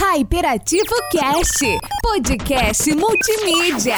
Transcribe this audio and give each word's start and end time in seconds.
Hyperativo 0.00 0.94
Cast, 1.10 1.58
podcast 2.00 2.94
multimídia. 2.94 3.96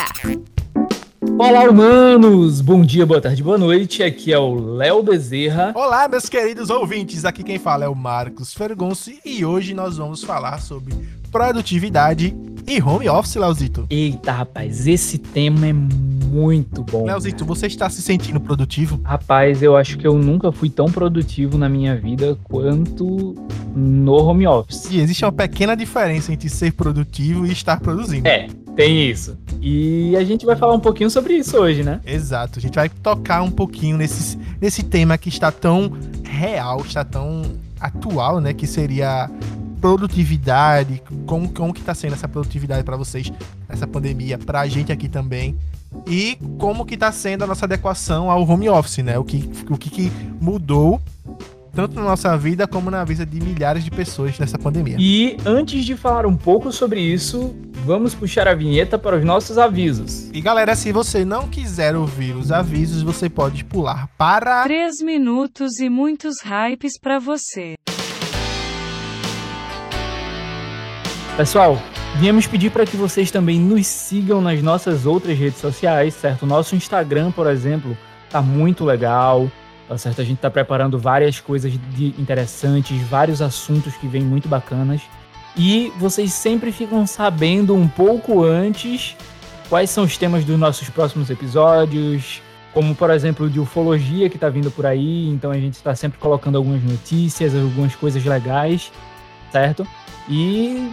Olá, 1.38 1.68
humanos! 1.68 2.62
Bom 2.62 2.80
dia, 2.80 3.04
boa 3.04 3.20
tarde, 3.20 3.42
boa 3.42 3.58
noite. 3.58 4.02
Aqui 4.02 4.32
é 4.32 4.38
o 4.38 4.54
Léo 4.54 5.02
Bezerra. 5.02 5.72
Olá, 5.76 6.08
meus 6.08 6.26
queridos 6.26 6.71
ouvintes. 6.71 7.26
Aqui 7.26 7.44
quem 7.44 7.58
fala 7.58 7.84
é 7.84 7.88
o 7.88 7.94
Marcos 7.94 8.54
Fergonci 8.54 9.21
e 9.26 9.44
hoje 9.44 9.74
nós 9.74 9.98
vamos 9.98 10.24
falar 10.24 10.62
sobre 10.62 10.94
produtividade 11.30 12.36
e 12.66 12.80
home 12.80 13.09
office, 13.09 13.34
Leozito. 13.34 13.86
Eita, 13.91 14.30
rapaz, 14.32 14.86
esse 14.86 15.18
tema 15.18 15.66
é 15.66 15.72
muito 15.72 16.84
bom. 16.84 17.04
Leozito, 17.04 17.45
você 17.45 17.66
está 17.66 17.91
se 17.91 18.00
sentindo 18.00 18.41
produtivo? 18.41 19.00
Rapaz, 19.03 19.62
eu 19.62 19.77
acho 19.77 19.98
que 19.98 20.07
eu 20.07 20.16
nunca 20.16 20.53
fui 20.53 20.71
tão 20.71 20.86
produtivo 20.86 21.58
na 21.58 21.68
minha 21.68 21.96
vida 21.96 22.39
quanto 22.45 23.35
no 23.75 24.12
home 24.12 24.46
office. 24.46 24.89
E 24.90 25.00
existe 25.00 25.25
uma 25.25 25.32
pequena 25.32 25.75
diferença 25.75 26.32
entre 26.32 26.48
ser 26.48 26.72
produtivo 26.72 27.46
e 27.46 27.53
estar 27.53 27.81
produzindo. 27.81 28.29
É, 28.29 28.46
tem 28.76 29.11
isso. 29.11 29.36
E 29.61 30.14
a 30.17 30.22
gente 30.22 30.46
vai 30.46 30.54
falar 30.54 30.75
um 30.75 30.81
pouquinho 30.81 31.11
sobre 31.11 31.35
isso 31.35 31.58
hoje, 31.58 31.82
né? 31.82 32.00
Exato. 32.06 32.58
A 32.58 32.62
gente 32.62 32.75
vai 32.75 32.89
tocar 32.89 33.42
um 33.42 33.50
pouquinho 33.50 33.97
nesse, 33.97 34.39
nesse 34.61 34.83
tema 34.83 35.19
que 35.19 35.28
está 35.28 35.50
tão 35.50 35.92
real, 36.22 36.83
está 36.83 37.05
tão 37.05 37.42
atual, 37.81 38.41
né? 38.41 38.53
Que 38.53 38.67
seria 38.67 39.28
produtividade, 39.80 41.02
como, 41.27 41.48
como 41.52 41.72
que 41.72 41.83
tá 41.83 41.94
sendo 41.94 42.14
essa 42.14 42.28
produtividade 42.28 42.84
para 42.84 42.97
vocês 42.97 43.33
nessa 43.69 43.86
pandemia, 43.86 44.38
pra 44.38 44.66
gente 44.66 44.92
aqui 44.92 45.08
também. 45.08 45.56
E 46.06 46.38
como 46.58 46.84
que 46.84 46.97
tá 46.97 47.11
sendo 47.11 47.44
a 47.44 47.47
nossa 47.47 47.64
adequação 47.64 48.30
ao 48.30 48.47
home 48.48 48.69
office, 48.69 48.98
né? 48.98 49.19
O 49.19 49.24
que, 49.24 49.50
o 49.69 49.77
que, 49.77 49.91
que 49.91 50.12
mudou 50.41 51.00
tanto 51.74 51.94
na 51.94 52.02
nossa 52.02 52.36
vida 52.36 52.66
como 52.66 52.91
na 52.91 53.05
vida 53.05 53.24
de 53.24 53.41
milhares 53.41 53.84
de 53.84 53.91
pessoas 53.91 54.38
nessa 54.38 54.58
pandemia. 54.58 54.97
E 54.98 55.36
antes 55.47 55.84
de 55.84 55.97
falar 55.97 56.27
um 56.27 56.36
pouco 56.36 56.72
sobre 56.72 57.00
isso, 57.00 57.55
vamos 57.84 58.14
puxar 58.14 58.48
a 58.48 58.55
vinheta 58.55 58.98
para 58.98 59.16
os 59.16 59.24
nossos 59.24 59.56
avisos. 59.56 60.28
E 60.33 60.40
galera, 60.40 60.74
se 60.74 60.92
você 60.92 61.24
não 61.24 61.48
quiser 61.48 61.94
ouvir 61.94 62.34
os 62.34 62.50
avisos, 62.50 63.02
você 63.02 63.28
pode 63.28 63.64
pular 63.64 64.08
para 64.18 64.64
3 64.64 65.00
minutos 65.02 65.78
e 65.78 65.88
muitos 65.88 66.40
hypes 66.42 66.98
para 66.98 67.18
você. 67.18 67.77
Pessoal, 71.41 71.78
viemos 72.16 72.46
pedir 72.46 72.70
para 72.70 72.84
que 72.84 72.98
vocês 72.98 73.30
também 73.30 73.58
nos 73.58 73.86
sigam 73.86 74.42
nas 74.42 74.62
nossas 74.62 75.06
outras 75.06 75.38
redes 75.38 75.58
sociais, 75.58 76.12
certo? 76.12 76.44
Nosso 76.44 76.77
Instagram, 76.77 77.33
por 77.33 77.46
exemplo, 77.46 77.96
tá 78.28 78.42
muito 78.42 78.84
legal, 78.84 79.50
tá 79.88 79.96
certo? 79.96 80.20
A 80.20 80.24
gente 80.24 80.36
tá 80.36 80.50
preparando 80.50 80.98
várias 80.98 81.41
coisas 81.41 81.72
de 81.94 82.08
interessantes, 82.18 83.00
vários 83.08 83.41
assuntos 83.41 83.96
que 83.96 84.06
vêm 84.06 84.20
muito 84.20 84.50
bacanas. 84.50 85.00
E 85.56 85.91
vocês 85.96 86.34
sempre 86.34 86.70
ficam 86.72 87.06
sabendo 87.06 87.74
um 87.74 87.88
pouco 87.88 88.44
antes 88.44 89.16
quais 89.70 89.88
são 89.88 90.05
os 90.05 90.18
temas 90.18 90.44
dos 90.44 90.58
nossos 90.58 90.91
próximos 90.91 91.30
episódios, 91.30 92.42
como 92.74 92.94
por 92.94 93.08
exemplo 93.08 93.48
de 93.48 93.58
ufologia 93.58 94.28
que 94.28 94.36
tá 94.36 94.50
vindo 94.50 94.70
por 94.70 94.84
aí, 94.84 95.30
então 95.30 95.50
a 95.50 95.58
gente 95.58 95.72
está 95.72 95.94
sempre 95.94 96.18
colocando 96.18 96.58
algumas 96.58 96.83
notícias, 96.83 97.55
algumas 97.55 97.96
coisas 97.96 98.22
legais, 98.27 98.92
certo? 99.50 99.88
E 100.28 100.86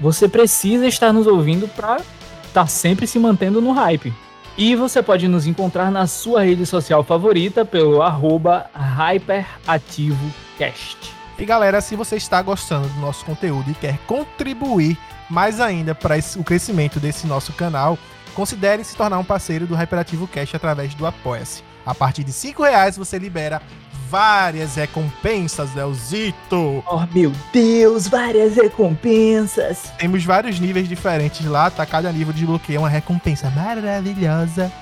você 0.00 0.28
precisa 0.28 0.86
estar 0.86 1.12
nos 1.12 1.26
ouvindo 1.26 1.66
para 1.68 1.96
estar 1.96 2.06
tá 2.52 2.66
sempre 2.66 3.06
se 3.06 3.18
mantendo 3.18 3.60
no 3.60 3.72
hype. 3.72 4.14
E 4.56 4.74
você 4.74 5.02
pode 5.02 5.28
nos 5.28 5.46
encontrar 5.46 5.90
na 5.90 6.06
sua 6.06 6.42
rede 6.42 6.64
social 6.66 7.04
favorita 7.04 7.64
pelo 7.64 8.02
arroba 8.02 8.66
HyperativoCast. 8.74 11.14
E 11.38 11.44
galera, 11.44 11.80
se 11.80 11.94
você 11.94 12.16
está 12.16 12.42
gostando 12.42 12.88
do 12.88 13.00
nosso 13.00 13.24
conteúdo 13.24 13.70
e 13.70 13.74
quer 13.74 13.98
contribuir 13.98 14.98
mais 15.30 15.60
ainda 15.60 15.94
para 15.94 16.16
o 16.36 16.42
crescimento 16.42 16.98
desse 16.98 17.28
nosso 17.28 17.52
canal, 17.52 17.96
considere 18.34 18.82
se 18.82 18.96
tornar 18.96 19.18
um 19.18 19.24
parceiro 19.24 19.64
do 19.64 19.76
Hyperativo 19.76 20.26
Cast 20.26 20.56
através 20.56 20.94
do 20.94 21.06
Apoia-se. 21.06 21.62
A 21.86 21.94
partir 21.94 22.24
de 22.24 22.32
R$ 22.32 22.54
reais 22.58 22.96
você 22.96 23.18
libera 23.18 23.62
várias 24.08 24.74
recompensas, 24.74 25.74
Leozito. 25.74 26.82
Oh, 26.86 27.06
meu 27.12 27.30
Deus, 27.52 28.08
várias 28.08 28.56
recompensas. 28.56 29.92
Temos 29.98 30.24
vários 30.24 30.58
níveis 30.58 30.88
diferentes 30.88 31.44
lá, 31.46 31.70
tá? 31.70 31.84
Cada 31.84 32.10
nível 32.10 32.32
desbloqueia 32.32 32.80
uma 32.80 32.88
recompensa 32.88 33.50
maravilhosa. 33.50 34.72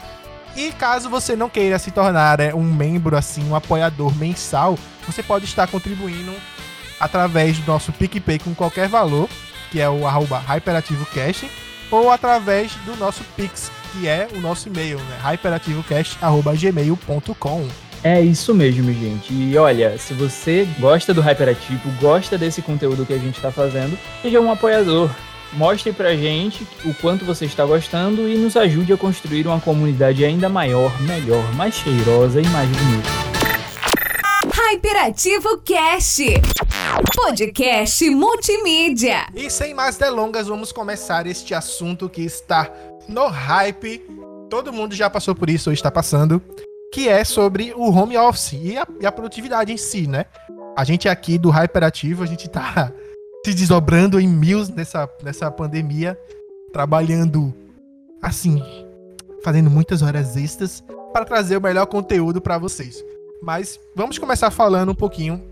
E 0.57 0.71
caso 0.73 1.11
você 1.11 1.37
não 1.37 1.51
queira 1.51 1.79
se 1.79 1.91
tornar 1.91 2.41
é, 2.41 2.55
um 2.55 2.63
membro, 2.63 3.15
assim, 3.17 3.47
um 3.49 3.55
apoiador 3.55 4.17
mensal, 4.17 4.79
você 5.07 5.23
pode 5.23 5.45
estar 5.45 5.67
contribuindo 5.67 6.33
através 6.99 7.59
do 7.59 7.71
nosso 7.71 7.93
PicPay 7.93 8.39
com 8.39 8.55
qualquer 8.55 8.89
valor, 8.89 9.29
que 9.71 9.79
é 9.81 9.91
o 9.91 10.07
arroba 10.07 10.39
HyperativoCast, 10.39 11.51
ou 11.91 12.11
através 12.11 12.73
do 12.87 12.97
nosso 12.97 13.23
Pix, 13.37 13.71
que 13.93 14.09
é 14.09 14.27
o 14.33 14.41
nosso 14.41 14.69
e-mail, 14.69 14.99
né? 14.99 15.19
hyperativocast.gmail.com. 15.33 17.86
É 18.03 18.21
isso 18.21 18.55
mesmo, 18.55 18.93
gente. 18.93 19.33
E 19.33 19.57
olha, 19.59 19.99
se 19.99 20.15
você 20.15 20.67
gosta 20.79 21.13
do 21.13 21.21
Hyperativo, 21.21 21.91
gosta 22.01 22.39
desse 22.39 22.63
conteúdo 22.63 23.05
que 23.05 23.13
a 23.13 23.19
gente 23.19 23.37
está 23.37 23.51
fazendo, 23.51 23.99
seja 24.23 24.41
um 24.41 24.51
apoiador. 24.51 25.11
Mostre 25.53 25.93
pra 25.93 26.15
gente 26.15 26.67
o 26.85 26.93
quanto 26.95 27.25
você 27.25 27.47
está 27.47 27.65
gostando 27.65 28.29
e 28.29 28.37
nos 28.37 28.57
ajude 28.57 28.93
a 28.93 28.97
construir 28.97 29.47
uma 29.47 29.61
comunidade 29.61 30.25
ainda 30.25 30.49
maior, 30.49 30.93
melhor, 31.03 31.53
mais 31.55 31.75
cheirosa 31.75 32.41
e 32.41 32.47
mais 32.49 32.69
bonita. 32.69 33.09
Hyperativo 34.53 35.59
Cast, 35.65 36.25
podcast 37.15 38.11
multimídia. 38.11 39.27
E 39.35 39.49
sem 39.49 39.73
mais 39.73 39.97
delongas, 39.97 40.49
vamos 40.49 40.73
começar 40.73 41.27
este 41.27 41.55
assunto 41.55 42.09
que 42.09 42.23
está 42.23 42.71
no 43.09 43.27
hype. 43.29 44.03
Todo 44.51 44.73
mundo 44.73 44.95
já 44.95 45.09
passou 45.09 45.35
por 45.35 45.49
isso 45.49 45.71
ou 45.71 45.75
está 45.75 45.91
passando 45.91 46.43
que 46.93 47.09
é 47.09 47.25
sobre 47.25 47.73
o 47.75 47.91
home 47.91 48.17
office 48.17 48.53
e 48.53 48.77
a, 48.77 48.87
e 49.01 49.07
a 49.07 49.13
produtividade 49.13 49.73
em 49.73 49.77
si, 49.77 50.07
né? 50.07 50.27
A 50.77 50.85
gente 50.85 51.09
aqui 51.09 51.39
do 51.39 51.51
Hyperativo, 51.51 52.23
a 52.23 52.27
gente 52.27 52.49
tá 52.49 52.93
se 53.45 53.55
desdobrando 53.55 54.19
em 54.21 54.29
mil 54.29 54.67
nessa, 54.69 55.09
nessa 55.23 55.51
pandemia, 55.51 56.19
trabalhando 56.73 57.55
assim, 58.21 58.63
fazendo 59.43 59.71
muitas 59.71 60.03
horas 60.03 60.37
extras 60.37 60.83
para 61.13 61.25
trazer 61.25 61.57
o 61.57 61.63
melhor 61.63 61.87
conteúdo 61.87 62.41
para 62.41 62.59
vocês. 62.59 63.05
Mas 63.43 63.79
vamos 63.95 64.19
começar 64.19 64.51
falando 64.51 64.91
um 64.93 64.95
pouquinho 64.95 65.43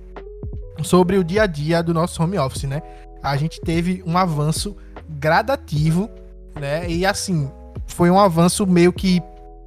sobre 0.83 1.17
o 1.17 1.25
dia 1.25 1.45
a 1.45 1.47
dia 1.47 1.83
do 1.83 1.95
nosso 1.95 2.23
home 2.23 2.39
office, 2.39 2.65
né? 2.65 2.83
A 3.23 3.37
gente 3.37 3.61
teve 3.61 4.03
um 4.07 4.19
avanço 4.19 4.77
gradativo, 5.09 6.11
né? 6.59 6.91
E 6.91 7.07
assim, 7.07 7.51
foi 7.87 8.11
um 8.11 8.19
avanço 8.19 8.67
meio 8.67 8.93
que 8.93 9.23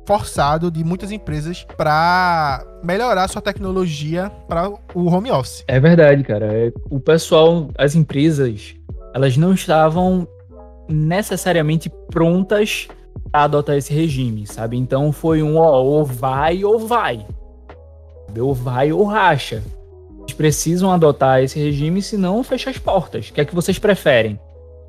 forçado 0.07 0.71
de 0.71 0.85
muitas 0.85 1.11
empresas 1.11 1.67
para 1.75 2.65
melhorar 2.81 3.27
sua 3.27 3.41
tecnologia 3.41 4.31
para 4.47 4.69
o 4.69 5.07
home 5.11 5.29
office. 5.29 5.65
É 5.67 5.81
verdade, 5.81 6.23
cara. 6.23 6.45
É, 6.45 6.71
o 6.89 6.97
pessoal, 6.97 7.69
as 7.77 7.93
empresas, 7.93 8.73
elas 9.13 9.35
não 9.35 9.53
estavam 9.53 10.25
necessariamente 10.87 11.89
prontas 12.09 12.87
a 13.33 13.43
adotar 13.43 13.75
esse 13.75 13.93
regime, 13.93 14.47
sabe? 14.47 14.77
Então 14.77 15.11
foi 15.11 15.43
um 15.43 15.57
ó, 15.57 15.81
ou 15.81 16.05
vai 16.05 16.63
ou 16.63 16.79
vai. 16.79 17.27
Ou 18.39 18.53
vai 18.53 18.93
ou 18.93 19.03
racha. 19.03 19.61
Eles 20.19 20.33
precisam 20.33 20.89
adotar 20.89 21.43
esse 21.43 21.59
regime, 21.59 22.01
senão 22.01 22.41
fecha 22.45 22.69
as 22.69 22.77
portas. 22.77 23.27
O 23.27 23.33
que 23.33 23.41
é 23.41 23.45
que 23.45 23.53
vocês 23.53 23.77
preferem? 23.77 24.39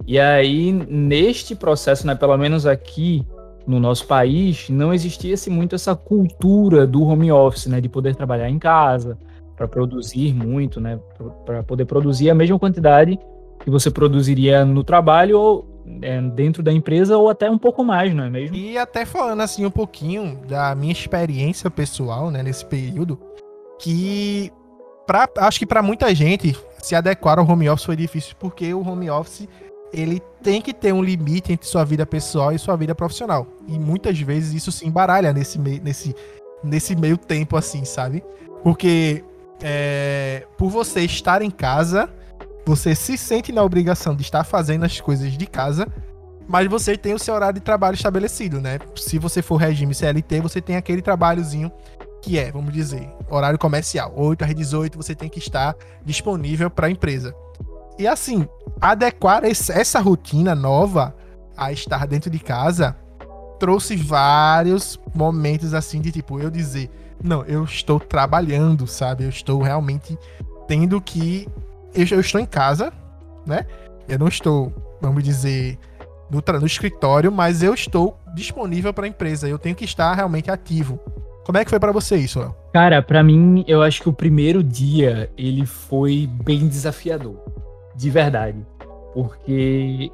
E 0.06 0.16
aí, 0.16 0.72
neste 0.72 1.56
processo, 1.56 2.06
né, 2.06 2.14
pelo 2.14 2.36
menos 2.36 2.66
aqui 2.66 3.26
no 3.68 3.78
nosso 3.78 4.06
país 4.06 4.70
não 4.70 4.94
existia 4.94 5.34
muito 5.50 5.74
essa 5.74 5.94
cultura 5.94 6.86
do 6.86 7.02
home 7.02 7.30
office, 7.30 7.66
né, 7.66 7.82
de 7.82 7.88
poder 7.88 8.16
trabalhar 8.16 8.48
em 8.48 8.58
casa 8.58 9.18
para 9.54 9.68
produzir 9.68 10.32
muito, 10.32 10.80
né, 10.80 10.98
para 11.44 11.62
poder 11.62 11.84
produzir 11.84 12.30
a 12.30 12.34
mesma 12.34 12.58
quantidade 12.58 13.18
que 13.60 13.68
você 13.68 13.90
produziria 13.90 14.64
no 14.64 14.82
trabalho 14.82 15.38
ou 15.38 15.68
é, 16.00 16.20
dentro 16.22 16.62
da 16.62 16.72
empresa 16.72 17.18
ou 17.18 17.28
até 17.28 17.50
um 17.50 17.58
pouco 17.58 17.84
mais, 17.84 18.14
não 18.14 18.24
é 18.24 18.30
mesmo? 18.30 18.56
E 18.56 18.78
até 18.78 19.04
falando 19.04 19.42
assim 19.42 19.66
um 19.66 19.70
pouquinho 19.70 20.38
da 20.48 20.74
minha 20.74 20.92
experiência 20.92 21.70
pessoal, 21.70 22.30
né, 22.30 22.42
nesse 22.42 22.64
período, 22.64 23.18
que 23.78 24.50
pra, 25.06 25.28
acho 25.38 25.58
que 25.58 25.66
para 25.66 25.82
muita 25.82 26.14
gente 26.14 26.56
se 26.78 26.94
adequar 26.94 27.38
ao 27.38 27.46
home 27.46 27.68
office 27.68 27.84
foi 27.84 27.96
difícil 27.96 28.34
porque 28.38 28.72
o 28.72 28.80
home 28.80 29.10
office 29.10 29.46
ele 29.92 30.20
tem 30.42 30.60
que 30.60 30.72
ter 30.72 30.92
um 30.92 31.02
limite 31.02 31.52
entre 31.52 31.66
sua 31.66 31.84
vida 31.84 32.04
pessoal 32.06 32.52
e 32.52 32.58
sua 32.58 32.76
vida 32.76 32.94
profissional. 32.94 33.46
E 33.66 33.78
muitas 33.78 34.18
vezes 34.20 34.54
isso 34.54 34.70
se 34.70 34.86
embaralha 34.86 35.32
nesse, 35.32 35.58
meio, 35.58 35.82
nesse, 35.82 36.14
nesse 36.62 36.94
meio 36.94 37.16
tempo, 37.16 37.56
assim, 37.56 37.84
sabe? 37.84 38.22
Porque 38.62 39.24
é, 39.62 40.46
por 40.56 40.70
você 40.70 41.00
estar 41.02 41.42
em 41.42 41.50
casa, 41.50 42.08
você 42.64 42.94
se 42.94 43.16
sente 43.16 43.52
na 43.52 43.62
obrigação 43.62 44.14
de 44.14 44.22
estar 44.22 44.44
fazendo 44.44 44.84
as 44.84 45.00
coisas 45.00 45.32
de 45.32 45.46
casa, 45.46 45.86
mas 46.46 46.68
você 46.68 46.96
tem 46.96 47.14
o 47.14 47.18
seu 47.18 47.34
horário 47.34 47.58
de 47.58 47.64
trabalho 47.64 47.94
estabelecido, 47.94 48.60
né? 48.60 48.78
Se 48.96 49.18
você 49.18 49.42
for 49.42 49.56
regime 49.56 49.94
CLT, 49.94 50.40
você 50.40 50.60
tem 50.60 50.76
aquele 50.76 51.02
trabalhozinho 51.02 51.70
que 52.22 52.38
é, 52.38 52.50
vamos 52.50 52.72
dizer, 52.72 53.08
horário 53.30 53.58
comercial. 53.58 54.12
8 54.16 54.44
às 54.44 54.54
18 54.54 54.96
você 54.96 55.14
tem 55.14 55.28
que 55.28 55.38
estar 55.38 55.74
disponível 56.04 56.70
para 56.70 56.86
a 56.86 56.90
empresa. 56.90 57.34
E 57.98 58.06
assim, 58.06 58.46
adequar 58.80 59.44
essa 59.44 60.00
rotina 60.00 60.54
nova 60.54 61.14
a 61.56 61.72
estar 61.72 62.06
dentro 62.06 62.30
de 62.30 62.38
casa 62.38 62.96
trouxe 63.58 63.96
vários 63.96 65.00
momentos 65.14 65.74
assim 65.74 66.00
de 66.00 66.12
tipo, 66.12 66.38
eu 66.38 66.50
dizer, 66.50 66.88
não, 67.22 67.44
eu 67.44 67.64
estou 67.64 67.98
trabalhando, 67.98 68.86
sabe? 68.86 69.24
Eu 69.24 69.28
estou 69.30 69.60
realmente 69.60 70.16
tendo 70.66 71.00
que. 71.00 71.48
Eu, 71.94 72.06
eu 72.12 72.20
estou 72.20 72.40
em 72.40 72.46
casa, 72.46 72.92
né? 73.44 73.66
Eu 74.08 74.18
não 74.18 74.28
estou, 74.28 74.72
vamos 75.00 75.24
dizer, 75.24 75.78
no, 76.30 76.42
no 76.60 76.66
escritório, 76.66 77.32
mas 77.32 77.62
eu 77.62 77.74
estou 77.74 78.16
disponível 78.34 78.94
para 78.94 79.06
a 79.06 79.08
empresa. 79.08 79.48
Eu 79.48 79.58
tenho 79.58 79.74
que 79.74 79.84
estar 79.84 80.14
realmente 80.14 80.50
ativo. 80.50 81.00
Como 81.44 81.56
é 81.56 81.64
que 81.64 81.70
foi 81.70 81.80
para 81.80 81.92
você 81.92 82.16
isso, 82.16 82.38
Léo? 82.38 82.54
Cara, 82.72 83.02
pra 83.02 83.24
mim, 83.24 83.64
eu 83.66 83.82
acho 83.82 84.02
que 84.02 84.08
o 84.08 84.12
primeiro 84.12 84.62
dia 84.62 85.30
ele 85.36 85.64
foi 85.64 86.28
bem 86.44 86.68
desafiador, 86.68 87.36
de 87.98 88.10
verdade, 88.10 88.64
porque 89.12 90.10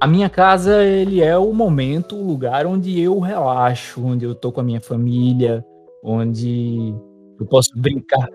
a 0.00 0.06
minha 0.06 0.30
casa 0.30 0.82
ele 0.82 1.22
é 1.22 1.36
o 1.36 1.52
momento, 1.52 2.16
o 2.16 2.26
lugar 2.26 2.66
onde 2.66 2.98
eu 2.98 3.20
relaxo, 3.20 4.02
onde 4.02 4.24
eu 4.24 4.34
tô 4.34 4.50
com 4.50 4.62
a 4.62 4.64
minha 4.64 4.80
família, 4.80 5.62
onde 6.02 6.94
eu 7.38 7.46
posso 7.46 7.70
brincar. 7.76 8.26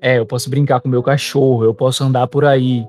É, 0.00 0.18
eu 0.18 0.24
posso 0.24 0.48
brincar 0.48 0.80
com 0.80 0.88
meu 0.88 1.02
cachorro, 1.02 1.64
eu 1.64 1.74
posso 1.74 2.02
andar 2.02 2.26
por 2.28 2.46
aí 2.46 2.86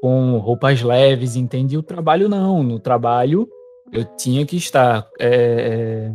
com 0.00 0.38
roupas 0.38 0.80
leves, 0.80 1.36
entende? 1.36 1.76
O 1.76 1.82
trabalho 1.82 2.28
não, 2.28 2.62
no 2.62 2.78
trabalho 2.78 3.46
eu 3.92 4.04
tinha 4.16 4.46
que 4.46 4.56
estar 4.56 5.06
é, 5.20 6.10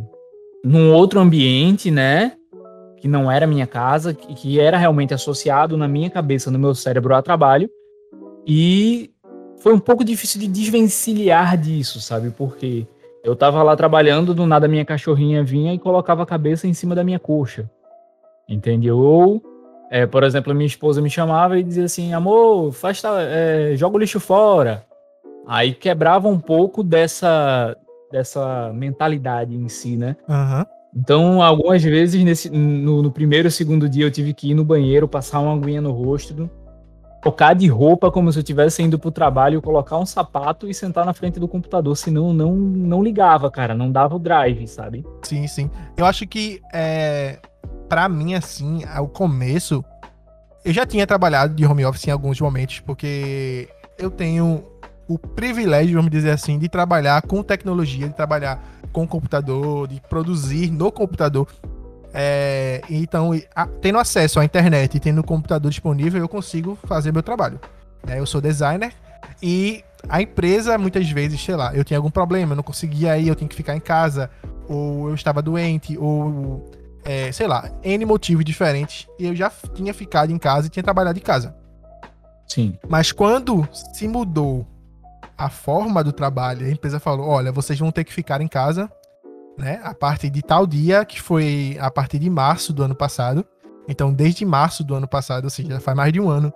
num 0.64 0.92
outro 0.92 1.20
ambiente, 1.20 1.88
né? 1.88 2.32
que 3.00 3.08
não 3.08 3.30
era 3.30 3.46
minha 3.46 3.66
casa, 3.66 4.12
que 4.12 4.60
era 4.60 4.76
realmente 4.76 5.14
associado 5.14 5.74
na 5.76 5.88
minha 5.88 6.10
cabeça, 6.10 6.50
no 6.50 6.58
meu 6.58 6.74
cérebro 6.74 7.14
a 7.14 7.22
trabalho. 7.22 7.70
E 8.46 9.10
foi 9.58 9.72
um 9.72 9.78
pouco 9.78 10.04
difícil 10.04 10.40
de 10.40 10.48
desvencilhar 10.48 11.56
disso, 11.56 12.00
sabe? 12.00 12.30
Porque 12.30 12.86
eu 13.22 13.36
tava 13.36 13.62
lá 13.62 13.76
trabalhando, 13.76 14.34
do 14.34 14.46
nada 14.46 14.66
minha 14.66 14.84
cachorrinha 14.84 15.44
vinha 15.44 15.74
e 15.74 15.78
colocava 15.78 16.22
a 16.22 16.26
cabeça 16.26 16.66
em 16.66 16.74
cima 16.74 16.94
da 16.94 17.04
minha 17.04 17.18
coxa. 17.18 17.70
Entendeu? 18.48 18.98
Ou, 18.98 19.42
é, 19.90 20.06
por 20.06 20.24
exemplo, 20.24 20.54
minha 20.54 20.66
esposa 20.66 21.02
me 21.02 21.10
chamava 21.10 21.58
e 21.58 21.62
dizia 21.62 21.84
assim: 21.84 22.12
amor, 22.12 22.72
faz 22.72 23.02
é, 23.04 23.74
joga 23.76 23.96
o 23.96 24.00
lixo 24.00 24.18
fora. 24.18 24.84
Aí 25.46 25.74
quebrava 25.74 26.28
um 26.28 26.38
pouco 26.38 26.82
dessa, 26.82 27.76
dessa 28.10 28.72
mentalidade 28.72 29.54
em 29.54 29.68
si, 29.68 29.96
né? 29.96 30.16
Aham. 30.28 30.66
Então, 30.94 31.40
algumas 31.40 31.82
vezes 31.82 32.22
nesse, 32.24 32.50
no, 32.50 33.02
no 33.02 33.12
primeiro 33.12 33.46
ou 33.46 33.50
segundo 33.50 33.88
dia 33.88 34.04
eu 34.04 34.10
tive 34.10 34.34
que 34.34 34.50
ir 34.50 34.54
no 34.54 34.64
banheiro, 34.64 35.06
passar 35.06 35.38
uma 35.38 35.54
aguinha 35.54 35.80
no 35.80 35.92
rosto, 35.92 36.50
trocar 37.20 37.54
de 37.54 37.66
roupa 37.66 38.10
como 38.10 38.32
se 38.32 38.38
eu 38.38 38.40
estivesse 38.40 38.82
indo 38.82 38.98
pro 38.98 39.10
trabalho, 39.10 39.60
colocar 39.60 39.98
um 39.98 40.06
sapato 40.06 40.68
e 40.68 40.74
sentar 40.74 41.04
na 41.04 41.12
frente 41.12 41.38
do 41.38 41.46
computador, 41.46 41.96
senão 41.96 42.32
não, 42.32 42.54
não 42.54 43.02
ligava, 43.02 43.50
cara, 43.50 43.74
não 43.74 43.90
dava 43.90 44.16
o 44.16 44.18
drive, 44.18 44.66
sabe? 44.66 45.04
Sim, 45.22 45.46
sim. 45.46 45.70
Eu 45.96 46.06
acho 46.06 46.26
que, 46.26 46.60
é, 46.72 47.38
para 47.88 48.08
mim, 48.08 48.34
assim, 48.34 48.82
ao 48.84 49.06
começo, 49.06 49.84
eu 50.64 50.72
já 50.72 50.86
tinha 50.86 51.06
trabalhado 51.06 51.54
de 51.54 51.66
home 51.66 51.84
office 51.84 52.06
em 52.06 52.10
alguns 52.10 52.40
momentos, 52.40 52.80
porque 52.80 53.68
eu 53.98 54.10
tenho 54.10 54.64
o 55.06 55.18
privilégio, 55.18 55.96
vamos 55.96 56.10
dizer 56.10 56.30
assim, 56.30 56.58
de 56.58 56.68
trabalhar 56.68 57.20
com 57.22 57.42
tecnologia, 57.42 58.08
de 58.08 58.14
trabalhar 58.14 58.62
com 58.92 59.06
computador, 59.06 59.88
de 59.88 60.00
produzir 60.08 60.70
no 60.70 60.90
computador. 60.90 61.48
É, 62.12 62.80
então, 62.90 63.30
a- 63.54 63.66
tendo 63.80 63.98
acesso 63.98 64.40
à 64.40 64.44
internet 64.44 64.96
e 64.96 65.00
tendo 65.00 65.20
o 65.20 65.24
computador 65.24 65.70
disponível, 65.70 66.20
eu 66.20 66.28
consigo 66.28 66.76
fazer 66.86 67.12
meu 67.12 67.22
trabalho. 67.22 67.60
né? 68.06 68.18
eu 68.18 68.24
sou 68.26 68.40
designer 68.40 68.92
e 69.42 69.84
a 70.08 70.22
empresa, 70.22 70.78
muitas 70.78 71.08
vezes, 71.10 71.40
sei 71.44 71.54
lá, 71.54 71.74
eu 71.74 71.84
tinha 71.84 71.98
algum 71.98 72.10
problema, 72.10 72.52
eu 72.52 72.56
não 72.56 72.62
conseguia 72.62 73.16
ir, 73.18 73.28
eu 73.28 73.34
tinha 73.34 73.46
que 73.48 73.54
ficar 73.54 73.76
em 73.76 73.80
casa, 73.80 74.30
ou 74.66 75.08
eu 75.08 75.14
estava 75.14 75.42
doente, 75.42 75.96
ou 75.98 76.70
é, 77.04 77.30
sei 77.32 77.46
lá, 77.46 77.70
N 77.82 78.04
motivos 78.06 78.44
diferentes, 78.44 79.06
e 79.18 79.26
eu 79.26 79.36
já 79.36 79.52
tinha 79.74 79.92
ficado 79.92 80.32
em 80.32 80.38
casa 80.38 80.66
e 80.66 80.70
tinha 80.70 80.82
trabalhado 80.82 81.18
de 81.18 81.24
casa. 81.24 81.54
Sim. 82.48 82.76
Mas 82.88 83.12
quando 83.12 83.68
se 83.94 84.08
mudou 84.08 84.66
a 85.36 85.48
forma 85.48 86.02
do 86.02 86.12
trabalho, 86.12 86.66
a 86.66 86.70
empresa 86.70 86.98
falou: 86.98 87.28
olha, 87.28 87.52
vocês 87.52 87.78
vão 87.78 87.92
ter 87.92 88.04
que 88.04 88.12
ficar 88.12 88.40
em 88.40 88.48
casa, 88.48 88.90
né? 89.60 89.80
A 89.84 89.94
partir 89.94 90.30
de 90.30 90.42
tal 90.42 90.66
dia, 90.66 91.04
que 91.04 91.20
foi 91.20 91.76
a 91.80 91.90
partir 91.90 92.18
de 92.18 92.30
março 92.30 92.72
do 92.72 92.82
ano 92.82 92.94
passado. 92.94 93.44
Então, 93.86 94.12
desde 94.12 94.44
março 94.44 94.82
do 94.82 94.94
ano 94.94 95.06
passado, 95.06 95.44
ou 95.44 95.50
seja, 95.50 95.74
já 95.74 95.80
faz 95.80 95.96
mais 95.96 96.12
de 96.12 96.20
um 96.20 96.28
ano 96.28 96.52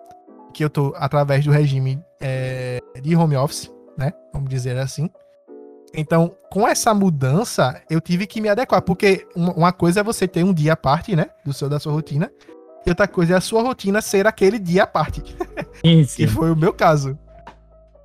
que 0.53 0.65
eu 0.65 0.71
tô 0.71 0.95
através 0.97 1.45
do 1.45 1.51
regime 1.51 2.03
é, 2.21 2.81
de 3.03 3.15
home 3.15 3.37
office, 3.37 3.71
né? 3.99 4.12
Vamos 4.33 4.49
dizer 4.49 4.79
assim. 4.79 5.11
Então, 5.93 6.35
com 6.51 6.67
essa 6.67 6.93
mudança, 6.95 7.81
eu 7.89 8.01
tive 8.01 8.27
que 8.27 8.41
me 8.41 8.49
adequar, 8.49 8.83
porque 8.83 9.27
uma 9.37 9.73
coisa 9.73 10.00
é 10.00 10.03
você 10.03 10.27
ter 10.27 10.43
um 10.45 10.53
dia 10.53 10.73
à 10.73 10.77
parte, 10.77 11.15
né? 11.15 11.27
Do 11.45 11.53
seu, 11.53 11.69
da 11.69 11.79
sua 11.79 11.93
rotina. 11.93 12.31
E 12.87 12.91
outra 12.91 13.07
coisa 13.07 13.35
é 13.35 13.37
a 13.37 13.41
sua 13.41 13.62
rotina 13.62 14.00
ser 14.00 14.27
aquele 14.27 14.59
dia 14.59 14.85
à 14.85 14.87
parte. 14.87 15.23
Sim. 15.85 16.05
Que 16.05 16.27
foi 16.27 16.50
o 16.50 16.57
meu 16.57 16.73
caso. 16.73 17.19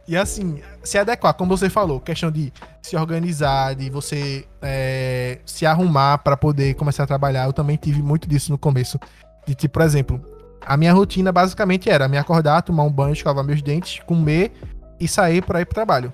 E 0.10 0.18
assim, 0.18 0.60
se 0.84 0.98
adequar, 0.98 1.36
como 1.36 1.56
você 1.56 1.70
falou, 1.70 2.00
questão 2.00 2.32
de 2.32 2.52
se 2.82 2.98
organizar, 2.98 3.76
de 3.76 3.92
você 3.92 4.44
é, 4.60 5.38
se 5.46 5.68
arrumar 5.68 6.18
para 6.18 6.36
poder 6.36 6.74
começar 6.74 7.04
a 7.04 7.06
trabalhar. 7.06 7.46
Eu 7.46 7.54
também 7.54 7.78
tive 7.78 8.02
muito 8.02 8.28
disso 8.28 8.52
no 8.52 8.58
começo. 8.58 9.00
De 9.46 9.54
tipo, 9.54 9.76
por 9.76 9.84
exemplo, 9.84 10.20
a 10.66 10.76
minha 10.76 10.92
rotina 10.94 11.32
basicamente 11.32 11.92
era 11.92 12.08
me 12.08 12.18
acordar, 12.18 12.64
tomar 12.64 12.82
um 12.86 12.92
banho, 12.92 13.14
escovar 13.14 13.46
meus 13.46 13.62
dentes, 13.62 14.00
comer 14.00 14.52
e 15.00 15.08
sair 15.08 15.44
para 15.44 15.62
ir 15.62 15.66
pro 15.66 15.76
trabalho. 15.76 16.12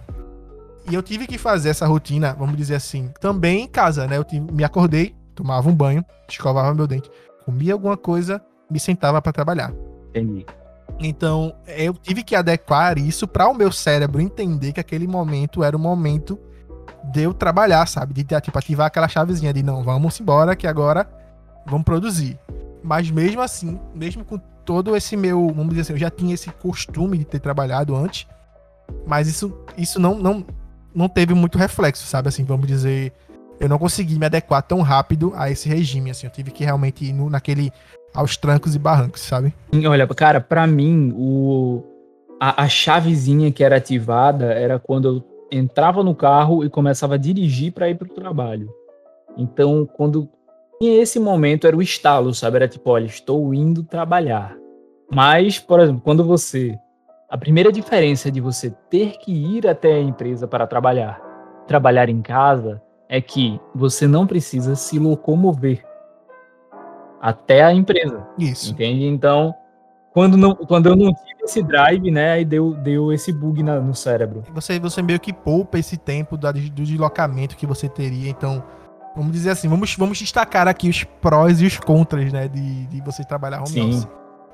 E 0.92 0.94
eu 0.94 1.02
tive 1.02 1.26
que 1.26 1.38
fazer 1.38 1.70
essa 1.70 1.88
rotina, 1.88 2.36
vamos 2.38 2.58
dizer 2.58 2.76
assim, 2.76 3.14
também 3.22 3.64
em 3.64 3.68
casa, 3.68 4.06
né? 4.08 4.18
Eu 4.18 4.26
me 4.52 4.66
acordei, 4.66 5.16
tomava 5.34 5.70
um 5.70 5.74
banho, 5.74 6.04
escovava 6.30 6.74
meu 6.74 6.86
dente, 6.86 7.10
comia 7.46 7.72
alguma 7.72 7.96
coisa, 7.96 8.42
me 8.70 8.78
sentava 8.78 9.22
para 9.22 9.32
trabalhar. 9.32 9.72
Entendi. 10.10 10.46
Então, 11.00 11.54
eu 11.68 11.94
tive 11.94 12.24
que 12.24 12.36
adequar 12.36 12.98
isso 12.98 13.28
para 13.28 13.48
o 13.48 13.54
meu 13.54 13.72
cérebro 13.72 14.22
entender 14.22 14.72
que 14.72 14.80
aquele 14.80 15.08
momento 15.08 15.64
era 15.64 15.76
o 15.76 15.80
momento 15.80 16.40
de 17.12 17.24
eu 17.24 17.34
trabalhar, 17.34 17.86
sabe? 17.88 18.14
De 18.14 18.24
tipo, 18.42 18.58
ativar 18.58 18.88
aquela 18.88 19.08
chavezinha 19.08 19.54
de 19.54 19.62
não, 19.62 19.84
vamos 19.84 20.20
embora 20.20 20.56
que 20.56 20.66
agora 20.66 21.08
vamos 21.66 21.84
produzir. 21.84 22.40
Mas 22.84 23.10
mesmo 23.10 23.42
assim, 23.42 23.80
mesmo 23.94 24.24
com 24.24 24.38
todo 24.64 24.96
esse 24.96 25.16
meu, 25.18 25.48
vamos 25.48 25.70
dizer 25.70 25.82
assim, 25.82 25.94
eu 25.94 26.00
já 26.00 26.10
tinha 26.10 26.34
esse 26.34 26.50
costume 26.52 27.18
de 27.18 27.26
ter 27.26 27.40
trabalhado 27.40 27.96
antes, 27.96 28.28
mas 29.06 29.28
isso, 29.28 29.56
isso 29.78 30.00
não, 30.00 30.16
não, 30.16 30.46
não 30.94 31.10
teve 31.10 31.34
muito 31.34 31.58
reflexo, 31.58 32.06
sabe? 32.06 32.30
Assim, 32.30 32.44
vamos 32.44 32.68
dizer, 32.68 33.14
eu 33.60 33.70
não 33.70 33.78
consegui 33.78 34.18
me 34.18 34.26
adequar 34.26 34.62
tão 34.62 34.82
rápido 34.82 35.34
a 35.36 35.50
esse 35.50 35.70
regime, 35.70 36.12
assim, 36.12 36.28
eu 36.28 36.32
tive 36.32 36.52
que 36.52 36.64
realmente 36.64 37.06
ir 37.06 37.14
no, 37.14 37.30
naquele 37.30 37.72
aos 38.14 38.38
trancos 38.38 38.76
e 38.76 38.80
barrancos, 38.80 39.22
sabe? 39.22 39.54
Olha, 39.88 40.08
cara, 40.08 40.40
pra 40.40 40.66
mim, 40.66 41.14
o, 41.16 41.84
a, 42.40 42.64
a 42.64 42.70
chavezinha 42.70 43.52
que 43.52 43.64
era 43.64 43.76
ativada 43.76 44.46
era 44.54 44.80
quando 44.80 45.08
eu 45.08 45.36
entrava 45.52 46.04
no 46.04 46.16
carro 46.16 46.64
e 46.64 46.70
começava 46.70 47.16
a 47.16 47.18
dirigir 47.18 47.74
para 47.74 47.90
ir 47.90 47.96
pro 47.96 48.08
trabalho. 48.08 48.70
Então, 49.38 49.86
quando 49.86 50.30
tinha 50.80 51.02
esse 51.02 51.20
momento, 51.20 51.68
era 51.68 51.76
o 51.76 51.82
estalo, 51.82 52.34
sabe? 52.34 52.58
Era 52.58 52.68
tipo, 52.68 52.90
olha, 52.90 53.06
estou 53.06 53.54
indo 53.54 53.84
trabalhar. 53.84 54.56
Mas, 55.12 55.60
por 55.60 55.80
exemplo, 55.80 56.02
quando 56.02 56.24
você. 56.24 56.78
A 57.30 57.38
primeira 57.38 57.72
diferença 57.72 58.32
de 58.32 58.40
você 58.40 58.72
ter 58.90 59.18
que 59.18 59.32
ir 59.32 59.68
até 59.68 59.94
a 59.94 60.02
empresa 60.02 60.48
para 60.48 60.68
trabalhar, 60.68 61.20
trabalhar 61.68 62.08
em 62.08 62.22
casa, 62.22 62.82
é 63.08 63.22
que 63.22 63.60
você 63.74 64.08
não 64.08 64.26
precisa 64.26 64.76
se 64.76 64.98
locomover 65.00 65.86
até 67.22 67.64
a 67.64 67.74
empresa. 67.74 68.26
Isso. 68.38 68.72
Entende? 68.72 69.06
Então, 69.06 69.54
quando, 70.14 70.38
não, 70.38 70.56
quando 70.56 70.88
eu 70.88 70.96
não 70.96 71.14
tive 71.14 71.44
esse 71.44 71.62
drive, 71.62 72.12
né, 72.12 72.32
aí 72.34 72.46
deu, 72.46 72.74
deu 72.74 73.12
esse 73.12 73.32
bug 73.32 73.62
na- 73.64 73.80
no 73.80 73.94
cérebro. 73.96 74.44
Você, 74.54 74.80
você 74.80 75.02
meio 75.02 75.20
que 75.20 75.34
poupa 75.34 75.78
esse 75.80 75.98
tempo 75.98 76.38
da- 76.38 76.52
do 76.52 76.60
deslocamento 76.60 77.56
que 77.58 77.66
você 77.66 77.90
teria. 77.90 78.30
Então, 78.30 78.64
vamos 79.16 79.32
dizer 79.32 79.52
assim, 79.52 79.68
vamos, 79.68 79.96
vamos 79.96 80.18
destacar 80.18 80.68
aqui 80.68 80.90
os 80.90 81.04
prós 81.04 81.62
e 81.62 81.66
os 81.66 81.78
contras, 81.80 82.32
né? 82.32 82.48
De, 82.48 82.86
de 82.88 83.02
você 83.02 83.24
trabalhar 83.24 83.58
home 83.60 83.68
Sim. 83.70 83.90
office. 83.90 84.08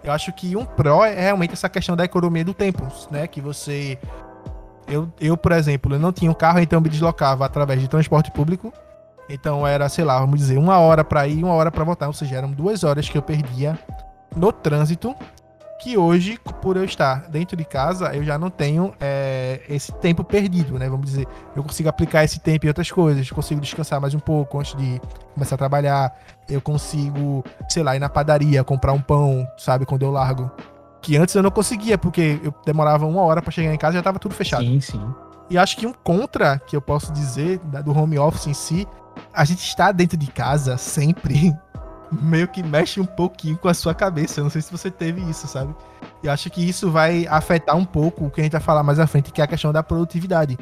Eu 0.03 0.11
acho 0.11 0.33
que 0.33 0.55
um 0.55 0.65
pró 0.65 1.05
é 1.05 1.13
realmente 1.13 1.53
essa 1.53 1.69
questão 1.69 1.95
da 1.95 2.03
economia 2.03 2.43
do 2.43 2.53
tempo, 2.53 2.87
né? 3.11 3.27
Que 3.27 3.39
você. 3.39 3.99
Eu, 4.91 5.09
eu, 5.21 5.37
por 5.37 5.53
exemplo, 5.53 5.95
eu 5.95 5.99
não 5.99 6.11
tinha 6.11 6.29
um 6.29 6.33
carro, 6.33 6.59
então 6.59 6.77
eu 6.77 6.81
me 6.81 6.89
deslocava 6.89 7.45
através 7.45 7.79
de 7.79 7.87
transporte 7.87 8.29
público. 8.29 8.73
Então 9.29 9.65
era, 9.65 9.87
sei 9.87 10.03
lá, 10.03 10.19
vamos 10.19 10.37
dizer, 10.37 10.57
uma 10.57 10.77
hora 10.79 11.01
pra 11.01 11.25
ir, 11.25 11.41
uma 11.41 11.53
hora 11.53 11.71
pra 11.71 11.85
voltar. 11.85 12.07
Ou 12.07 12.13
seja, 12.13 12.35
eram 12.35 12.51
duas 12.51 12.83
horas 12.83 13.07
que 13.07 13.17
eu 13.17 13.21
perdia 13.21 13.79
no 14.35 14.51
trânsito. 14.51 15.15
Que 15.81 15.97
hoje, 15.97 16.37
por 16.61 16.77
eu 16.77 16.83
estar 16.83 17.27
dentro 17.29 17.57
de 17.57 17.65
casa, 17.65 18.13
eu 18.13 18.23
já 18.23 18.37
não 18.37 18.51
tenho 18.51 18.93
é, 18.99 19.61
esse 19.67 19.91
tempo 19.93 20.23
perdido, 20.23 20.77
né? 20.77 20.87
Vamos 20.87 21.07
dizer, 21.07 21.27
eu 21.55 21.63
consigo 21.63 21.89
aplicar 21.89 22.23
esse 22.23 22.39
tempo 22.39 22.67
em 22.67 22.67
outras 22.67 22.91
coisas, 22.91 23.31
consigo 23.31 23.59
descansar 23.59 23.99
mais 23.99 24.13
um 24.13 24.19
pouco 24.19 24.59
antes 24.59 24.75
de 24.75 25.01
começar 25.33 25.55
a 25.55 25.57
trabalhar. 25.57 26.15
Eu 26.47 26.61
consigo, 26.61 27.43
sei 27.67 27.81
lá, 27.81 27.95
ir 27.95 27.99
na 27.99 28.09
padaria, 28.09 28.63
comprar 28.63 28.93
um 28.93 29.01
pão, 29.01 29.47
sabe, 29.57 29.87
quando 29.87 30.03
eu 30.03 30.11
largo. 30.11 30.51
Que 31.01 31.17
antes 31.17 31.33
eu 31.33 31.41
não 31.41 31.51
conseguia, 31.51 31.97
porque 31.97 32.39
eu 32.43 32.53
demorava 32.65 33.05
uma 33.05 33.21
hora 33.21 33.41
para 33.41 33.51
chegar 33.51 33.73
em 33.73 33.77
casa 33.77 33.95
e 33.95 33.97
já 33.97 34.03
tava 34.03 34.19
tudo 34.19 34.35
fechado. 34.35 34.63
Sim, 34.63 34.79
sim. 34.79 35.13
E 35.49 35.57
acho 35.57 35.75
que 35.75 35.85
um 35.85 35.93
contra 35.93 36.59
que 36.59 36.75
eu 36.75 36.81
posso 36.81 37.11
dizer 37.11 37.59
do 37.83 37.97
home 37.97 38.17
office 38.17 38.47
em 38.47 38.53
si, 38.53 38.87
a 39.33 39.43
gente 39.43 39.63
está 39.63 39.91
dentro 39.91 40.15
de 40.15 40.27
casa 40.27 40.77
sempre, 40.77 41.53
meio 42.11 42.47
que 42.47 42.63
mexe 42.63 43.01
um 43.01 43.05
pouquinho 43.05 43.57
com 43.57 43.67
a 43.67 43.73
sua 43.73 43.93
cabeça. 43.93 44.39
Eu 44.39 44.45
não 44.45 44.51
sei 44.51 44.61
se 44.61 44.71
você 44.71 44.89
teve 44.89 45.21
isso, 45.29 45.47
sabe? 45.47 45.75
E 46.23 46.29
acho 46.29 46.49
que 46.49 46.67
isso 46.67 46.91
vai 46.91 47.27
afetar 47.27 47.75
um 47.75 47.83
pouco 47.83 48.25
o 48.25 48.29
que 48.29 48.39
a 48.41 48.43
gente 48.43 48.53
vai 48.53 48.61
falar 48.61 48.83
mais 48.83 48.99
à 48.99 49.07
frente, 49.07 49.31
que 49.31 49.41
é 49.41 49.43
a 49.43 49.47
questão 49.47 49.73
da 49.73 49.81
produtividade. 49.81 50.57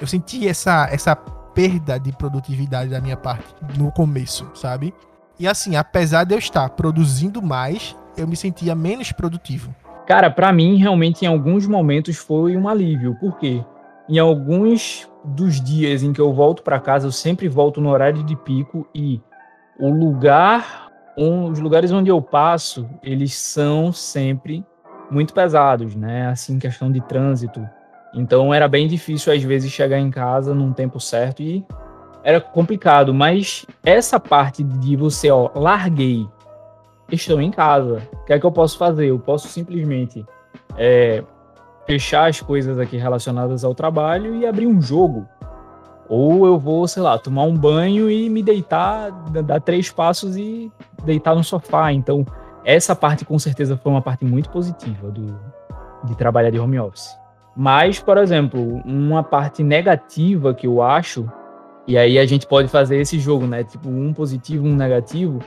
Eu 0.00 0.06
senti 0.06 0.48
essa, 0.48 0.88
essa 0.90 1.14
perda 1.14 1.98
de 1.98 2.12
produtividade 2.12 2.90
da 2.90 3.00
minha 3.00 3.16
parte 3.16 3.44
no 3.76 3.90
começo, 3.92 4.50
sabe? 4.54 4.94
E 5.38 5.46
assim, 5.46 5.76
apesar 5.76 6.24
de 6.24 6.34
eu 6.34 6.38
estar 6.38 6.70
produzindo 6.70 7.42
mais, 7.42 7.96
eu 8.16 8.26
me 8.26 8.36
sentia 8.36 8.74
menos 8.74 9.12
produtivo. 9.12 9.74
Cara, 10.06 10.30
pra 10.30 10.52
mim, 10.52 10.76
realmente, 10.76 11.24
em 11.24 11.28
alguns 11.28 11.66
momentos 11.66 12.16
foi 12.16 12.56
um 12.56 12.68
alívio. 12.68 13.16
Por 13.20 13.38
quê? 13.38 13.64
Em 14.08 14.18
alguns 14.18 15.08
dos 15.24 15.60
dias 15.60 16.02
em 16.02 16.12
que 16.12 16.20
eu 16.20 16.32
volto 16.32 16.62
pra 16.62 16.80
casa, 16.80 17.06
eu 17.06 17.12
sempre 17.12 17.48
volto 17.48 17.80
no 17.80 17.90
horário 17.90 18.22
de 18.24 18.34
pico 18.34 18.86
e 18.94 19.20
o 19.78 19.88
lugar, 19.88 20.90
um, 21.16 21.46
os 21.46 21.60
lugares 21.60 21.92
onde 21.92 22.10
eu 22.10 22.20
passo, 22.20 22.88
eles 23.02 23.34
são 23.34 23.92
sempre 23.92 24.64
muito 25.10 25.32
pesados, 25.32 25.94
né? 25.94 26.26
Assim, 26.28 26.58
questão 26.58 26.90
de 26.90 27.00
trânsito. 27.02 27.66
Então 28.14 28.52
era 28.52 28.68
bem 28.68 28.88
difícil 28.88 29.32
às 29.32 29.42
vezes 29.42 29.70
chegar 29.70 29.98
em 29.98 30.10
casa 30.10 30.54
num 30.54 30.72
tempo 30.72 31.00
certo 31.00 31.42
e 31.42 31.64
era 32.24 32.40
complicado, 32.40 33.12
mas 33.12 33.66
essa 33.84 34.20
parte 34.20 34.62
de 34.62 34.96
você, 34.96 35.30
ó, 35.30 35.50
larguei, 35.54 36.26
estou 37.14 37.40
em 37.40 37.50
casa, 37.50 38.02
o 38.12 38.24
que 38.24 38.32
é 38.32 38.38
que 38.38 38.46
eu 38.46 38.52
posso 38.52 38.78
fazer? 38.78 39.06
Eu 39.06 39.18
posso 39.18 39.48
simplesmente 39.48 40.24
é, 40.76 41.22
fechar 41.86 42.28
as 42.28 42.40
coisas 42.40 42.78
aqui 42.78 42.96
relacionadas 42.96 43.64
ao 43.64 43.74
trabalho 43.74 44.34
e 44.34 44.46
abrir 44.46 44.66
um 44.66 44.80
jogo. 44.80 45.26
Ou 46.08 46.46
eu 46.46 46.58
vou, 46.58 46.86
sei 46.86 47.02
lá, 47.02 47.18
tomar 47.18 47.44
um 47.44 47.56
banho 47.56 48.10
e 48.10 48.28
me 48.28 48.42
deitar, 48.42 49.10
dar 49.44 49.60
três 49.60 49.90
passos 49.90 50.36
e 50.36 50.70
deitar 51.04 51.34
no 51.34 51.42
sofá. 51.42 51.92
Então, 51.92 52.26
essa 52.64 52.94
parte 52.94 53.24
com 53.24 53.38
certeza 53.38 53.76
foi 53.76 53.90
uma 53.90 54.02
parte 54.02 54.24
muito 54.24 54.50
positiva 54.50 55.10
do, 55.10 55.38
de 56.04 56.14
trabalhar 56.16 56.50
de 56.50 56.58
home 56.58 56.78
office. 56.78 57.16
Mas, 57.56 58.00
por 58.00 58.18
exemplo, 58.18 58.82
uma 58.84 59.22
parte 59.22 59.62
negativa 59.62 60.54
que 60.54 60.66
eu 60.66 60.82
acho, 60.82 61.30
e 61.86 61.98
aí 61.98 62.18
a 62.18 62.26
gente 62.26 62.46
pode 62.46 62.68
fazer 62.68 62.96
esse 62.98 63.18
jogo, 63.18 63.46
né? 63.46 63.64
Tipo, 63.64 63.88
um 63.88 64.12
positivo, 64.12 64.66
um 64.66 64.74
negativo, 64.74 65.40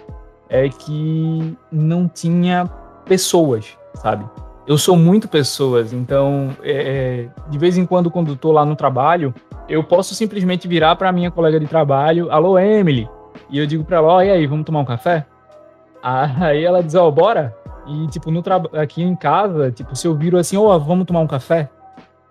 é 0.50 0.70
que 0.70 1.58
não 1.72 2.08
tinha 2.08 2.70
pessoas, 3.06 3.78
sabe? 3.96 4.26
Eu 4.68 4.78
sou 4.78 4.98
muito 4.98 5.28
pessoas, 5.28 5.94
então 5.94 6.50
é, 6.64 7.30
é, 7.30 7.50
de 7.50 7.58
vez 7.58 7.78
em 7.78 7.86
quando, 7.86 8.10
quando 8.10 8.36
tô 8.36 8.52
lá 8.52 8.66
no 8.66 8.76
trabalho, 8.76 9.34
eu 9.70 9.84
posso 9.84 10.16
simplesmente 10.16 10.68
virar 10.68 10.96
para 10.96 11.12
minha 11.12 11.30
colega 11.30 11.60
de 11.60 11.68
trabalho, 11.68 12.32
alô 12.32 12.58
Emily, 12.58 13.08
e 13.50 13.60
eu 13.60 13.68
digo 13.68 13.84
para 13.84 13.98
ela, 13.98 14.14
ó, 14.14 14.22
e 14.22 14.32
aí, 14.32 14.48
vamos 14.48 14.66
tomar 14.66 14.80
um 14.80 14.86
café? 14.86 15.26
Aí 16.04 16.64
ela 16.64 16.84
diz, 16.84 16.96
ó, 16.96 17.10
bora. 17.10 17.56
E 17.88 18.08
tipo, 18.08 18.32
no 18.32 18.44
aqui 18.80 19.04
em 19.04 19.16
casa, 19.16 19.72
tipo, 19.72 19.96
se 19.96 20.08
eu 20.08 20.16
viro 20.16 20.38
assim, 20.38 20.58
ó, 20.58 20.78
vamos 20.78 21.06
tomar 21.06 21.20
um 21.20 21.28
café, 21.28 21.70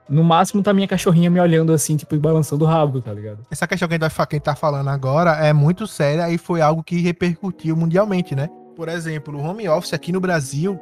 no 0.08 0.22
máximo 0.22 0.62
tá 0.62 0.72
minha 0.72 0.86
cachorrinha 0.88 1.30
me 1.30 1.40
olhando 1.40 1.72
assim, 1.72 1.96
tipo, 1.96 2.14
e 2.14 2.18
balançando 2.18 2.64
o 2.64 2.68
rabo, 2.68 3.00
tá 3.00 3.12
ligado? 3.12 3.46
Essa 3.50 3.66
questão 3.66 3.88
que 3.88 3.94
a 3.94 3.96
gente 3.96 4.00
vai 4.02 4.10
fa- 4.10 4.26
que 4.26 4.34
a 4.34 4.38
gente 4.38 4.44
tá 4.44 4.54
falando 4.54 4.88
agora 4.90 5.32
é 5.44 5.52
muito 5.52 5.86
séria 5.86 6.28
e 6.30 6.36
foi 6.38 6.60
algo 6.60 6.82
que 6.82 7.00
repercutiu 7.00 7.76
mundialmente, 7.76 8.34
né? 8.34 8.48
Por 8.76 8.88
exemplo, 8.88 9.38
o 9.38 9.42
home 9.42 9.68
office 9.68 9.94
aqui 9.94 10.10
no 10.12 10.20
Brasil, 10.20 10.78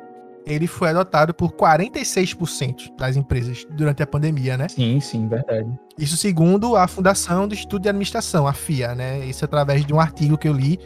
ele 0.47 0.67
foi 0.67 0.89
adotado 0.91 1.33
por 1.33 1.53
46% 1.53 2.97
das 2.99 3.17
empresas 3.17 3.65
durante 3.71 4.03
a 4.03 4.07
pandemia, 4.07 4.57
né? 4.57 4.69
Sim, 4.69 4.99
sim, 5.01 5.29
verdade. 5.29 5.71
Isso 5.97 6.17
segundo 6.17 6.75
a 6.77 6.89
Fundação 6.89 7.47
do 7.47 7.55
Estudo 7.55 7.83
de 7.83 7.89
Administração, 7.89 8.47
a 8.47 8.53
FIA, 8.53 8.95
né? 8.95 9.21
Isso 9.27 9.45
através 9.45 9.85
de 9.85 9.93
um 9.95 10.01
artigo 10.01 10.37
que 10.39 10.49
eu 10.49 10.53
li 10.53 10.79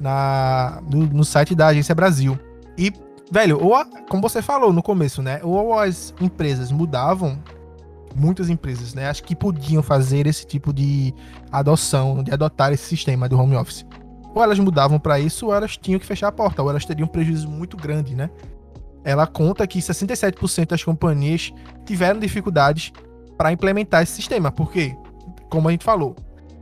na, 0.00 0.80
no, 0.90 1.06
no 1.06 1.24
site 1.24 1.54
da 1.54 1.68
Agência 1.68 1.94
Brasil. 1.94 2.38
E, 2.78 2.92
velho, 3.30 3.62
ou 3.62 3.74
a- 3.74 3.84
como 4.08 4.22
você 4.22 4.40
falou 4.42 4.72
no 4.72 4.82
começo, 4.82 5.22
né? 5.22 5.40
Ou 5.42 5.78
as 5.78 6.14
empresas 6.20 6.70
mudavam, 6.72 7.38
muitas 8.14 8.48
empresas, 8.48 8.94
né? 8.94 9.08
Acho 9.08 9.22
que 9.24 9.34
podiam 9.34 9.82
fazer 9.82 10.26
esse 10.26 10.46
tipo 10.46 10.72
de 10.72 11.12
adoção, 11.50 12.22
de 12.22 12.32
adotar 12.32 12.72
esse 12.72 12.84
sistema 12.84 13.28
do 13.28 13.38
home 13.38 13.56
office. 13.56 13.84
Ou 14.34 14.42
elas 14.42 14.58
mudavam 14.58 14.98
para 14.98 15.18
isso, 15.20 15.46
ou 15.46 15.54
elas 15.54 15.76
tinham 15.76 15.98
que 16.00 16.06
fechar 16.06 16.28
a 16.28 16.32
porta, 16.32 16.62
ou 16.62 16.70
elas 16.70 16.84
teriam 16.84 17.06
um 17.06 17.10
prejuízo 17.10 17.48
muito 17.48 17.76
grande, 17.76 18.14
né? 18.14 18.30
Ela 19.04 19.26
conta 19.26 19.66
que 19.66 19.80
67% 19.80 20.68
das 20.70 20.82
companhias 20.82 21.52
tiveram 21.84 22.18
dificuldades 22.18 22.92
para 23.36 23.52
implementar 23.52 24.02
esse 24.02 24.12
sistema, 24.12 24.50
porque, 24.50 24.96
como 25.50 25.68
a 25.68 25.72
gente 25.72 25.84
falou, 25.84 26.16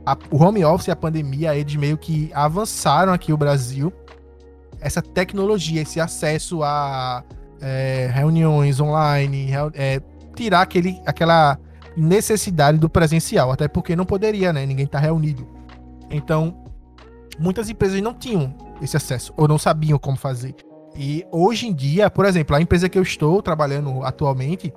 a- 0.05 0.17
o 0.29 0.43
home 0.43 0.63
office 0.65 0.87
e 0.87 0.91
a 0.91 0.95
pandemia, 0.95 1.55
eles 1.55 1.75
meio 1.75 1.97
que 1.97 2.29
avançaram 2.33 3.13
aqui 3.13 3.31
o 3.31 3.37
Brasil 3.37 3.91
essa 4.81 5.01
tecnologia, 5.01 5.81
esse 5.81 5.99
acesso 5.99 6.61
a 6.61 7.23
é, 7.65 8.11
reuniões 8.13 8.81
online, 8.81 9.47
é, 9.73 10.01
tirar 10.33 10.61
aquele, 10.61 11.01
aquela 11.05 11.57
necessidade 11.95 12.77
do 12.77 12.89
presencial, 12.89 13.51
até 13.51 13.67
porque 13.67 13.95
não 13.95 14.05
poderia, 14.05 14.51
né? 14.51 14.65
Ninguém 14.65 14.87
tá 14.87 14.99
reunido. 14.99 15.47
Então, 16.09 16.63
muitas 17.39 17.69
empresas 17.69 18.01
não 18.01 18.13
tinham 18.13 18.55
esse 18.81 18.97
acesso, 18.97 19.33
ou 19.37 19.47
não 19.47 19.57
sabiam 19.57 19.97
como 19.97 20.17
fazer. 20.17 20.55
E 20.95 21.25
hoje 21.31 21.67
em 21.67 21.73
dia, 21.73 22.09
por 22.09 22.25
exemplo, 22.25 22.55
a 22.55 22.61
empresa 22.61 22.89
que 22.89 22.97
eu 22.97 23.03
estou 23.03 23.41
trabalhando 23.41 24.03
atualmente, 24.03 24.73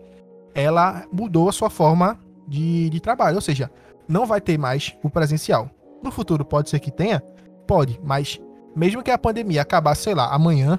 ela 0.55 1.05
mudou 1.13 1.49
a 1.49 1.53
sua 1.53 1.69
forma 1.69 2.19
de, 2.49 2.89
de 2.89 3.01
trabalho, 3.01 3.37
ou 3.37 3.43
seja, 3.43 3.71
não 4.09 4.25
vai 4.25 4.41
ter 4.41 4.59
mais 4.59 4.97
o 5.03 5.11
presencial. 5.11 5.71
No 6.03 6.11
futuro 6.11 6.45
pode 6.45 6.71
ser 6.71 6.79
que 6.81 6.91
tenha? 6.91 7.23
Pode, 7.67 8.01
mas 8.03 8.41
mesmo 8.75 9.03
que 9.03 9.11
a 9.11 9.19
pandemia 9.19 9.63
acabasse, 9.63 10.05
sei 10.05 10.15
lá, 10.15 10.33
amanhã, 10.33 10.79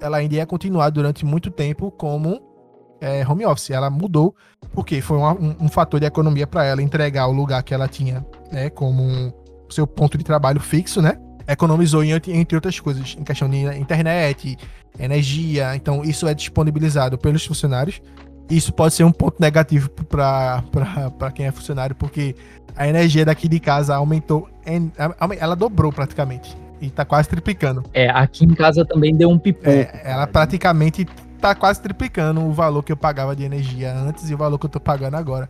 ela 0.00 0.18
ainda 0.18 0.34
ia 0.34 0.46
continuar 0.46 0.90
durante 0.90 1.24
muito 1.24 1.50
tempo 1.50 1.90
como 1.90 2.40
é, 3.00 3.26
home 3.26 3.44
office. 3.46 3.70
Ela 3.70 3.90
mudou 3.90 4.34
porque 4.72 5.00
foi 5.00 5.16
uma- 5.16 5.32
um, 5.32 5.54
um 5.60 5.68
fator 5.68 5.98
de 6.00 6.06
economia 6.06 6.46
para 6.46 6.64
ela 6.64 6.82
entregar 6.82 7.26
o 7.26 7.32
lugar 7.32 7.62
que 7.62 7.72
ela 7.74 7.88
tinha 7.88 8.24
né, 8.52 8.70
como 8.70 9.02
um- 9.02 9.32
seu 9.68 9.86
ponto 9.86 10.18
de 10.18 10.24
trabalho 10.24 10.60
fixo, 10.60 11.00
né? 11.00 11.16
Economizou 11.46 12.02
em, 12.04 12.10
entre 12.12 12.54
outras 12.56 12.78
coisas, 12.78 13.16
em 13.18 13.24
questão 13.24 13.48
de 13.48 13.58
internet, 13.78 14.56
energia. 14.98 15.74
Então, 15.74 16.04
isso 16.04 16.26
é 16.28 16.34
disponibilizado 16.34 17.16
pelos 17.16 17.44
funcionários. 17.44 18.00
Isso 18.48 18.72
pode 18.72 18.94
ser 18.94 19.04
um 19.04 19.12
ponto 19.12 19.40
negativo 19.40 19.88
para 19.90 21.30
quem 21.32 21.46
é 21.46 21.52
funcionário, 21.52 21.94
porque 21.94 22.34
a 22.76 22.88
energia 22.88 23.24
daqui 23.24 23.48
de 23.48 23.60
casa 23.60 23.94
aumentou, 23.94 24.48
ela 25.38 25.54
dobrou 25.54 25.92
praticamente. 25.92 26.56
E 26.80 26.88
tá 26.90 27.04
quase 27.04 27.28
triplicando. 27.28 27.84
É, 27.92 28.08
aqui 28.08 28.44
em 28.44 28.54
casa 28.54 28.84
também 28.84 29.14
deu 29.14 29.28
um 29.28 29.38
pipoco. 29.38 29.68
É, 29.68 30.00
ela 30.02 30.26
praticamente 30.26 31.06
tá 31.40 31.54
quase 31.54 31.80
triplicando 31.80 32.40
o 32.44 32.52
valor 32.52 32.82
que 32.82 32.92
eu 32.92 32.96
pagava 32.96 33.34
de 33.34 33.42
energia 33.42 33.92
antes 33.92 34.28
e 34.30 34.34
o 34.34 34.38
valor 34.38 34.58
que 34.58 34.66
eu 34.66 34.70
tô 34.70 34.78
pagando 34.78 35.16
agora. 35.16 35.48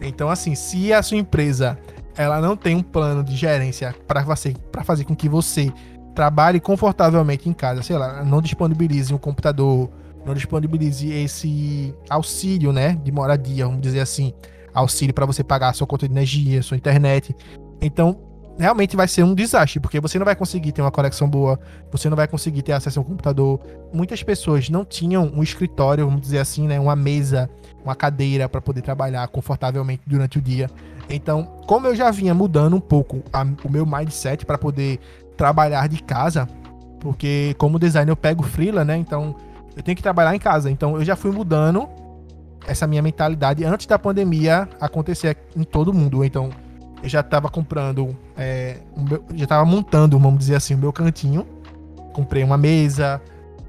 Então, 0.00 0.30
assim, 0.30 0.54
se 0.54 0.92
a 0.92 1.02
sua 1.02 1.18
empresa 1.18 1.78
ela 2.16 2.40
não 2.40 2.56
tem 2.56 2.74
um 2.74 2.82
plano 2.82 3.22
de 3.22 3.36
gerência 3.36 3.94
para 4.06 4.22
você, 4.22 4.54
para 4.72 4.82
fazer 4.82 5.04
com 5.04 5.14
que 5.14 5.28
você 5.28 5.72
trabalhe 6.14 6.58
confortavelmente 6.58 7.48
em 7.48 7.52
casa, 7.52 7.82
sei 7.82 7.96
lá, 7.96 8.24
não 8.24 8.42
disponibilize 8.42 9.14
um 9.14 9.18
computador, 9.18 9.90
não 10.24 10.34
disponibilize 10.34 11.10
esse 11.10 11.94
auxílio, 12.08 12.72
né, 12.72 12.98
de 13.02 13.12
moradia, 13.12 13.64
vamos 13.66 13.80
dizer 13.80 14.00
assim, 14.00 14.34
auxílio 14.74 15.14
para 15.14 15.24
você 15.26 15.44
pagar 15.44 15.68
a 15.68 15.72
sua 15.72 15.86
conta 15.86 16.06
de 16.06 16.12
energia, 16.12 16.62
sua 16.62 16.76
internet. 16.76 17.34
Então, 17.80 18.18
realmente 18.60 18.94
vai 18.94 19.08
ser 19.08 19.22
um 19.22 19.34
desastre, 19.34 19.80
porque 19.80 19.98
você 19.98 20.18
não 20.18 20.24
vai 20.24 20.36
conseguir 20.36 20.72
ter 20.72 20.82
uma 20.82 20.90
conexão 20.90 21.28
boa, 21.28 21.58
você 21.90 22.08
não 22.10 22.16
vai 22.16 22.28
conseguir 22.28 22.62
ter 22.62 22.72
acesso 22.72 22.98
ao 22.98 23.04
computador. 23.04 23.58
Muitas 23.92 24.22
pessoas 24.22 24.68
não 24.68 24.84
tinham 24.84 25.32
um 25.34 25.42
escritório, 25.42 26.04
vamos 26.04 26.20
dizer 26.20 26.38
assim, 26.38 26.66
né, 26.68 26.78
uma 26.78 26.94
mesa, 26.94 27.48
uma 27.82 27.94
cadeira 27.94 28.48
para 28.48 28.60
poder 28.60 28.82
trabalhar 28.82 29.26
confortavelmente 29.28 30.02
durante 30.06 30.38
o 30.38 30.42
dia. 30.42 30.68
Então, 31.08 31.44
como 31.66 31.86
eu 31.86 31.96
já 31.96 32.10
vinha 32.10 32.34
mudando 32.34 32.76
um 32.76 32.80
pouco 32.80 33.22
a- 33.32 33.46
o 33.64 33.70
meu 33.70 33.86
mindset 33.86 34.44
para 34.44 34.58
poder 34.58 35.00
trabalhar 35.36 35.88
de 35.88 36.02
casa, 36.02 36.46
porque 37.00 37.54
como 37.56 37.78
designer 37.78 38.12
eu 38.12 38.16
pego 38.16 38.42
freela, 38.42 38.84
né? 38.84 38.96
Então, 38.96 39.34
eu 39.74 39.82
tenho 39.82 39.96
que 39.96 40.02
trabalhar 40.02 40.36
em 40.36 40.38
casa. 40.38 40.70
Então, 40.70 40.96
eu 40.96 41.04
já 41.04 41.16
fui 41.16 41.30
mudando 41.30 41.88
essa 42.66 42.86
minha 42.86 43.00
mentalidade 43.00 43.64
antes 43.64 43.86
da 43.86 43.98
pandemia 43.98 44.68
acontecer 44.78 45.36
em 45.56 45.64
todo 45.64 45.94
mundo. 45.94 46.22
Então, 46.22 46.50
eu 47.02 47.08
já 47.08 47.20
estava 47.20 47.48
comprando, 47.48 48.14
é, 48.40 48.78
meu- 48.96 49.22
já 49.34 49.44
estava 49.44 49.64
montando, 49.66 50.18
vamos 50.18 50.38
dizer 50.38 50.54
assim, 50.54 50.74
o 50.74 50.78
meu 50.78 50.92
cantinho. 50.92 51.46
Comprei 52.14 52.42
uma 52.42 52.56
mesa, 52.56 53.20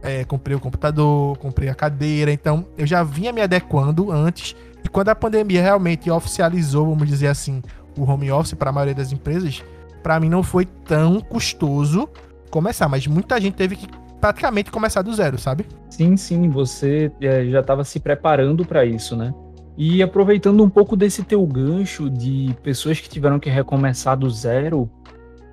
é, 0.01 0.23
comprei 0.23 0.55
o 0.55 0.59
computador, 0.59 1.37
comprei 1.37 1.67
a 1.69 1.75
cadeira. 1.75 2.31
Então, 2.31 2.65
eu 2.77 2.87
já 2.87 3.03
vinha 3.03 3.33
me 3.33 3.41
adequando 3.41 4.09
antes. 4.11 4.55
E 4.83 4.87
quando 4.87 5.09
a 5.09 5.15
pandemia 5.15 5.61
realmente 5.61 6.09
oficializou, 6.09 6.87
vamos 6.87 7.07
dizer 7.07 7.27
assim, 7.27 7.61
o 7.97 8.09
home 8.09 8.31
office 8.31 8.53
para 8.53 8.69
a 8.69 8.73
maioria 8.73 8.95
das 8.95 9.11
empresas, 9.11 9.61
para 10.01 10.19
mim 10.19 10.29
não 10.29 10.41
foi 10.41 10.65
tão 10.65 11.19
custoso 11.19 12.07
começar. 12.49 12.87
Mas 12.87 13.05
muita 13.05 13.39
gente 13.39 13.55
teve 13.55 13.75
que 13.75 13.87
praticamente 14.21 14.71
começar 14.71 15.01
do 15.01 15.13
zero, 15.13 15.37
sabe? 15.37 15.65
Sim, 15.89 16.15
sim, 16.15 16.49
você 16.49 17.11
é, 17.19 17.45
já 17.45 17.59
estava 17.59 17.83
se 17.83 17.99
preparando 17.99 18.65
para 18.65 18.85
isso, 18.85 19.15
né? 19.17 19.33
E 19.77 20.03
aproveitando 20.03 20.63
um 20.63 20.69
pouco 20.69 20.95
desse 20.95 21.23
teu 21.23 21.45
gancho 21.45 22.09
de 22.09 22.55
pessoas 22.61 22.99
que 22.99 23.09
tiveram 23.09 23.39
que 23.39 23.49
recomeçar 23.49 24.17
do 24.17 24.29
zero, 24.29 24.89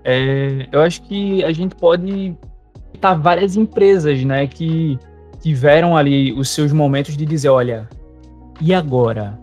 é, 0.05 0.67
eu 0.73 0.81
acho 0.81 1.03
que 1.03 1.45
a 1.45 1.53
gente 1.53 1.75
pode 1.75 2.37
citar 2.93 3.19
várias 3.19 3.57
empresas, 3.57 4.25
né, 4.25 4.47
que 4.47 4.99
tiveram 5.41 5.97
ali 5.97 6.33
os 6.33 6.51
seus 6.51 6.73
momentos 6.73 7.17
de 7.17 7.25
dizer, 7.25 7.49
olha, 7.49 7.89
e 8.61 8.75
agora? 8.75 9.39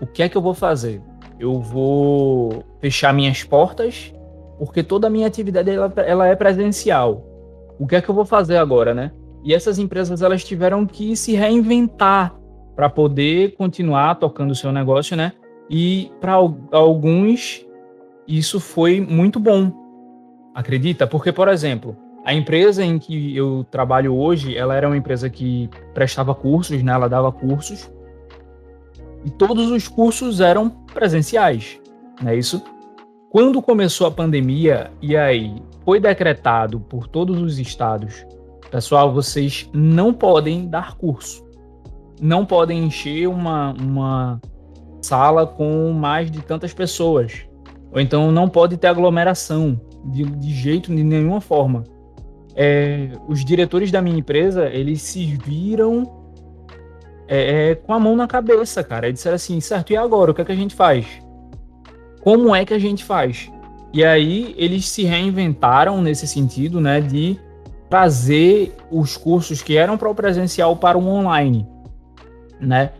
O 0.00 0.06
que 0.06 0.22
é 0.22 0.28
que 0.28 0.36
eu 0.36 0.42
vou 0.42 0.54
fazer? 0.54 1.00
Eu 1.38 1.60
vou 1.60 2.64
fechar 2.80 3.12
minhas 3.12 3.44
portas, 3.44 4.12
porque 4.58 4.82
toda 4.82 5.06
a 5.06 5.10
minha 5.10 5.26
atividade 5.26 5.70
ela, 5.70 5.92
ela 5.98 6.26
é 6.26 6.34
presencial. 6.34 7.24
O 7.78 7.86
que 7.86 7.94
é 7.96 8.00
que 8.00 8.08
eu 8.08 8.14
vou 8.14 8.24
fazer 8.24 8.56
agora, 8.56 8.94
né? 8.94 9.12
E 9.44 9.54
essas 9.54 9.78
empresas 9.78 10.22
elas 10.22 10.42
tiveram 10.42 10.84
que 10.84 11.14
se 11.14 11.34
reinventar 11.34 12.34
para 12.76 12.90
poder 12.90 13.56
continuar 13.56 14.16
tocando 14.16 14.50
o 14.50 14.54
seu 14.54 14.70
negócio, 14.70 15.16
né? 15.16 15.32
E 15.68 16.12
para 16.20 16.34
alguns 16.70 17.66
isso 18.28 18.60
foi 18.60 19.00
muito 19.00 19.40
bom. 19.40 19.72
Acredita? 20.54 21.06
Porque, 21.06 21.32
por 21.32 21.48
exemplo, 21.48 21.96
a 22.24 22.34
empresa 22.34 22.84
em 22.84 22.98
que 22.98 23.34
eu 23.34 23.64
trabalho 23.70 24.14
hoje, 24.14 24.56
ela 24.56 24.74
era 24.74 24.86
uma 24.86 24.96
empresa 24.96 25.30
que 25.30 25.70
prestava 25.94 26.34
cursos, 26.34 26.82
né? 26.82 26.92
Ela 26.92 27.08
dava 27.08 27.32
cursos. 27.32 27.90
E 29.24 29.30
todos 29.30 29.70
os 29.70 29.88
cursos 29.88 30.40
eram 30.40 30.68
presenciais, 30.68 31.80
não 32.22 32.30
é 32.30 32.36
isso? 32.36 32.62
Quando 33.30 33.60
começou 33.60 34.06
a 34.06 34.10
pandemia, 34.10 34.90
e 35.02 35.16
aí 35.16 35.56
foi 35.84 35.98
decretado 35.98 36.78
por 36.78 37.08
todos 37.08 37.40
os 37.40 37.58
estados, 37.58 38.24
pessoal, 38.70 39.12
vocês 39.12 39.68
não 39.72 40.12
podem 40.12 40.68
dar 40.68 40.96
curso 40.96 41.45
não 42.20 42.44
podem 42.44 42.84
encher 42.84 43.28
uma, 43.28 43.72
uma 43.72 44.40
sala 45.02 45.46
com 45.46 45.92
mais 45.92 46.30
de 46.30 46.40
tantas 46.40 46.72
pessoas. 46.72 47.46
Ou 47.92 48.00
então 48.00 48.30
não 48.32 48.48
pode 48.48 48.76
ter 48.76 48.88
aglomeração 48.88 49.80
de, 50.04 50.24
de 50.24 50.52
jeito, 50.52 50.94
de 50.94 51.02
nenhuma 51.02 51.40
forma. 51.40 51.84
É, 52.54 53.10
os 53.28 53.44
diretores 53.44 53.90
da 53.90 54.00
minha 54.00 54.18
empresa, 54.18 54.66
eles 54.66 55.02
se 55.02 55.24
viram 55.44 56.10
é, 57.28 57.70
é, 57.70 57.74
com 57.74 57.92
a 57.92 58.00
mão 58.00 58.16
na 58.16 58.26
cabeça, 58.26 58.82
cara. 58.82 59.06
Eles 59.06 59.18
disseram 59.18 59.36
assim, 59.36 59.60
certo, 59.60 59.92
e 59.92 59.96
agora? 59.96 60.30
O 60.30 60.34
que 60.34 60.42
é 60.42 60.44
que 60.44 60.52
a 60.52 60.56
gente 60.56 60.74
faz? 60.74 61.06
Como 62.22 62.54
é 62.54 62.64
que 62.64 62.74
a 62.74 62.78
gente 62.78 63.04
faz? 63.04 63.50
E 63.92 64.04
aí 64.04 64.54
eles 64.58 64.88
se 64.88 65.04
reinventaram 65.04 66.02
nesse 66.02 66.26
sentido, 66.26 66.80
né, 66.80 67.00
de 67.00 67.38
trazer 67.88 68.74
os 68.90 69.16
cursos 69.16 69.62
que 69.62 69.76
eram 69.76 69.96
para 69.96 70.10
o 70.10 70.14
presencial 70.14 70.76
para 70.76 70.98
o 70.98 71.06
online 71.06 71.66
né? 72.60 72.92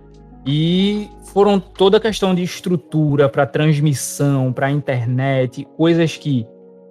E 0.46 1.08
foram 1.32 1.58
toda 1.58 1.96
a 1.96 2.00
questão 2.00 2.34
de 2.34 2.42
estrutura 2.42 3.28
para 3.28 3.44
transmissão, 3.44 4.52
para 4.52 4.70
internet, 4.70 5.66
coisas 5.76 6.16
que 6.16 6.46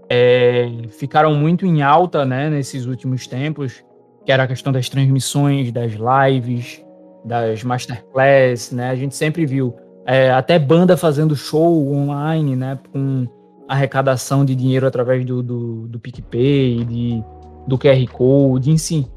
é, 0.10 0.70
ficaram 0.90 1.34
muito 1.34 1.66
em 1.66 1.82
alta, 1.82 2.26
né, 2.26 2.50
nesses 2.50 2.86
últimos 2.86 3.28
tempos, 3.28 3.84
que 4.26 4.32
era 4.32 4.44
a 4.44 4.48
questão 4.48 4.74
das 4.74 4.90
transmissões, 4.90 5.72
das 5.72 5.94
lives, 5.94 6.84
das 7.24 7.64
masterclass, 7.64 8.72
né? 8.72 8.90
A 8.90 8.96
gente 8.96 9.16
sempre 9.16 9.46
viu 9.46 9.74
é, 10.06 10.32
até 10.32 10.60
banda 10.60 10.96
fazendo 10.96 11.36
show 11.36 11.92
online, 11.94 12.56
né, 12.56 12.78
com 12.92 13.28
arrecadação 13.68 14.46
de 14.46 14.54
dinheiro 14.56 14.86
através 14.86 15.26
do, 15.26 15.42
do, 15.42 15.88
do 15.88 16.00
PicPay, 16.00 16.86
de, 16.86 17.24
do 17.68 17.78
QR 17.78 18.06
Code, 18.12 18.70
enfim. 18.70 19.08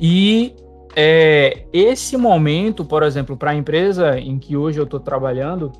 E 0.00 0.54
é, 0.96 1.64
esse 1.72 2.16
momento, 2.16 2.84
por 2.84 3.02
exemplo, 3.02 3.36
para 3.36 3.52
a 3.52 3.54
empresa 3.54 4.18
em 4.18 4.38
que 4.38 4.56
hoje 4.56 4.78
eu 4.78 4.84
estou 4.84 4.98
trabalhando, 4.98 5.72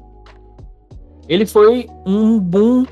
ele 1.28 1.46
foi 1.46 1.88
um 2.06 2.38
boom, 2.38 2.84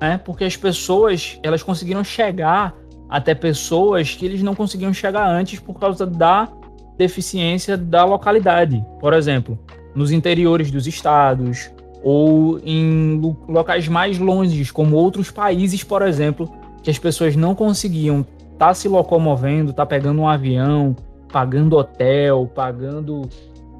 né? 0.00 0.18
Porque 0.18 0.44
as 0.44 0.56
pessoas 0.56 1.38
elas 1.42 1.62
conseguiram 1.62 2.02
chegar 2.02 2.74
até 3.08 3.34
pessoas 3.34 4.14
que 4.14 4.24
eles 4.24 4.42
não 4.42 4.54
conseguiam 4.54 4.92
chegar 4.92 5.28
antes 5.28 5.58
por 5.60 5.78
causa 5.78 6.06
da 6.06 6.48
deficiência 6.96 7.76
da 7.76 8.04
localidade. 8.04 8.84
Por 9.00 9.12
exemplo, 9.12 9.58
nos 9.94 10.10
interiores 10.10 10.70
dos 10.70 10.86
estados 10.86 11.70
ou 12.02 12.58
em 12.64 13.20
locais 13.48 13.86
mais 13.86 14.18
longes, 14.18 14.70
como 14.70 14.96
outros 14.96 15.30
países, 15.30 15.84
por 15.84 16.02
exemplo, 16.02 16.50
que 16.82 16.90
as 16.90 16.98
pessoas 16.98 17.36
não 17.36 17.54
conseguiam 17.54 18.20
estar 18.52 18.68
tá 18.68 18.74
se 18.74 18.88
locomovendo, 18.88 19.70
estar 19.70 19.84
tá 19.84 19.86
pegando 19.86 20.20
um 20.20 20.28
avião, 20.28 20.96
pagando 21.32 21.76
hotel, 21.76 22.48
pagando 22.54 23.22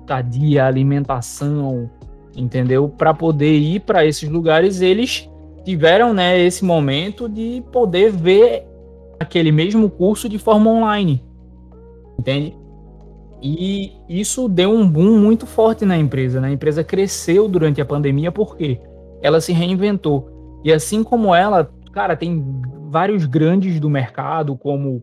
estadia, 0.00 0.66
alimentação, 0.66 1.88
entendeu? 2.34 2.88
Para 2.88 3.12
poder 3.12 3.58
ir 3.58 3.80
para 3.80 4.04
esses 4.04 4.28
lugares, 4.28 4.80
eles 4.80 5.28
tiveram, 5.64 6.12
né, 6.12 6.40
esse 6.40 6.64
momento 6.64 7.28
de 7.28 7.62
poder 7.70 8.10
ver 8.10 8.66
aquele 9.20 9.52
mesmo 9.52 9.88
curso 9.88 10.28
de 10.28 10.38
forma 10.38 10.70
online. 10.70 11.22
Entende? 12.18 12.56
E 13.40 13.92
isso 14.08 14.48
deu 14.48 14.70
um 14.70 14.88
boom 14.88 15.18
muito 15.18 15.46
forte 15.46 15.84
na 15.84 15.98
empresa. 15.98 16.40
Né? 16.40 16.48
A 16.48 16.52
empresa 16.52 16.82
cresceu 16.82 17.48
durante 17.48 17.80
a 17.80 17.84
pandemia 17.84 18.30
porque 18.30 18.80
ela 19.20 19.40
se 19.40 19.52
reinventou. 19.52 20.60
E 20.64 20.72
assim 20.72 21.02
como 21.02 21.34
ela, 21.34 21.68
cara, 21.92 22.16
tem 22.16 22.44
vários 22.88 23.26
grandes 23.26 23.80
do 23.80 23.90
mercado, 23.90 24.56
como 24.56 25.02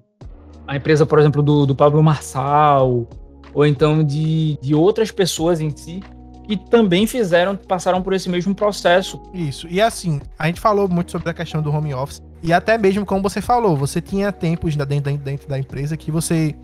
a 0.70 0.76
empresa, 0.76 1.04
por 1.04 1.18
exemplo, 1.18 1.42
do, 1.42 1.66
do 1.66 1.76
Pablo 1.76 2.04
Marçal, 2.04 3.08
ou 3.56 3.66
então 3.66 4.04
de, 4.04 4.56
de 4.62 4.76
outras 4.76 5.10
pessoas 5.10 5.60
em 5.60 5.76
si, 5.76 6.00
que 6.48 6.56
também 6.56 7.08
fizeram, 7.08 7.56
passaram 7.56 8.04
por 8.04 8.14
esse 8.14 8.30
mesmo 8.30 8.54
processo. 8.54 9.20
Isso. 9.34 9.68
E 9.68 9.82
assim, 9.82 10.22
a 10.38 10.46
gente 10.46 10.62
falou 10.62 10.88
muito 10.88 11.10
sobre 11.12 11.28
a 11.28 11.34
questão 11.34 11.60
do 11.60 11.72
home 11.72 11.92
office. 11.92 12.22
E 12.44 12.54
até 12.54 12.78
mesmo 12.78 13.04
como 13.04 13.24
você 13.24 13.42
falou, 13.42 13.76
você 13.76 14.00
tinha 14.00 14.32
tempos 14.32 14.76
dentro, 14.76 15.18
dentro 15.18 15.50
da 15.50 15.58
empresa 15.58 15.98
que 15.98 16.12
você, 16.12 16.56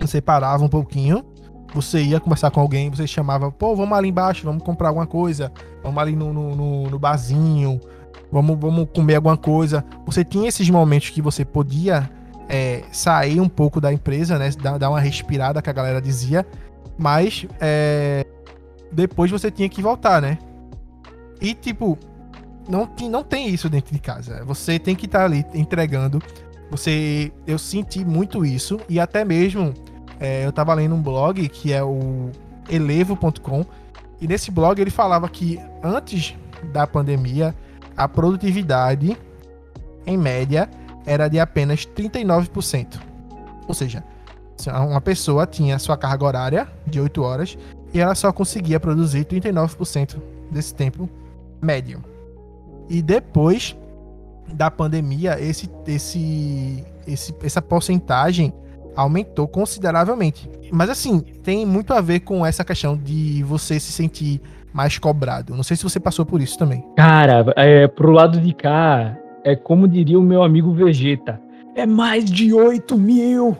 você 0.00 0.20
parava 0.20 0.64
um 0.64 0.68
pouquinho, 0.68 1.24
você 1.72 2.02
ia 2.02 2.18
conversar 2.18 2.50
com 2.50 2.60
alguém, 2.60 2.90
você 2.90 3.06
chamava, 3.06 3.52
pô, 3.52 3.76
vamos 3.76 3.96
ali 3.96 4.08
embaixo, 4.08 4.44
vamos 4.44 4.64
comprar 4.64 4.88
alguma 4.88 5.06
coisa, 5.06 5.52
vamos 5.84 5.98
ali 6.02 6.16
no, 6.16 6.32
no, 6.32 6.56
no, 6.56 6.90
no 6.90 6.98
barzinho, 6.98 7.80
vamos, 8.32 8.58
vamos 8.58 8.88
comer 8.92 9.14
alguma 9.14 9.36
coisa. 9.36 9.84
Você 10.04 10.24
tinha 10.24 10.48
esses 10.48 10.68
momentos 10.68 11.10
que 11.10 11.22
você 11.22 11.44
podia 11.44 12.10
sair 12.96 13.40
um 13.40 13.48
pouco 13.48 13.80
da 13.80 13.92
empresa, 13.92 14.38
né? 14.38 14.50
Dar, 14.60 14.78
dar, 14.78 14.90
uma 14.90 15.00
respirada, 15.00 15.60
que 15.60 15.68
a 15.68 15.72
galera 15.72 16.00
dizia. 16.00 16.46
Mas 16.98 17.46
é, 17.60 18.26
depois 18.90 19.30
você 19.30 19.50
tinha 19.50 19.68
que 19.68 19.82
voltar, 19.82 20.22
né? 20.22 20.38
E 21.40 21.52
tipo, 21.52 21.98
não, 22.68 22.88
não 23.10 23.22
tem 23.22 23.48
isso 23.48 23.68
dentro 23.68 23.92
de 23.92 24.00
casa. 24.00 24.42
Você 24.44 24.78
tem 24.78 24.96
que 24.96 25.04
estar 25.06 25.20
tá 25.20 25.24
ali 25.26 25.44
entregando. 25.52 26.22
Você, 26.70 27.30
eu 27.46 27.58
senti 27.58 28.04
muito 28.04 28.44
isso 28.44 28.80
e 28.88 28.98
até 28.98 29.24
mesmo 29.24 29.74
é, 30.18 30.44
eu 30.44 30.50
tava 30.50 30.74
lendo 30.74 30.94
um 30.94 31.02
blog 31.02 31.48
que 31.48 31.72
é 31.72 31.82
o 31.82 32.30
elevo.com 32.68 33.64
e 34.20 34.26
nesse 34.26 34.50
blog 34.50 34.80
ele 34.80 34.90
falava 34.90 35.28
que 35.28 35.60
antes 35.80 36.34
da 36.72 36.84
pandemia 36.84 37.54
a 37.96 38.08
produtividade 38.08 39.16
em 40.04 40.16
média 40.16 40.68
era 41.06 41.28
de 41.28 41.38
apenas 41.38 41.86
39%. 41.86 43.00
Ou 43.66 43.74
seja, 43.74 44.04
uma 44.66 45.00
pessoa 45.00 45.46
tinha 45.46 45.78
sua 45.78 45.96
carga 45.96 46.24
horária 46.24 46.68
de 46.86 47.00
8 47.00 47.22
horas 47.22 47.58
e 47.94 48.00
ela 48.00 48.14
só 48.14 48.32
conseguia 48.32 48.80
produzir 48.80 49.24
39% 49.24 50.16
desse 50.50 50.74
tempo 50.74 51.08
médio. 51.62 52.02
E 52.88 53.00
depois 53.00 53.76
da 54.52 54.70
pandemia, 54.70 55.40
esse, 55.40 55.68
esse, 55.86 56.84
esse, 57.06 57.34
essa 57.42 57.60
porcentagem 57.60 58.52
aumentou 58.94 59.46
consideravelmente. 59.46 60.50
Mas 60.72 60.88
assim, 60.88 61.20
tem 61.42 61.66
muito 61.66 61.92
a 61.92 62.00
ver 62.00 62.20
com 62.20 62.44
essa 62.44 62.64
questão 62.64 62.96
de 62.96 63.42
você 63.42 63.78
se 63.78 63.92
sentir 63.92 64.40
mais 64.72 64.98
cobrado. 64.98 65.54
Não 65.54 65.62
sei 65.62 65.76
se 65.76 65.82
você 65.82 66.00
passou 66.00 66.24
por 66.24 66.40
isso 66.40 66.58
também. 66.58 66.84
Cara, 66.96 67.52
é, 67.56 67.86
pro 67.88 68.10
lado 68.10 68.40
de 68.40 68.52
cá, 68.52 69.16
é 69.46 69.54
como 69.54 69.86
diria 69.86 70.18
o 70.18 70.22
meu 70.22 70.42
amigo 70.42 70.72
Vegeta: 70.72 71.40
é 71.76 71.86
mais 71.86 72.24
de 72.24 72.52
8 72.52 72.98
mil! 72.98 73.56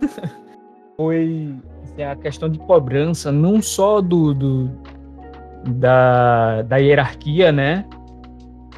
Foi 0.96 1.54
assim, 1.84 2.02
a 2.02 2.16
questão 2.16 2.48
de 2.48 2.58
cobrança, 2.58 3.30
não 3.30 3.62
só 3.62 4.00
do, 4.00 4.34
do 4.34 4.70
da, 5.76 6.62
da 6.62 6.76
hierarquia, 6.76 7.52
né? 7.52 7.84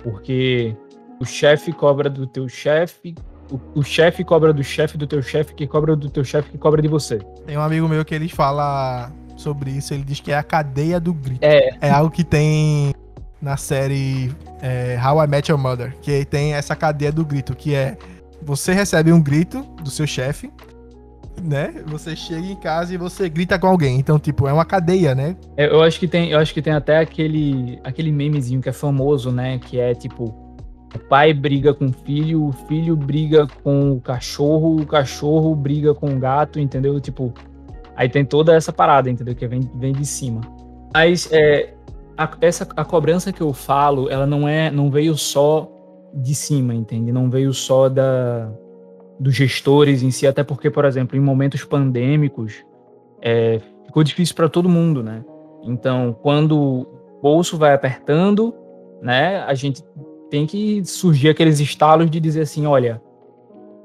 Porque 0.02 0.76
o 1.18 1.24
chefe 1.24 1.72
cobra 1.72 2.10
do 2.10 2.26
teu 2.26 2.46
chefe, 2.46 3.14
o, 3.50 3.80
o 3.80 3.82
chefe 3.82 4.22
cobra 4.22 4.52
do 4.52 4.62
chefe 4.62 4.98
do 4.98 5.06
teu 5.06 5.22
chefe, 5.22 5.54
que 5.54 5.66
cobra 5.66 5.96
do 5.96 6.10
teu 6.10 6.24
chefe, 6.24 6.50
que 6.50 6.58
cobra 6.58 6.82
de 6.82 6.88
você. 6.88 7.18
Tem 7.46 7.56
um 7.56 7.62
amigo 7.62 7.88
meu 7.88 8.04
que 8.04 8.14
ele 8.14 8.28
fala 8.28 9.10
sobre 9.34 9.70
isso, 9.70 9.94
ele 9.94 10.04
diz 10.04 10.20
que 10.20 10.30
é 10.30 10.36
a 10.36 10.42
cadeia 10.42 11.00
do 11.00 11.14
grito. 11.14 11.42
É. 11.42 11.70
É 11.80 11.90
algo 11.90 12.10
que 12.10 12.22
tem 12.22 12.92
na 13.40 13.56
série 13.56 14.30
é, 14.64 14.98
How 14.98 15.22
I 15.22 15.26
Met 15.26 15.50
Your 15.50 15.60
Mother, 15.60 15.94
que 16.00 16.24
tem 16.24 16.54
essa 16.54 16.74
cadeia 16.74 17.12
do 17.12 17.22
grito, 17.22 17.54
que 17.54 17.74
é 17.74 17.98
você 18.42 18.72
recebe 18.72 19.12
um 19.12 19.22
grito 19.22 19.62
do 19.82 19.90
seu 19.90 20.06
chefe, 20.06 20.50
né? 21.42 21.82
Você 21.86 22.16
chega 22.16 22.46
em 22.46 22.56
casa 22.56 22.94
e 22.94 22.96
você 22.96 23.28
grita 23.28 23.58
com 23.58 23.66
alguém. 23.66 23.98
Então, 23.98 24.18
tipo, 24.18 24.48
é 24.48 24.52
uma 24.52 24.64
cadeia, 24.64 25.14
né? 25.14 25.36
É, 25.56 25.66
Eu 25.66 25.82
acho 25.82 26.00
que 26.00 26.08
tem, 26.08 26.30
eu 26.30 26.38
acho 26.38 26.54
que 26.54 26.62
tem 26.62 26.72
até 26.72 26.98
aquele, 26.98 27.78
aquele 27.84 28.10
memezinho 28.10 28.62
que 28.62 28.68
é 28.70 28.72
famoso, 28.72 29.30
né? 29.30 29.58
Que 29.58 29.78
é 29.78 29.94
tipo, 29.94 30.34
o 30.94 30.98
pai 31.10 31.34
briga 31.34 31.74
com 31.74 31.86
o 31.86 31.92
filho, 31.92 32.46
o 32.46 32.52
filho 32.52 32.96
briga 32.96 33.46
com 33.62 33.92
o 33.92 34.00
cachorro, 34.00 34.80
o 34.80 34.86
cachorro 34.86 35.54
briga 35.54 35.94
com 35.94 36.06
o 36.14 36.18
gato, 36.18 36.58
entendeu? 36.58 36.98
Tipo, 37.00 37.34
aí 37.94 38.08
tem 38.08 38.24
toda 38.24 38.54
essa 38.54 38.72
parada, 38.72 39.10
entendeu? 39.10 39.34
Que 39.34 39.46
vem, 39.46 39.60
vem 39.74 39.92
de 39.92 40.06
cima. 40.06 40.40
Mas 40.94 41.28
é, 41.32 41.73
a, 42.16 42.30
essa, 42.40 42.66
a 42.76 42.84
cobrança 42.84 43.32
que 43.32 43.40
eu 43.40 43.52
falo, 43.52 44.10
ela 44.10 44.26
não 44.26 44.48
é, 44.48 44.70
não 44.70 44.90
veio 44.90 45.16
só 45.16 45.68
de 46.14 46.34
cima, 46.34 46.74
entende? 46.74 47.10
Não 47.12 47.28
veio 47.28 47.52
só 47.52 47.88
da, 47.88 48.50
dos 49.18 49.34
gestores 49.34 50.02
em 50.02 50.10
si, 50.10 50.26
até 50.26 50.44
porque, 50.44 50.70
por 50.70 50.84
exemplo, 50.84 51.16
em 51.16 51.20
momentos 51.20 51.64
pandêmicos, 51.64 52.64
é, 53.20 53.60
ficou 53.86 54.02
difícil 54.04 54.34
para 54.34 54.48
todo 54.48 54.68
mundo, 54.68 55.02
né? 55.02 55.24
Então, 55.62 56.16
quando 56.22 56.58
o 56.58 57.20
bolso 57.22 57.56
vai 57.56 57.74
apertando, 57.74 58.54
né, 59.02 59.42
a 59.42 59.54
gente 59.54 59.82
tem 60.30 60.46
que 60.46 60.84
surgir 60.84 61.28
aqueles 61.28 61.58
estalos 61.58 62.10
de 62.10 62.20
dizer 62.20 62.42
assim, 62.42 62.66
olha, 62.66 63.00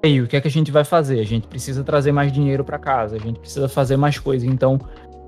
aí, 0.04 0.22
o 0.22 0.28
que 0.28 0.36
é 0.36 0.42
que 0.42 0.48
a 0.48 0.52
gente 0.52 0.72
vai 0.72 0.84
fazer? 0.84 1.20
A 1.20 1.26
gente 1.26 1.48
precisa 1.48 1.84
trazer 1.84 2.12
mais 2.12 2.32
dinheiro 2.32 2.64
para 2.64 2.78
casa, 2.78 3.16
a 3.16 3.20
gente 3.20 3.40
precisa 3.40 3.68
fazer 3.68 3.98
mais 3.98 4.18
coisas. 4.20 4.48
Então, 4.48 4.80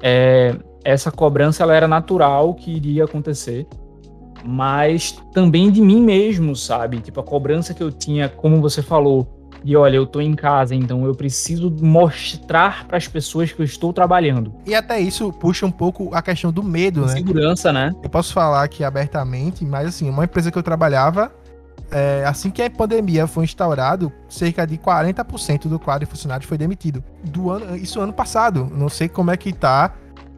é, 0.01 0.55
essa 0.83 1.11
cobrança 1.11 1.63
ela 1.63 1.75
era 1.75 1.87
natural 1.87 2.53
que 2.53 2.71
iria 2.71 3.05
acontecer, 3.05 3.67
mas 4.43 5.17
também 5.33 5.71
de 5.71 5.81
mim 5.81 6.01
mesmo, 6.01 6.55
sabe? 6.55 6.99
Tipo, 6.99 7.19
a 7.19 7.23
cobrança 7.23 7.73
que 7.73 7.83
eu 7.83 7.91
tinha, 7.91 8.27
como 8.27 8.59
você 8.61 8.81
falou, 8.81 9.27
de 9.63 9.75
olha, 9.75 9.95
eu 9.95 10.07
tô 10.07 10.19
em 10.19 10.33
casa, 10.33 10.73
então 10.73 11.05
eu 11.05 11.13
preciso 11.13 11.71
mostrar 11.81 12.87
para 12.87 12.97
as 12.97 13.07
pessoas 13.07 13.51
que 13.51 13.61
eu 13.61 13.65
estou 13.65 13.93
trabalhando. 13.93 14.53
E 14.65 14.73
até 14.73 14.99
isso 14.99 15.31
puxa 15.33 15.65
um 15.65 15.71
pouco 15.71 16.13
a 16.13 16.21
questão 16.21 16.51
do 16.51 16.63
medo, 16.63 17.01
né? 17.01 17.09
Segurança, 17.09 17.71
né? 17.71 17.91
Eu 18.01 18.09
posso 18.09 18.33
falar 18.33 18.63
aqui 18.63 18.83
abertamente, 18.83 19.63
mas 19.63 19.89
assim, 19.89 20.09
uma 20.09 20.23
empresa 20.23 20.51
que 20.51 20.57
eu 20.57 20.63
trabalhava, 20.63 21.31
é, 21.91 22.23
assim 22.25 22.49
que 22.49 22.61
a 22.61 22.69
pandemia 22.69 23.27
foi 23.27 23.43
instaurado, 23.43 24.11
cerca 24.27 24.65
de 24.65 24.77
40% 24.77 25.67
do 25.67 25.77
quadro 25.77 26.05
de 26.05 26.11
funcionários 26.11 26.47
foi 26.47 26.57
demitido. 26.57 27.03
Do 27.23 27.51
ano, 27.51 27.75
isso 27.75 27.99
ano 27.99 28.13
passado. 28.13 28.67
Não 28.73 28.89
sei 28.89 29.07
como 29.07 29.29
é 29.29 29.37
que 29.37 29.53
tá 29.53 29.93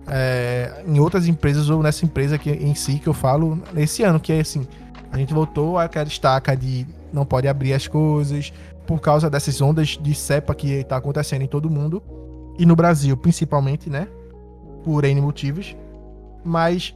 é, 0.07 0.83
em 0.85 0.99
outras 0.99 1.27
empresas 1.27 1.69
ou 1.69 1.81
nessa 1.81 2.05
empresa 2.05 2.35
aqui 2.35 2.49
em 2.49 2.75
si 2.75 2.99
que 2.99 3.07
eu 3.07 3.13
falo 3.13 3.61
nesse 3.73 4.03
ano, 4.03 4.19
que 4.19 4.33
é 4.33 4.39
assim, 4.39 4.67
a 5.11 5.17
gente 5.17 5.33
voltou 5.33 5.77
àquela 5.77 6.07
estaca 6.07 6.55
de 6.55 6.85
não 7.11 7.25
pode 7.25 7.47
abrir 7.47 7.73
as 7.73 7.87
coisas 7.87 8.51
por 8.85 8.99
causa 8.99 9.29
dessas 9.29 9.61
ondas 9.61 9.89
de 9.89 10.13
cepa 10.13 10.53
que 10.53 10.83
tá 10.83 10.97
acontecendo 10.97 11.43
em 11.43 11.47
todo 11.47 11.69
mundo 11.69 12.01
e 12.57 12.65
no 12.65 12.75
Brasil 12.75 13.15
principalmente, 13.15 13.89
né? 13.89 14.07
Por 14.83 15.05
N 15.05 15.21
motivos. 15.21 15.75
Mas 16.43 16.93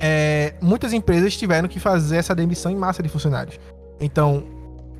é, 0.00 0.54
muitas 0.60 0.92
empresas 0.92 1.36
tiveram 1.36 1.68
que 1.68 1.78
fazer 1.78 2.16
essa 2.16 2.34
demissão 2.34 2.72
em 2.72 2.76
massa 2.76 3.02
de 3.02 3.08
funcionários. 3.08 3.58
Então, 4.00 4.44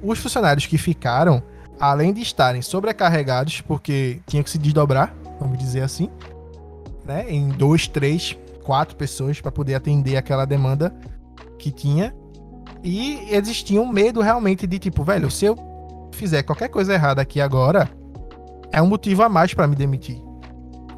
os 0.03 0.19
funcionários 0.19 0.67
que 0.67 0.79
ficaram, 0.79 1.43
além 1.81 2.13
de 2.13 2.21
estarem 2.21 2.63
sobrecarregados, 2.63 3.61
porque 3.61 4.21
tinham 4.27 4.43
que 4.43 4.51
se 4.51 4.59
desdobrar, 4.59 5.15
vamos 5.41 5.59
dizer 5.59 5.83
assim, 5.83 6.09
né, 7.09 7.25
em 7.27 7.49
dois, 7.49 7.89
três, 7.89 8.37
quatro 8.63 8.95
pessoas 8.95 9.41
para 9.41 9.51
poder 9.51 9.75
atender 9.75 10.17
aquela 10.17 10.45
demanda 10.45 10.95
que 11.59 11.73
tinha. 11.73 12.15
E 12.85 13.19
eles 13.31 13.63
tinham 13.63 13.91
medo 13.91 14.21
realmente 14.21 14.67
de 14.67 14.79
tipo, 14.79 15.03
velho, 15.03 15.31
se 15.31 15.47
eu 15.47 15.57
fizer 16.13 16.43
qualquer 16.43 16.69
coisa 16.69 16.93
errada 16.93 17.23
aqui 17.23 17.41
agora, 17.41 17.89
é 18.71 18.83
um 18.83 18.87
motivo 18.87 19.23
a 19.23 19.29
mais 19.29 19.55
para 19.55 19.67
me 19.67 19.75
demitir. 19.75 20.21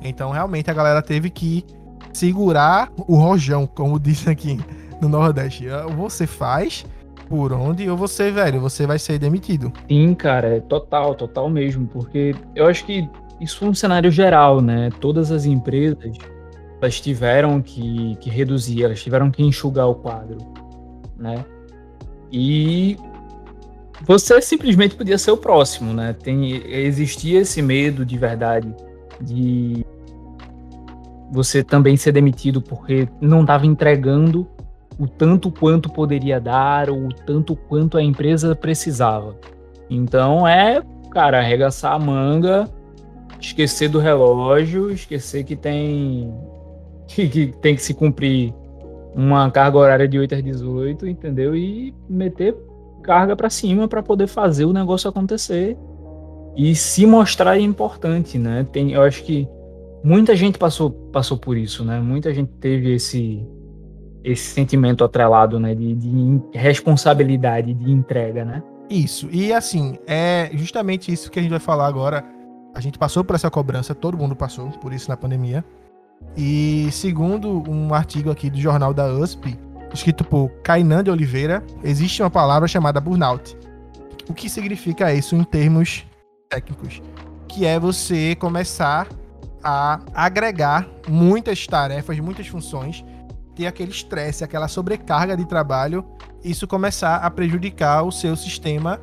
Então, 0.03 0.31
realmente, 0.31 0.71
a 0.71 0.75
galera 0.75 1.01
teve 1.01 1.31
que 1.31 1.65
segurar 2.13 2.91
o 2.97 3.17
rojão, 3.17 3.67
como 3.67 3.99
disse 4.01 4.29
aqui 4.29 4.59
no 5.01 5.09
Nordeste. 5.09 5.69
Ou 5.69 5.91
você 5.91 6.27
faz 6.27 6.85
por 7.29 7.53
onde, 7.53 7.89
ou 7.89 7.97
você, 7.97 8.33
velho, 8.33 8.61
você 8.61 8.87
vai 8.87 8.99
ser 8.99 9.17
demitido. 9.19 9.73
Sim, 9.89 10.15
cara, 10.15 10.57
é 10.57 10.61
total, 10.61 11.15
total 11.15 11.49
mesmo, 11.49 11.87
porque 11.87 12.35
eu 12.57 12.67
acho 12.67 12.85
que 12.85 13.09
isso 13.41 13.59
foi 13.59 13.69
um 13.69 13.75
cenário 13.75 14.11
geral, 14.11 14.61
né? 14.61 14.91
Todas 15.01 15.33
as 15.33 15.47
empresas, 15.47 16.17
elas 16.81 17.01
tiveram 17.01 17.63
que, 17.63 18.17
que 18.21 18.29
reduzir, 18.29 18.85
elas 18.85 19.03
tiveram 19.03 19.31
que 19.31 19.43
enxugar 19.43 19.89
o 19.89 19.95
quadro, 19.95 20.39
né? 21.17 21.45
E 22.31 22.97
você 24.03 24.41
simplesmente 24.41 24.95
podia 24.95 25.19
ser 25.19 25.31
o 25.31 25.37
próximo, 25.37 25.93
né? 25.93 26.13
Tem, 26.13 26.55
existia 26.67 27.41
esse 27.41 27.63
medo 27.63 28.05
de 28.05 28.17
verdade 28.19 28.75
de 29.21 29.85
você 31.31 31.63
também 31.63 31.97
ser 31.97 32.13
demitido 32.13 32.61
porque 32.61 33.09
não 33.21 33.43
estava 33.43 33.67
entregando 33.67 34.47
o 34.99 35.07
tanto 35.07 35.51
quanto 35.51 35.89
poderia 35.89 36.41
dar 36.41 36.91
ou 36.91 37.07
o 37.07 37.13
tanto 37.13 37.55
quanto 37.55 37.97
a 37.97 38.03
empresa 38.03 38.55
precisava. 38.55 39.37
Então 39.89 40.47
é, 40.47 40.83
cara, 41.11 41.39
arregaçar 41.39 41.93
a 41.93 41.99
manga, 41.99 42.69
esquecer 43.41 43.89
do 43.89 43.99
relógio, 43.99 44.91
esquecer 44.91 45.45
que 45.45 45.57
tem 45.57 46.33
que, 47.07 47.29
que 47.29 47.47
tem 47.61 47.75
que 47.75 47.83
se 47.83 47.95
cumprir 47.95 48.55
uma 49.15 49.51
carga 49.51 49.79
horária 49.79 50.09
de 50.09 50.19
8 50.19 50.37
às 50.37 50.43
18, 50.43 51.07
entendeu? 51.07 51.57
E 51.57 51.95
meter 52.09 52.57
carga 53.03 53.35
para 53.35 53.51
cima 53.51 53.89
para 53.89 54.03
poder 54.03 54.27
fazer 54.27 54.65
o 54.65 54.73
negócio 54.73 55.09
acontecer 55.09 55.77
e 56.57 56.75
se 56.75 57.07
mostrar 57.07 57.59
importante, 57.59 58.39
né? 58.39 58.67
Tem, 58.71 58.93
eu 58.93 59.03
acho 59.03 59.23
que 59.25 59.49
muita 60.05 60.37
gente 60.37 60.59
passou, 60.59 60.91
passou 60.91 61.37
por 61.37 61.57
isso, 61.57 61.85
né? 61.85 62.01
Muita 62.01 62.33
gente 62.33 62.53
teve 62.61 62.95
esse 62.95 63.45
esse 64.23 64.53
sentimento 64.53 65.03
atrelado, 65.03 65.59
né? 65.59 65.75
De, 65.75 65.95
de 65.95 66.41
responsabilidade, 66.53 67.73
de 67.73 67.91
entrega, 67.91 68.45
né? 68.45 68.63
Isso. 68.89 69.29
E 69.33 69.53
assim, 69.53 69.99
é 70.07 70.51
justamente 70.53 71.13
isso 71.13 71.31
que 71.31 71.39
a 71.39 71.43
gente 71.43 71.51
vai 71.51 71.61
falar 71.61 71.87
agora. 71.87 72.25
A 72.75 72.81
gente 72.81 72.99
passou 72.99 73.25
por 73.25 73.35
essa 73.35 73.51
cobrança, 73.51 73.95
todo 73.95 74.17
mundo 74.17 74.37
passou 74.37 74.69
por 74.71 74.93
isso 74.93 75.09
na 75.09 75.17
pandemia. 75.17 75.65
E 76.37 76.89
segundo 76.93 77.69
um 77.69 77.93
artigo 77.95 78.31
aqui 78.31 78.51
do 78.51 78.61
jornal 78.61 78.95
da 78.95 79.07
USP, 79.13 79.59
escrito 79.93 80.25
por 80.25 80.51
Kainan 80.63 81.03
de 81.03 81.11
Oliveira, 81.11 81.65
existe 81.83 82.23
uma 82.23 82.31
palavra 82.31 82.69
chamada 82.69 83.01
burnout. 83.01 83.57
O 84.29 84.35
que 84.35 84.49
significa 84.49 85.13
isso 85.13 85.35
em 85.35 85.43
termos 85.43 86.07
técnicos? 86.49 87.03
Que 87.49 87.67
é 87.67 87.81
você 87.81 88.37
começar 88.37 89.09
a 89.63 90.01
agregar 90.15 90.89
muitas 91.09 91.67
tarefas, 91.67 92.19
muitas 92.21 92.47
funções, 92.47 93.05
ter 93.55 93.67
aquele 93.67 93.91
estresse, 93.91 94.45
aquela 94.45 94.69
sobrecarga 94.69 95.37
de 95.37 95.45
trabalho, 95.45 96.05
isso 96.45 96.67
começar 96.67 97.17
a 97.17 97.31
prejudicar 97.31 98.03
o 98.05 98.13
seu 98.13 98.37
sistema 98.37 99.01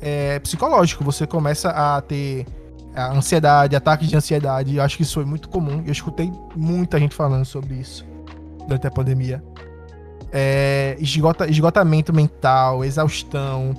é, 0.00 0.38
psicológico. 0.38 1.02
Você 1.02 1.26
começa 1.26 1.70
a 1.70 2.00
ter 2.00 2.46
a 2.96 3.12
ansiedade, 3.12 3.76
ataques 3.76 4.08
de 4.08 4.16
ansiedade. 4.16 4.76
Eu 4.76 4.82
acho 4.82 4.96
que 4.96 5.02
isso 5.02 5.14
foi 5.14 5.24
muito 5.24 5.48
comum. 5.48 5.82
Eu 5.84 5.92
escutei 5.92 6.32
muita 6.56 6.98
gente 6.98 7.14
falando 7.14 7.44
sobre 7.44 7.74
isso 7.74 8.04
durante 8.66 8.86
a 8.86 8.90
pandemia. 8.90 9.44
É, 10.32 10.96
esgota, 10.98 11.48
esgotamento 11.48 12.12
mental, 12.12 12.84
exaustão. 12.84 13.74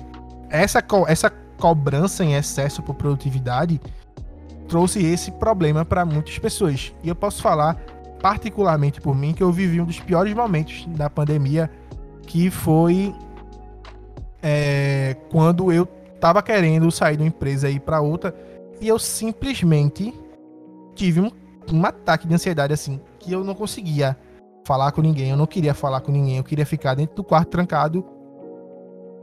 Essa, 0.48 0.80
co 0.80 1.06
essa 1.06 1.30
cobrança 1.58 2.24
em 2.24 2.34
excesso 2.34 2.82
por 2.82 2.94
produtividade 2.94 3.80
trouxe 4.68 5.04
esse 5.04 5.32
problema 5.32 5.84
para 5.84 6.04
muitas 6.04 6.38
pessoas. 6.38 6.92
E 7.02 7.08
eu 7.08 7.14
posso 7.14 7.42
falar 7.42 7.76
particularmente 8.22 9.00
por 9.00 9.14
mim 9.16 9.32
que 9.32 9.42
eu 9.42 9.52
vivi 9.52 9.80
um 9.80 9.84
dos 9.84 10.00
piores 10.00 10.32
momentos 10.34 10.86
da 10.88 11.10
pandemia, 11.10 11.70
que 12.26 12.50
foi 12.50 13.14
é, 14.42 15.16
quando 15.30 15.72
eu 15.72 15.86
tava 16.20 16.42
querendo 16.42 16.90
sair 16.90 17.16
de 17.16 17.22
uma 17.22 17.28
empresa 17.28 17.68
e 17.68 17.76
ir 17.76 17.80
para 17.80 18.00
outra 18.00 18.34
e 18.80 18.88
eu 18.88 18.98
simplesmente 18.98 20.14
tive 20.94 21.20
um, 21.20 21.30
um 21.72 21.84
ataque 21.84 22.26
de 22.26 22.34
ansiedade 22.34 22.72
assim 22.72 23.00
que 23.18 23.32
eu 23.32 23.44
não 23.44 23.54
conseguia 23.54 24.16
falar 24.64 24.92
com 24.92 25.00
ninguém, 25.00 25.30
eu 25.30 25.36
não 25.36 25.46
queria 25.46 25.74
falar 25.74 26.00
com 26.00 26.12
ninguém, 26.12 26.36
eu 26.36 26.44
queria 26.44 26.66
ficar 26.66 26.94
dentro 26.94 27.16
do 27.16 27.24
quarto 27.24 27.48
trancado 27.48 28.04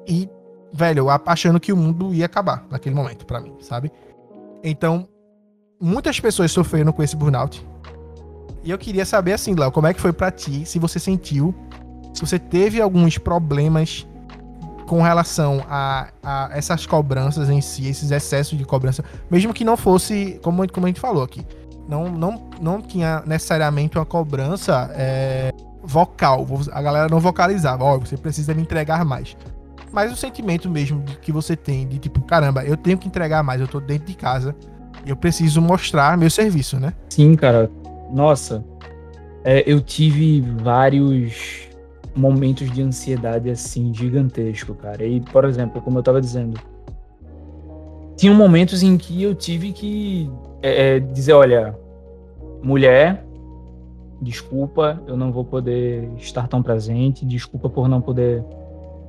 e 0.08 0.30
velho, 0.74 1.08
achando 1.26 1.60
que 1.60 1.72
o 1.72 1.78
mundo 1.78 2.14
ia 2.14 2.26
acabar 2.26 2.66
naquele 2.70 2.96
momento 2.96 3.26
para 3.26 3.40
mim, 3.40 3.56
sabe? 3.62 3.92
Então, 4.64 5.08
muitas 5.80 6.20
pessoas 6.20 6.52
sofreram 6.52 6.92
com 6.92 7.02
esse 7.02 7.16
burnout. 7.16 7.66
E 8.64 8.72
eu 8.72 8.78
queria 8.78 9.06
saber 9.06 9.34
assim, 9.34 9.56
Léo, 9.56 9.72
como 9.72 9.88
é 9.88 9.94
que 9.94 10.02
foi 10.02 10.12
para 10.12 10.32
ti, 10.32 10.66
se 10.66 10.80
você 10.80 11.00
sentiu, 11.00 11.54
se 12.14 12.20
você 12.20 12.38
teve 12.40 12.82
alguns 12.82 13.18
problemas 13.18 14.06
com 14.88 15.02
relação 15.02 15.64
a, 15.70 16.08
a, 16.24 16.50
essas 16.54 16.86
cobranças 16.86 17.50
em 17.50 17.62
si, 17.62 17.88
esses 17.88 18.12
excessos 18.12 18.58
de 18.58 18.66
cobrança, 18.66 19.04
mesmo 19.30 19.54
que 19.54 19.64
não 19.64 19.76
fosse, 19.76 20.40
como, 20.44 20.68
como 20.72 20.86
a 20.86 20.90
gente 20.90 21.00
falou 21.00 21.24
aqui, 21.24 21.46
não, 21.88 22.10
não, 22.10 22.50
não 22.62 22.82
tinha 22.82 23.24
necessariamente 23.26 23.98
uma 23.98 24.06
cobrança 24.06 24.92
é, 24.94 25.52
vocal, 25.84 26.46
a 26.72 26.82
galera 26.82 27.10
não 27.10 27.20
vocalizava, 27.20 27.84
ó, 27.84 27.96
oh, 27.96 28.00
você 28.00 28.18
precisa 28.18 28.54
me 28.54 28.62
entregar 28.62 29.04
mais. 29.06 29.36
Mas 29.92 30.12
o 30.12 30.16
sentimento 30.16 30.70
mesmo 30.70 31.04
que 31.22 31.32
você 31.32 31.56
tem 31.56 31.88
de 31.88 32.00
tipo, 32.00 32.22
caramba, 32.22 32.66
eu 32.66 32.76
tenho 32.76 32.98
que 32.98 33.08
entregar 33.08 33.44
mais, 33.44 33.62
eu 33.62 33.68
tô 33.68 33.80
dentro 33.80 34.08
de 34.08 34.16
casa, 34.16 34.56
Eu 35.06 35.16
preciso 35.16 35.62
mostrar 35.62 36.18
meu 36.18 36.32
serviço, 36.32 36.80
né? 36.80 36.92
Sim, 37.10 37.36
cara. 37.36 37.70
Nossa, 38.12 38.66
é, 39.44 39.64
eu 39.72 39.80
tive 39.80 40.42
vários 40.42 41.65
momentos 42.16 42.72
de 42.72 42.82
ansiedade 42.82 43.50
assim 43.50 43.94
gigantesco, 43.94 44.74
cara. 44.74 45.06
E, 45.06 45.20
por 45.20 45.46
exemplo, 45.46 45.82
como 45.82 46.00
eu 46.00 46.04
tava 46.04 46.22
dizendo, 46.22 46.60
tinha 48.16 48.34
momentos 48.34 48.82
em 48.82 48.98
que 48.98 49.22
eu 49.22 49.36
tive 49.36 49.72
que 49.72 50.32
é, 50.62 50.96
é, 50.96 51.00
dizer, 51.00 51.34
olha, 51.34 51.78
mulher, 52.64 53.26
desculpa, 54.22 55.02
eu 55.06 55.18
não 55.18 55.32
vou 55.32 55.44
poder 55.44 56.10
estar 56.18 56.48
tão 56.48 56.64
presente, 56.64 57.26
desculpa 57.26 57.70
por 57.70 57.88
não 57.90 58.02
poder 58.02 58.44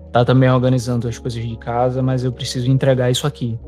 estar 0.08 0.24
também 0.24 0.50
organizando 0.50 1.08
as 1.08 1.18
coisas 1.18 1.42
de 1.42 1.56
casa, 1.56 2.02
mas 2.02 2.24
eu 2.24 2.32
preciso 2.32 2.70
entregar 2.70 3.10
isso 3.10 3.26
aqui, 3.26 3.58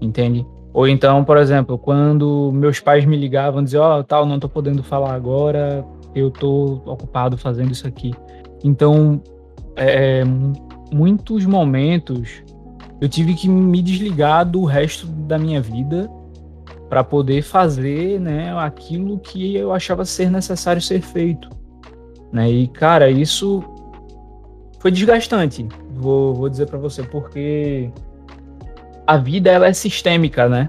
entende? 0.00 0.46
Ou 0.72 0.88
então, 0.88 1.22
por 1.22 1.36
exemplo, 1.36 1.76
quando 1.76 2.50
meus 2.52 2.80
pais 2.80 3.04
me 3.04 3.16
ligavam, 3.16 3.62
diziam, 3.62 3.82
ó, 3.82 3.98
oh, 3.98 4.04
tal, 4.04 4.24
não 4.24 4.40
tô 4.40 4.48
podendo 4.48 4.82
falar 4.82 5.12
agora, 5.12 5.84
eu 6.14 6.30
tô 6.30 6.80
ocupado 6.86 7.36
fazendo 7.36 7.72
isso 7.72 7.86
aqui. 7.86 8.12
Então, 8.64 9.22
é, 9.76 10.20
é 10.20 10.24
muitos 10.92 11.46
momentos 11.46 12.42
eu 13.00 13.08
tive 13.08 13.34
que 13.34 13.48
me 13.48 13.82
desligar 13.82 14.48
do 14.48 14.64
resto 14.64 15.06
da 15.06 15.36
minha 15.36 15.60
vida 15.60 16.08
para 16.88 17.02
poder 17.02 17.42
fazer, 17.42 18.20
né, 18.20 18.56
aquilo 18.56 19.18
que 19.18 19.56
eu 19.56 19.72
achava 19.72 20.04
ser 20.04 20.30
necessário 20.30 20.80
ser 20.80 21.00
feito, 21.00 21.48
né? 22.30 22.48
E 22.48 22.68
cara, 22.68 23.10
isso 23.10 23.64
foi 24.78 24.92
desgastante. 24.92 25.66
Vou, 25.96 26.34
vou 26.34 26.48
dizer 26.48 26.66
para 26.66 26.78
você 26.78 27.02
porque 27.02 27.90
a 29.06 29.16
vida 29.16 29.50
ela 29.50 29.66
é 29.66 29.72
sistêmica, 29.72 30.48
né? 30.48 30.68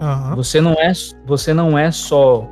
Uhum. 0.00 0.36
Você 0.36 0.60
não 0.60 0.72
é 0.72 0.92
você 1.26 1.52
não 1.52 1.78
é 1.78 1.90
só 1.90 2.48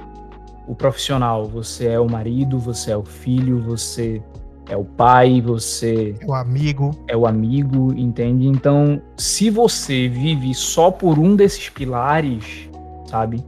o 0.66 0.74
profissional, 0.74 1.46
você 1.46 1.87
é 1.87 1.98
o 1.98 2.11
marido, 2.11 2.59
você 2.59 2.90
é 2.90 2.96
o 2.96 3.04
filho, 3.04 3.59
você 3.62 4.22
é 4.68 4.76
o 4.76 4.85
pai, 4.85 5.40
você 5.40 6.14
é 6.20 6.26
o 6.26 6.35
amigo, 6.35 6.90
é 7.09 7.16
o 7.16 7.26
amigo, 7.26 7.92
entende? 7.96 8.46
Então, 8.46 9.00
se 9.16 9.48
você 9.48 10.09
vive 10.09 10.54
só 10.54 10.90
por 10.90 11.18
um 11.18 11.35
desses 11.35 11.68
pilares, 11.70 12.68
sabe? 13.07 13.42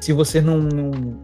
Se 0.00 0.12
você 0.12 0.40
não, 0.40 0.58
não 0.58 1.20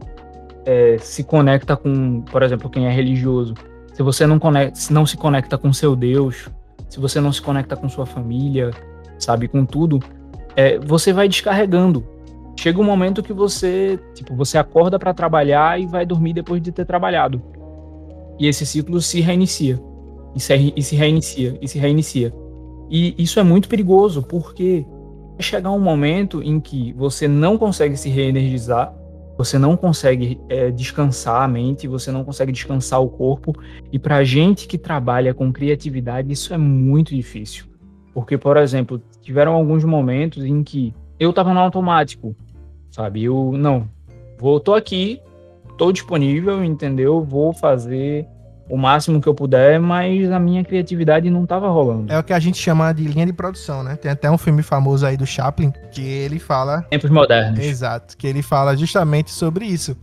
é, 0.67 0.99
se 0.99 1.23
conecta 1.23 1.77
com, 1.77 2.21
por 2.23 2.43
exemplo, 2.43 2.69
quem 2.69 2.87
é 2.87 2.91
religioso, 2.91 3.55
se 3.95 4.03
você 4.03 4.27
não, 4.27 4.39
conecta, 4.39 4.79
não 4.91 5.07
se 5.07 5.17
conecta 5.17 5.57
com 5.57 5.73
seu 5.73 5.95
Deus, 5.95 6.49
se 6.89 6.99
você 6.99 7.21
não 7.21 7.33
se 7.33 7.41
conecta 7.41 7.77
com 7.77 7.89
sua 7.89 8.07
família, 8.07 8.71
sabe, 9.19 9.47
com 9.47 9.65
tudo, 9.65 10.01
é, 10.57 10.79
você 10.79 11.13
vai 11.13 11.29
descarregando. 11.29 12.05
Chega 12.57 12.81
um 12.81 12.85
momento 12.85 13.23
que 13.23 13.33
você, 13.33 14.01
tipo, 14.15 14.35
você 14.35 14.59
acorda 14.59 14.99
para 14.99 15.15
trabalhar 15.15 15.81
e 15.81 15.87
vai 15.87 16.05
dormir 16.05 16.33
depois 16.33 16.61
de 16.61 16.73
ter 16.73 16.85
trabalhado. 16.85 17.41
E 18.39 18.47
esse 18.47 18.65
ciclo 18.65 19.01
se 19.01 19.21
reinicia. 19.21 19.81
E 20.35 20.41
se, 20.41 20.73
e 20.77 20.83
se 20.83 20.95
reinicia, 20.95 21.59
e 21.61 21.69
se 21.69 21.79
reinicia. 21.79 22.33
E 22.91 23.15
isso 23.19 23.41
é 23.41 23.43
muito 23.43 23.69
perigoso, 23.69 24.23
porque 24.23 24.87
vai 25.33 25.43
chegar 25.43 25.71
um 25.71 25.81
momento 25.81 26.43
em 26.43 26.61
que 26.61 26.93
você 26.93 27.27
não 27.27 27.59
consegue 27.59 27.97
se 27.97 28.09
reenergizar, 28.09 28.95
você 29.37 29.59
não 29.59 29.77
consegue 29.77 30.41
é, 30.49 30.71
descansar 30.71 31.43
a 31.43 31.49
mente, 31.49 31.87
você 31.87 32.11
não 32.11 32.25
consegue 32.25 32.51
descansar 32.51 33.01
o 33.01 33.09
corpo. 33.09 33.53
E 33.93 33.99
para 33.99 34.25
gente 34.25 34.67
que 34.67 34.77
trabalha 34.77 35.33
com 35.33 35.53
criatividade, 35.53 36.33
isso 36.33 36.53
é 36.53 36.59
muito 36.59 37.15
difícil. 37.15 37.67
Porque, 38.13 38.37
por 38.37 38.57
exemplo, 38.57 39.01
tiveram 39.23 39.53
alguns 39.53 39.85
momentos 39.85 40.45
em 40.45 40.63
que 40.65 40.93
eu 41.21 41.31
estava 41.31 41.55
no 41.55 41.61
automático, 41.61 42.35
sabe? 42.91 43.23
Eu, 43.23 43.53
não, 43.53 43.89
vou, 44.39 44.59
tô 44.59 44.75
aqui, 44.75 45.21
estou 45.79 45.93
disponível, 45.93 46.65
entendeu? 46.65 47.23
Vou 47.23 47.53
fazer 47.53 48.27
o 48.69 48.77
máximo 48.77 49.21
que 49.21 49.29
eu 49.29 49.35
puder, 49.35 49.81
mas 49.81 50.31
a 50.31 50.39
minha 50.39 50.63
criatividade 50.65 51.31
não 51.31 51.45
estava 51.45 51.69
rolando. 51.69 52.13
É 52.13 52.19
o 52.19 52.23
que 52.23 52.33
a 52.33 52.39
gente 52.39 52.59
chama 52.59 52.93
de 52.93 53.05
linha 53.05 53.25
de 53.25 53.33
produção, 53.33 53.83
né? 53.83 53.97
Tem 53.97 54.11
até 54.11 54.29
um 54.31 54.37
filme 54.37 54.63
famoso 54.63 55.07
aí 55.07 55.17
do 55.17 55.25
Chaplin 55.25 55.73
que 55.93 56.03
ele 56.03 56.39
fala. 56.39 56.83
Tempos 56.91 57.09
modernos. 57.11 57.61
Exato, 57.61 58.17
que 58.17 58.27
ele 58.27 58.43
fala 58.43 58.77
justamente 58.77 59.31
sobre 59.31 59.65
isso. 59.65 59.97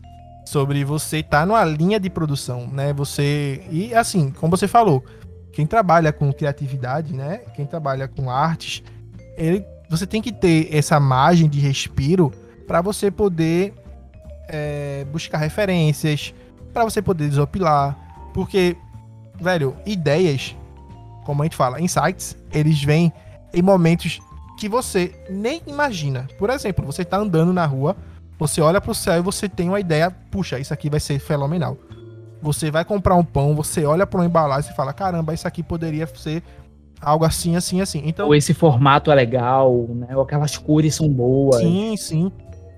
Sobre 0.46 0.84
você 0.84 1.18
estar 1.18 1.42
tá 1.42 1.46
numa 1.46 1.64
linha 1.66 2.00
de 2.00 2.10
produção, 2.10 2.68
né? 2.72 2.94
Você. 2.94 3.62
E 3.70 3.94
assim, 3.94 4.32
como 4.32 4.56
você 4.56 4.68
falou, 4.68 5.04
quem 5.52 5.66
trabalha 5.66 6.14
com 6.14 6.32
criatividade, 6.32 7.14
né? 7.14 7.42
Quem 7.54 7.66
trabalha 7.66 8.08
com 8.08 8.30
artes, 8.30 8.82
ele, 9.38 9.64
você 9.90 10.08
tem 10.08 10.22
que 10.22 10.32
ter 10.32 10.70
essa 10.72 11.00
margem 11.00 11.50
de 11.50 11.60
respiro 11.60 12.32
para 12.66 12.82
você 12.82 13.12
poder 13.12 13.74
é, 14.48 15.06
buscar 15.12 15.38
referências, 15.38 16.34
para 16.74 16.84
você 16.84 17.02
poder 17.02 17.30
desopilar. 17.30 17.98
Porque, 18.34 18.76
velho, 19.40 19.76
ideias, 19.86 20.56
como 21.26 21.42
a 21.42 21.46
gente 21.46 21.56
fala, 21.56 21.82
insights, 21.82 22.38
eles 22.52 22.84
vêm 22.84 23.12
em 23.54 23.62
momentos 23.62 24.20
que 24.58 24.68
você 24.68 25.14
nem 25.30 25.62
imagina. 25.68 26.28
Por 26.38 26.50
exemplo, 26.50 26.86
você 26.86 27.06
tá 27.06 27.18
andando 27.18 27.54
na 27.54 27.66
rua, 27.66 27.96
você 28.38 28.62
olha 28.62 28.82
pro 28.82 28.94
céu 28.94 29.20
e 29.20 29.22
você 29.22 29.48
tem 29.48 29.70
uma 29.70 29.80
ideia, 29.80 30.12
puxa, 30.32 30.60
isso 30.60 30.74
aqui 30.74 30.90
vai 30.90 31.00
ser 31.00 31.20
fenomenal. 31.20 31.78
Você 32.42 32.70
vai 32.70 32.84
comprar 32.84 33.16
um 33.16 33.24
pão, 33.24 33.56
você 33.56 33.86
olha 33.86 34.06
para 34.06 34.20
uma 34.20 34.26
embalagem 34.26 34.72
e 34.72 34.76
fala, 34.76 34.94
caramba, 34.94 35.34
isso 35.34 35.48
aqui 35.48 35.64
poderia 35.64 36.06
ser 36.16 36.44
algo 37.02 37.26
assim, 37.26 37.56
assim, 37.56 37.82
assim. 37.82 38.02
Então, 38.06 38.28
ou 38.28 38.36
esse 38.36 38.54
formato 38.54 39.12
é 39.12 39.16
legal, 39.16 39.88
né? 39.90 40.16
Ou 40.16 40.22
aquelas 40.22 40.58
cores 40.58 40.96
são 40.96 41.10
boas. 41.10 41.62
Sim, 41.62 41.96
sim. 41.98 42.32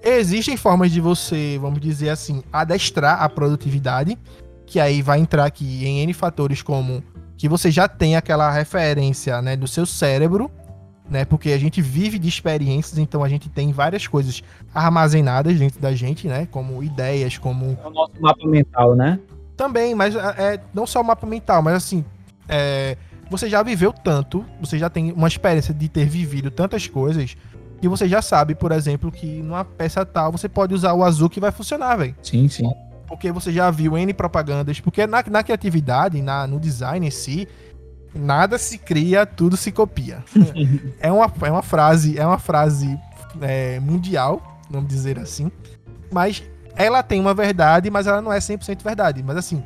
Existem 0.03 0.55
formas 0.55 0.91
de 0.91 1.01
você, 1.01 1.57
vamos 1.60 1.79
dizer 1.79 2.10
assim, 2.10 2.43
adestrar 2.51 3.21
a 3.21 3.29
produtividade, 3.29 4.17
que 4.65 4.79
aí 4.79 5.01
vai 5.01 5.19
entrar 5.19 5.45
aqui 5.45 5.86
em 5.86 5.99
N 6.01 6.13
fatores 6.13 6.62
como 6.62 7.03
que 7.38 7.47
você 7.47 7.69
já 7.69 7.88
tem 7.88 8.15
aquela 8.15 8.51
referência, 8.51 9.41
né, 9.41 9.55
do 9.55 9.67
seu 9.67 9.86
cérebro, 9.86 10.51
né? 11.10 11.23
Porque 11.23 11.51
a 11.51 11.57
gente 11.57 11.81
vive 11.81 12.19
de 12.19 12.27
experiências, 12.27 12.97
então 12.97 13.23
a 13.23 13.29
gente 13.29 13.49
tem 13.49 13.71
várias 13.71 14.07
coisas 14.07 14.43
armazenadas 14.73 15.57
dentro 15.57 15.79
da 15.79 15.93
gente, 15.93 16.27
né? 16.27 16.47
Como 16.51 16.83
ideias, 16.83 17.38
como. 17.38 17.77
É 17.83 17.88
o 17.88 17.89
nosso 17.89 18.13
mapa 18.19 18.47
mental, 18.47 18.95
né? 18.95 19.19
Também, 19.55 19.95
mas 19.95 20.15
é, 20.15 20.19
é 20.19 20.60
não 20.73 20.86
só 20.86 21.01
o 21.01 21.03
mapa 21.05 21.25
mental, 21.25 21.62
mas 21.62 21.75
assim. 21.75 22.03
É, 22.49 22.97
você 23.29 23.49
já 23.49 23.62
viveu 23.62 23.91
tanto, 23.91 24.45
você 24.60 24.79
já 24.79 24.89
tem 24.89 25.12
uma 25.12 25.27
experiência 25.27 25.73
de 25.73 25.89
ter 25.89 26.05
vivido 26.05 26.49
tantas 26.49 26.88
coisas, 26.88 27.36
que 27.80 27.88
você 27.88 28.08
já 28.08 28.22
sabe, 28.22 28.56
por 28.56 28.72
exemplo, 28.72 29.12
que 29.12 29.42
numa 29.42 29.63
peça 29.63 30.06
tal 30.06 30.32
você 30.32 30.50
pode 30.50 30.74
usar 30.74 30.94
o 30.94 31.04
azul 31.04 31.30
que 31.30 31.40
vai 31.40 31.52
funcionar, 31.52 31.96
velho. 31.96 32.16
Sim, 32.22 32.48
sim. 32.48 32.70
Porque 33.08 33.32
você 33.32 33.52
já 33.52 33.70
viu 33.72 33.98
N 33.98 34.13
propagandas. 34.13 34.80
Porque 34.80 35.08
na, 35.08 35.24
na 35.30 35.44
criatividade, 35.44 36.22
na, 36.22 36.46
no 36.46 36.60
design 36.60 37.08
em 37.08 37.12
si, 37.12 37.48
nada 38.13 38.58
se 38.58 38.78
cria, 38.78 39.26
tudo 39.26 39.56
se 39.56 39.72
copia. 39.72 40.24
é, 41.00 41.12
uma, 41.12 41.32
é 41.42 41.52
uma 41.52 41.62
frase, 41.62 42.18
é 42.18 42.26
uma 42.26 42.40
frase 42.40 43.00
é, 43.42 43.80
mundial, 43.80 44.60
vamos 44.70 44.90
dizer 44.90 45.20
assim. 45.20 45.52
Mas 46.12 46.44
ela 46.76 47.02
tem 47.02 47.20
uma 47.20 47.34
verdade, 47.34 47.90
mas 47.90 48.08
ela 48.08 48.22
não 48.22 48.34
é 48.34 48.40
100% 48.40 48.84
verdade. 48.84 49.24
Mas 49.24 49.38
assim, 49.38 49.63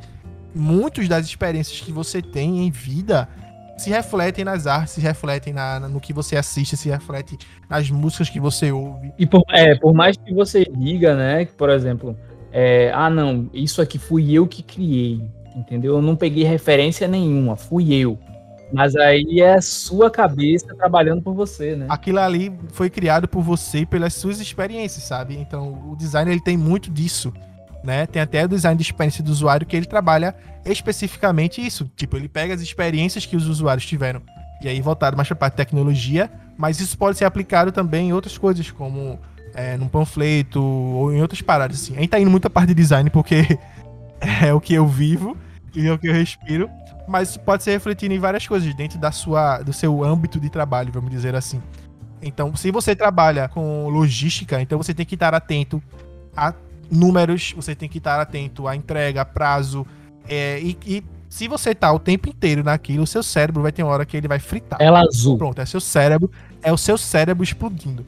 muitas 0.54 1.08
das 1.08 1.26
experiências 1.26 1.80
que 1.80 1.92
você 1.92 2.22
tem 2.22 2.66
em 2.66 2.70
vida 2.70 3.28
se 3.76 3.90
refletem 3.90 4.44
nas 4.44 4.66
artes, 4.66 4.94
se 4.94 5.00
refletem 5.00 5.52
na, 5.52 5.80
no 5.80 6.00
que 6.00 6.12
você 6.12 6.36
assiste, 6.36 6.76
se 6.76 6.88
refletem 6.88 7.38
nas 7.68 7.90
músicas 7.90 8.28
que 8.28 8.40
você 8.40 8.70
ouve. 8.70 9.12
E 9.18 9.26
por, 9.26 9.42
é, 9.50 9.74
por 9.76 9.94
mais 9.94 10.16
que 10.16 10.32
você 10.32 10.64
diga, 10.64 11.14
né, 11.14 11.44
que, 11.44 11.52
por 11.52 11.70
exemplo, 11.70 12.16
é, 12.52 12.92
ah, 12.94 13.10
não, 13.10 13.48
isso 13.52 13.80
aqui 13.80 13.98
fui 13.98 14.32
eu 14.32 14.46
que 14.46 14.62
criei, 14.62 15.22
entendeu? 15.56 15.96
Eu 15.96 16.02
não 16.02 16.14
peguei 16.14 16.44
referência 16.44 17.08
nenhuma, 17.08 17.56
fui 17.56 17.94
eu. 17.94 18.18
Mas 18.72 18.96
aí 18.96 19.40
é 19.40 19.54
a 19.54 19.60
sua 19.60 20.10
cabeça 20.10 20.74
trabalhando 20.74 21.20
por 21.20 21.34
você, 21.34 21.76
né? 21.76 21.86
Aquilo 21.90 22.18
ali 22.18 22.50
foi 22.72 22.88
criado 22.88 23.28
por 23.28 23.42
você 23.42 23.84
pelas 23.84 24.14
suas 24.14 24.40
experiências, 24.40 25.04
sabe? 25.04 25.36
Então, 25.36 25.90
o 25.90 25.96
design 25.96 26.30
ele 26.30 26.40
tem 26.40 26.56
muito 26.56 26.90
disso 26.90 27.32
né? 27.82 28.06
Tem 28.06 28.22
até 28.22 28.44
o 28.44 28.48
design 28.48 28.76
de 28.76 28.82
experiência 28.82 29.22
do 29.22 29.30
usuário 29.30 29.66
que 29.66 29.76
ele 29.76 29.86
trabalha 29.86 30.34
especificamente 30.64 31.64
isso. 31.64 31.90
Tipo, 31.96 32.16
ele 32.16 32.28
pega 32.28 32.54
as 32.54 32.60
experiências 32.60 33.26
que 33.26 33.36
os 33.36 33.46
usuários 33.48 33.86
tiveram 33.86 34.22
e 34.62 34.68
aí 34.68 34.80
voltado 34.80 35.16
mais 35.16 35.28
para 35.28 35.34
a 35.34 35.38
parte 35.38 35.54
de 35.54 35.56
tecnologia, 35.56 36.30
mas 36.56 36.78
isso 36.80 36.96
pode 36.96 37.18
ser 37.18 37.24
aplicado 37.24 37.72
também 37.72 38.08
em 38.08 38.12
outras 38.12 38.38
coisas, 38.38 38.70
como 38.70 39.18
é, 39.54 39.76
num 39.76 39.88
panfleto 39.88 40.62
ou 40.62 41.12
em 41.12 41.20
outras 41.20 41.42
paradas, 41.42 41.82
assim. 41.82 41.96
A 41.96 42.00
gente 42.00 42.10
tá 42.10 42.20
indo 42.20 42.30
muito 42.30 42.46
a 42.46 42.50
parte 42.50 42.68
de 42.68 42.74
design 42.74 43.10
porque 43.10 43.58
é 44.40 44.54
o 44.54 44.60
que 44.60 44.74
eu 44.74 44.86
vivo 44.86 45.36
e 45.74 45.86
é 45.86 45.92
o 45.92 45.98
que 45.98 46.06
eu 46.06 46.12
respiro, 46.12 46.70
mas 47.08 47.36
pode 47.36 47.64
ser 47.64 47.72
refletido 47.72 48.14
em 48.14 48.18
várias 48.18 48.46
coisas 48.46 48.72
dentro 48.74 48.98
da 48.98 49.10
sua, 49.10 49.58
do 49.58 49.72
seu 49.72 50.04
âmbito 50.04 50.38
de 50.38 50.48
trabalho, 50.48 50.92
vamos 50.92 51.10
dizer 51.10 51.34
assim. 51.34 51.60
Então, 52.22 52.54
se 52.54 52.70
você 52.70 52.94
trabalha 52.94 53.48
com 53.48 53.88
logística, 53.88 54.60
então 54.60 54.78
você 54.78 54.94
tem 54.94 55.04
que 55.04 55.14
estar 55.14 55.34
atento 55.34 55.82
a 56.36 56.54
números, 56.92 57.52
você 57.56 57.74
tem 57.74 57.88
que 57.88 57.98
estar 57.98 58.20
atento 58.20 58.68
à 58.68 58.76
entrega, 58.76 59.24
prazo. 59.24 59.86
É, 60.28 60.60
e, 60.60 60.78
e, 60.86 61.04
se 61.28 61.48
você 61.48 61.74
tá 61.74 61.90
o 61.90 61.98
tempo 61.98 62.28
inteiro 62.28 62.62
naquilo, 62.62 63.04
o 63.04 63.06
seu 63.06 63.22
cérebro 63.22 63.62
vai 63.62 63.72
ter 63.72 63.82
uma 63.82 63.92
hora 63.92 64.04
que 64.04 64.16
ele 64.16 64.28
vai 64.28 64.38
fritar. 64.38 64.78
Ela 64.80 65.00
azul. 65.00 65.38
Pronto, 65.38 65.60
é 65.60 65.64
seu 65.64 65.80
cérebro, 65.80 66.30
é 66.62 66.70
o 66.70 66.76
seu 66.76 66.98
cérebro 66.98 67.42
explodindo. 67.42 68.04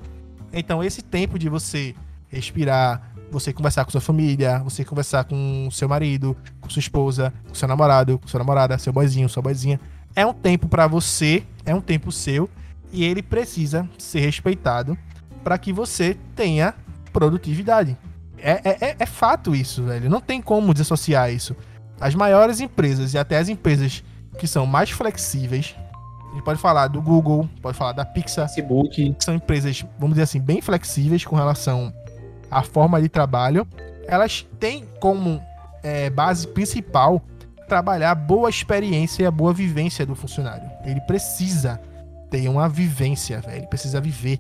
Então, 0.53 0.85
esse 0.85 1.01
tempo 1.01 1.39
de 1.39 1.49
você 1.49 1.95
respirar, 2.29 3.15
você 3.31 3.53
conversar 3.53 3.85
com 3.85 3.91
sua 3.91 4.01
família, 4.01 4.59
você 4.59 4.85
conversar 4.85 5.25
com 5.25 5.69
seu 5.73 5.89
marido, 5.89 6.37
com 6.61 6.69
sua 6.69 6.81
esposa, 6.81 7.33
com 7.49 7.55
seu 7.55 7.67
namorado, 7.67 8.19
com 8.19 8.29
sua 8.29 8.39
namorada, 8.39 8.77
seu 8.79 8.93
boizinho, 8.93 9.29
sua 9.29 9.43
boizinha, 9.43 9.81
é 10.15 10.25
um 10.25 10.33
tempo 10.33 10.69
para 10.69 10.87
você, 10.87 11.43
é 11.65 11.75
um 11.75 11.81
tempo 11.81 12.13
seu 12.13 12.49
e 12.93 13.03
ele 13.05 13.23
precisa 13.23 13.89
ser 13.99 14.21
respeitado 14.21 14.97
para 15.43 15.59
que 15.59 15.73
você 15.73 16.17
tenha 16.37 16.75
produtividade. 17.13 17.97
É, 18.45 18.61
é, 18.63 18.79
é, 18.91 18.97
é 18.99 19.07
fato 19.07 19.57
isso, 19.57 19.83
velho. 19.85 20.11
Não 20.11 20.21
tem 20.21 20.43
como 20.43 20.75
desassociar 20.75 21.33
isso. 21.33 21.57
As 21.99 22.15
maiores 22.15 22.61
empresas 22.61 23.15
e 23.15 23.19
até 23.19 23.39
as 23.39 23.49
empresas 23.49 24.05
que 24.39 24.47
são 24.47 24.67
mais 24.67 24.91
flexíveis, 24.91 25.75
a 26.29 26.35
gente 26.35 26.45
pode 26.45 26.61
falar 26.61 26.89
do 26.89 27.01
Google, 27.01 27.49
pode 27.63 27.79
falar 27.79 27.93
da 27.93 28.05
Pixar, 28.05 28.47
Facebook. 28.47 29.17
são 29.19 29.35
empresas, 29.35 29.83
vamos 29.99 30.11
dizer 30.11 30.25
assim, 30.25 30.41
bem 30.41 30.61
flexíveis 30.61 31.25
com 31.25 31.35
relação 31.35 31.91
à 32.51 32.63
forma 32.63 33.01
de 33.01 33.09
trabalho. 33.09 33.67
Elas 34.07 34.47
têm 34.61 34.85
como 35.01 35.41
é, 35.83 36.11
base 36.11 36.47
principal 36.49 37.23
trabalhar 37.67 38.11
a 38.11 38.15
boa 38.15 38.51
experiência 38.51 39.23
e 39.23 39.27
a 39.27 39.31
boa 39.31 39.55
vivência 39.55 40.05
do 40.05 40.15
funcionário. 40.15 40.71
Ele 40.85 41.01
precisa 41.01 41.81
ter 42.31 42.47
uma 42.49 42.69
vivência, 42.69 43.41
velho. 43.41 43.59
Ele 43.59 43.67
precisa 43.69 44.03
viver. 44.03 44.39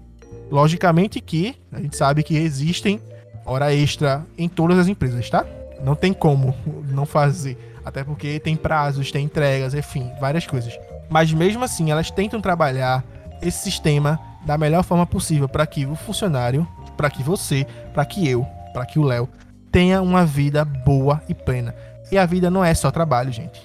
Logicamente 0.50 1.22
que 1.22 1.56
a 1.72 1.80
gente 1.80 1.96
sabe 1.96 2.22
que 2.22 2.36
existem 2.36 3.00
hora 3.44 3.74
extra 3.74 4.24
em 4.37 4.48
todas 4.48 4.78
as 4.78 4.88
empresas, 4.88 5.28
tá? 5.28 5.44
Não 5.83 5.94
tem 5.94 6.12
como 6.12 6.54
não 6.88 7.04
fazer. 7.04 7.59
Até 7.85 8.02
porque 8.02 8.40
tem 8.40 8.57
prazos, 8.57 9.12
tem 9.12 9.24
entregas, 9.24 9.74
enfim, 9.74 10.11
várias 10.20 10.46
coisas. 10.46 10.78
Mas 11.11 11.33
mesmo 11.33 11.64
assim, 11.64 11.90
elas 11.90 12.11
tentam 12.11 12.40
trabalhar 12.40 13.04
esse 13.42 13.59
sistema 13.59 14.18
da 14.44 14.57
melhor 14.57 14.83
forma 14.83 15.07
possível 15.07 15.48
para 15.48 15.66
que 15.66 15.85
o 15.85 15.94
funcionário, 15.94 16.66
para 16.96 17.11
que 17.11 17.22
você, 17.22 17.66
para 17.92 18.04
que 18.04 18.28
eu, 18.28 18.46
para 18.72 18.87
que 18.87 18.98
o 18.98 19.02
Léo 19.02 19.28
tenha 19.70 20.00
uma 20.00 20.24
vida 20.24 20.64
boa 20.64 21.20
e 21.28 21.35
plena. 21.35 21.74
E 22.11 22.16
a 22.16 22.24
vida 22.24 22.50
não 22.50 22.64
é 22.64 22.72
só 22.74 22.90
trabalho, 22.90 23.33
gente. 23.33 23.61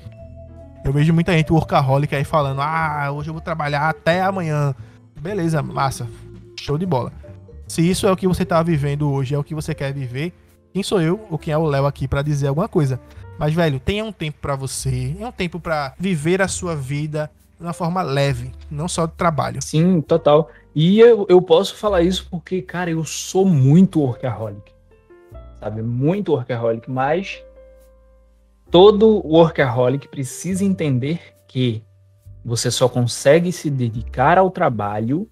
Eu 0.84 0.94
vejo 0.94 1.13
muita 1.13 1.34
gente 1.34 1.52
workaholic 1.52 2.15
aí 2.15 2.24
falando: 2.24 2.62
"Ah, 2.62 3.12
hoje 3.12 3.30
eu 3.30 3.34
vou 3.34 3.42
trabalhar 3.42 3.89
até 3.89 4.22
amanhã". 4.22 4.74
Beleza, 5.20 5.62
massa. 5.62 6.08
Show 6.60 6.78
de 6.78 6.86
bola. 6.86 7.12
Se 7.69 7.88
isso 7.88 8.08
é 8.08 8.12
o 8.12 8.17
que 8.17 8.27
você 8.27 8.43
tá 8.43 8.63
vivendo 8.63 9.12
hoje, 9.12 9.36
é 9.36 9.38
o 9.38 9.43
que 9.43 9.53
você 9.53 9.75
quer 9.75 9.93
viver, 9.93 10.34
quem 10.73 10.82
sou 10.82 10.99
eu 10.99 11.23
ou 11.29 11.38
quem 11.38 11.53
é 11.53 11.58
o 11.58 11.65
Léo 11.65 11.86
aqui 11.86 12.08
para 12.08 12.23
dizer 12.23 12.47
alguma 12.47 12.67
coisa? 12.67 12.99
Mas, 13.38 13.53
velho, 13.53 13.79
tenha 13.79 14.03
um 14.03 14.12
tempo 14.12 14.39
para 14.41 14.55
você, 14.55 15.13
tenha 15.15 15.27
um 15.27 15.32
tempo 15.32 15.60
para 15.60 15.93
viver 15.99 16.41
a 16.41 16.47
sua 16.47 16.75
vida 16.75 17.29
de 17.60 17.63
uma 17.63 17.71
forma 17.71 18.01
leve, 18.01 18.51
não 18.71 18.88
só 18.88 19.05
de 19.05 19.13
trabalho. 19.13 19.62
Sim, 19.62 20.01
total. 20.01 20.49
E 20.73 20.99
eu, 20.99 21.27
eu 21.29 21.39
posso 21.43 21.75
falar 21.75 22.01
isso 22.01 22.27
porque, 22.32 22.60
cara, 22.60 22.89
eu 22.89 23.03
sou 23.03 23.45
muito 23.45 24.01
workaholic. 24.01 24.71
Sabe? 25.60 25.84
Muito 25.84 26.32
workaholic. 26.32 26.89
Mas 26.89 27.39
todo 28.71 29.21
workaholic 29.23 30.08
precisa 30.08 30.65
entender 30.65 31.21
que 31.47 31.84
você 32.43 32.71
só 32.71 32.89
consegue 32.89 33.51
se 33.51 33.69
dedicar 33.69 34.39
ao 34.39 34.49
trabalho 34.49 35.29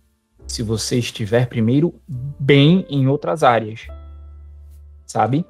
se 0.47 0.63
você 0.63 0.97
estiver 0.97 1.47
primeiro 1.47 1.93
bem 2.07 2.85
em 2.89 3.07
outras 3.07 3.43
áreas. 3.43 3.87
Sabe? 5.05 5.45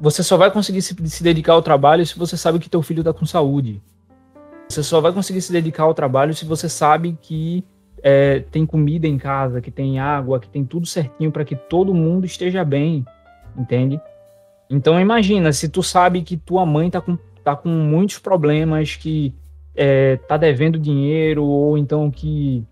Você 0.00 0.22
só 0.22 0.36
vai 0.36 0.50
conseguir 0.50 0.82
se, 0.82 0.94
se 1.08 1.22
dedicar 1.22 1.54
ao 1.54 1.62
trabalho 1.62 2.04
se 2.04 2.18
você 2.18 2.36
sabe 2.36 2.58
que 2.58 2.68
teu 2.68 2.82
filho 2.82 3.00
está 3.00 3.12
com 3.12 3.24
saúde. 3.24 3.82
Você 4.68 4.82
só 4.82 5.00
vai 5.00 5.12
conseguir 5.12 5.40
se 5.40 5.52
dedicar 5.52 5.84
ao 5.84 5.94
trabalho 5.94 6.34
se 6.34 6.44
você 6.44 6.68
sabe 6.68 7.16
que 7.20 7.64
é, 8.02 8.40
tem 8.40 8.66
comida 8.66 9.06
em 9.06 9.16
casa, 9.16 9.60
que 9.60 9.70
tem 9.70 9.98
água, 9.98 10.38
que 10.38 10.48
tem 10.48 10.64
tudo 10.64 10.86
certinho 10.86 11.32
para 11.32 11.44
que 11.44 11.56
todo 11.56 11.94
mundo 11.94 12.26
esteja 12.26 12.64
bem, 12.64 13.04
entende? 13.56 14.00
Então 14.68 15.00
imagina, 15.00 15.52
se 15.52 15.68
tu 15.68 15.82
sabe 15.82 16.22
que 16.22 16.36
tua 16.36 16.66
mãe 16.66 16.90
tá 16.90 17.00
com, 17.00 17.16
tá 17.42 17.56
com 17.56 17.68
muitos 17.68 18.18
problemas, 18.18 18.96
que 18.96 19.34
é, 19.74 20.16
tá 20.28 20.36
devendo 20.36 20.78
dinheiro, 20.78 21.44
ou 21.44 21.78
então 21.78 22.10
que 22.10 22.64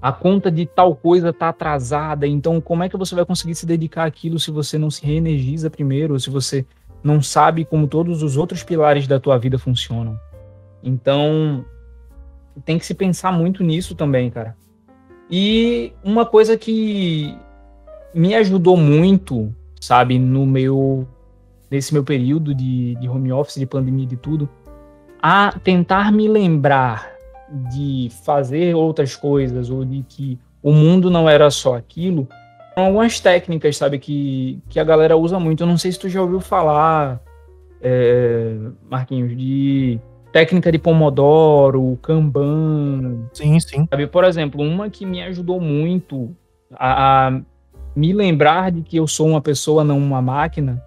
a 0.00 0.12
conta 0.12 0.50
de 0.50 0.66
tal 0.66 0.94
coisa 0.94 1.32
tá 1.32 1.48
atrasada, 1.48 2.26
então 2.26 2.60
como 2.60 2.84
é 2.84 2.88
que 2.88 2.96
você 2.96 3.14
vai 3.14 3.24
conseguir 3.24 3.54
se 3.54 3.66
dedicar 3.66 4.04
àquilo 4.04 4.38
se 4.38 4.50
você 4.50 4.76
não 4.78 4.90
se 4.90 5.04
reenergiza 5.04 5.70
primeiro, 5.70 6.14
ou 6.14 6.20
se 6.20 6.30
você 6.30 6.64
não 7.02 7.22
sabe 7.22 7.64
como 7.64 7.88
todos 7.88 8.22
os 8.22 8.36
outros 8.36 8.62
pilares 8.62 9.06
da 9.06 9.18
tua 9.18 9.38
vida 9.38 9.58
funcionam? 9.58 10.18
Então, 10.82 11.64
tem 12.64 12.78
que 12.78 12.86
se 12.86 12.94
pensar 12.94 13.32
muito 13.32 13.64
nisso 13.64 13.94
também, 13.94 14.30
cara. 14.30 14.56
E 15.30 15.92
uma 16.04 16.24
coisa 16.24 16.56
que 16.56 17.36
me 18.14 18.34
ajudou 18.34 18.76
muito, 18.76 19.52
sabe, 19.80 20.18
no 20.18 20.46
meu 20.46 21.06
nesse 21.68 21.92
meu 21.92 22.04
período 22.04 22.54
de, 22.54 22.94
de 22.94 23.08
home 23.08 23.32
office, 23.32 23.58
de 23.58 23.66
pandemia 23.66 24.06
de 24.06 24.16
tudo, 24.16 24.48
a 25.20 25.52
tentar 25.64 26.12
me 26.12 26.28
lembrar 26.28 27.15
de 27.70 28.08
fazer 28.24 28.74
outras 28.74 29.14
coisas 29.14 29.70
ou 29.70 29.84
de 29.84 30.02
que 30.08 30.38
o 30.62 30.72
mundo 30.72 31.10
não 31.10 31.28
era 31.28 31.50
só 31.50 31.76
aquilo, 31.76 32.28
algumas 32.74 33.20
técnicas, 33.20 33.76
sabe, 33.76 33.98
que, 33.98 34.60
que 34.68 34.78
a 34.78 34.84
galera 34.84 35.16
usa 35.16 35.38
muito. 35.38 35.62
Eu 35.62 35.66
não 35.66 35.78
sei 35.78 35.92
se 35.92 35.98
tu 35.98 36.08
já 36.08 36.20
ouviu 36.20 36.40
falar, 36.40 37.20
é, 37.80 38.56
Marquinhos, 38.88 39.36
de 39.36 39.98
técnica 40.32 40.70
de 40.70 40.78
Pomodoro, 40.78 41.98
Kanban. 42.02 43.28
Sim, 43.32 43.58
sim. 43.60 43.86
Sabe, 43.88 44.06
por 44.06 44.24
exemplo, 44.24 44.62
uma 44.62 44.90
que 44.90 45.06
me 45.06 45.22
ajudou 45.22 45.60
muito 45.60 46.36
a, 46.72 47.28
a 47.28 47.40
me 47.94 48.12
lembrar 48.12 48.70
de 48.70 48.82
que 48.82 48.98
eu 48.98 49.06
sou 49.06 49.28
uma 49.28 49.40
pessoa, 49.40 49.82
não 49.82 49.96
uma 49.96 50.20
máquina, 50.20 50.82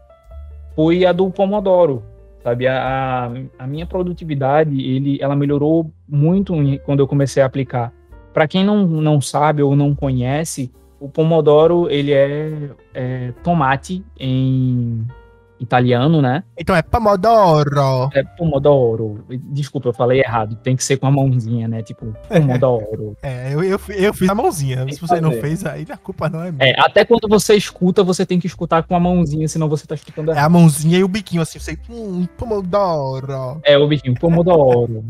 foi 0.75 1.05
a 1.05 1.11
do 1.11 1.31
Pomodoro. 1.31 2.03
Sabe, 2.49 2.67
a, 2.67 3.31
a 3.59 3.67
minha 3.67 3.85
produtividade, 3.85 4.81
ele, 4.81 5.19
ela 5.21 5.35
melhorou 5.35 5.91
muito 6.07 6.55
quando 6.83 6.99
eu 6.99 7.07
comecei 7.07 7.43
a 7.43 7.45
aplicar. 7.45 7.93
Para 8.33 8.47
quem 8.47 8.63
não, 8.63 8.87
não 8.87 9.21
sabe 9.21 9.61
ou 9.61 9.75
não 9.75 9.93
conhece, 9.93 10.71
o 10.99 11.07
Pomodoro, 11.07 11.87
ele 11.91 12.11
é, 12.11 12.71
é 12.91 13.33
tomate 13.43 14.03
em 14.19 15.05
italiano, 15.59 16.21
né? 16.21 16.43
Então 16.57 16.75
é 16.75 16.81
Pomodoro. 16.81 18.09
É 18.13 18.23
Pomodoro. 18.23 19.25
Desculpa, 19.51 19.89
eu 19.89 19.93
falei 19.93 20.21
errado. 20.21 20.55
Tem 20.55 20.75
que 20.75 20.83
ser 20.83 20.97
com 20.97 21.05
a 21.07 21.11
mãozinha, 21.11 21.67
né? 21.67 21.81
Tipo, 21.83 22.15
Pomodoro. 22.27 23.17
É, 23.21 23.53
eu, 23.53 23.61
eu, 23.63 23.79
eu 23.89 24.13
fiz 24.13 24.29
a 24.29 24.35
mãozinha. 24.35 24.85
Tem 24.85 24.93
Se 24.93 25.01
você 25.01 25.19
não 25.19 25.29
fazer. 25.31 25.41
fez, 25.41 25.65
aí 25.65 25.85
a 25.89 25.97
culpa 25.97 26.29
não 26.29 26.43
é 26.43 26.51
minha. 26.51 26.65
É, 26.69 26.75
até 26.79 27.03
quando 27.03 27.27
você 27.27 27.55
escuta, 27.55 28.03
você 28.03 28.25
tem 28.25 28.39
que 28.39 28.47
escutar 28.47 28.83
com 28.83 28.95
a 28.95 28.99
mãozinha, 28.99 29.47
senão 29.47 29.67
você 29.67 29.85
tá 29.85 29.95
escutando 29.95 30.29
É 30.29 30.33
errado. 30.35 30.45
a 30.45 30.49
mãozinha 30.49 30.97
e 30.97 31.03
o 31.03 31.07
biquinho 31.07 31.41
assim, 31.41 31.59
você. 31.59 31.77
Hum, 31.89 32.25
Pomodoro. 32.37 33.59
É, 33.63 33.77
o 33.77 33.87
bichinho, 33.87 34.15
Pomodoro. 34.19 35.03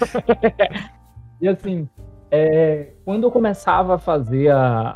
e 1.40 1.48
assim, 1.48 1.88
é, 2.30 2.88
quando 3.04 3.24
eu 3.24 3.30
começava 3.30 3.94
a 3.94 3.98
fazer 3.98 4.50
a, 4.50 4.94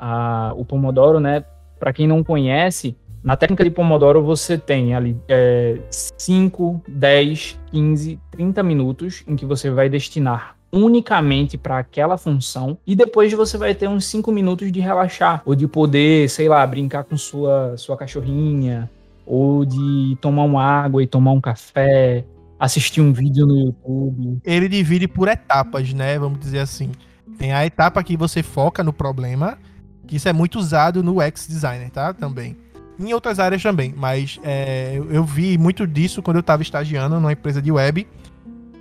a- 0.50 0.54
o 0.54 0.64
Pomodoro, 0.64 1.18
né? 1.20 1.44
Pra 1.78 1.92
quem 1.92 2.06
não 2.06 2.22
conhece, 2.22 2.96
na 3.22 3.36
técnica 3.36 3.62
de 3.62 3.70
Pomodoro 3.70 4.22
você 4.22 4.58
tem 4.58 4.94
ali 4.94 5.16
é, 5.28 5.78
5, 5.90 6.82
10, 6.88 7.58
15, 7.70 8.20
30 8.30 8.62
minutos 8.62 9.22
em 9.26 9.36
que 9.36 9.46
você 9.46 9.70
vai 9.70 9.88
destinar 9.88 10.56
unicamente 10.72 11.58
para 11.58 11.78
aquela 11.78 12.16
função 12.16 12.78
e 12.86 12.96
depois 12.96 13.32
você 13.32 13.58
vai 13.58 13.74
ter 13.74 13.88
uns 13.88 14.06
5 14.06 14.32
minutos 14.32 14.72
de 14.72 14.80
relaxar 14.80 15.42
ou 15.44 15.54
de 15.54 15.68
poder, 15.68 16.28
sei 16.30 16.48
lá, 16.48 16.66
brincar 16.66 17.04
com 17.04 17.16
sua 17.16 17.76
sua 17.76 17.96
cachorrinha 17.96 18.90
ou 19.26 19.64
de 19.64 20.16
tomar 20.20 20.44
uma 20.44 20.64
água 20.64 21.02
e 21.02 21.06
tomar 21.06 21.32
um 21.32 21.40
café, 21.40 22.24
assistir 22.58 23.00
um 23.00 23.12
vídeo 23.12 23.46
no 23.46 23.56
YouTube. 23.56 24.40
Ele 24.44 24.68
divide 24.68 25.06
por 25.06 25.28
etapas, 25.28 25.92
né? 25.92 26.18
Vamos 26.18 26.40
dizer 26.40 26.60
assim. 26.60 26.90
Tem 27.38 27.52
a 27.52 27.64
etapa 27.64 28.02
que 28.02 28.16
você 28.16 28.42
foca 28.42 28.82
no 28.82 28.92
problema, 28.92 29.58
que 30.06 30.16
isso 30.16 30.28
é 30.28 30.32
muito 30.32 30.58
usado 30.58 31.02
no 31.02 31.20
X 31.20 31.46
Designer, 31.46 31.90
tá? 31.90 32.12
Também. 32.12 32.56
Em 32.98 33.12
outras 33.12 33.38
áreas 33.38 33.62
também, 33.62 33.94
mas 33.96 34.38
é, 34.42 35.00
eu, 35.10 35.24
vi 35.24 35.56
muito 35.56 35.86
disso 35.86 36.22
quando 36.22 36.36
eu 36.36 36.42
tava 36.42 36.62
estagiando 36.62 37.16
numa 37.16 37.32
empresa 37.32 37.60
de 37.60 37.72
web, 37.72 38.06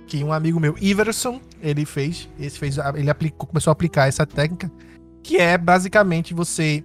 que 0.06 0.22
um 0.22 0.32
amigo 0.32 0.60
meu, 0.60 0.76
Iverson, 0.80 1.40
ele 1.60 1.84
fez, 1.84 2.28
esse 2.38 2.58
fez, 2.58 2.76
ele 2.94 3.08
aplicou, 3.08 3.46
começou 3.46 3.70
a 3.70 3.72
aplicar 3.72 4.08
essa 4.08 4.26
técnica, 4.26 4.70
que 5.22 5.38
é 5.38 5.56
basicamente 5.56 6.34
você 6.34 6.84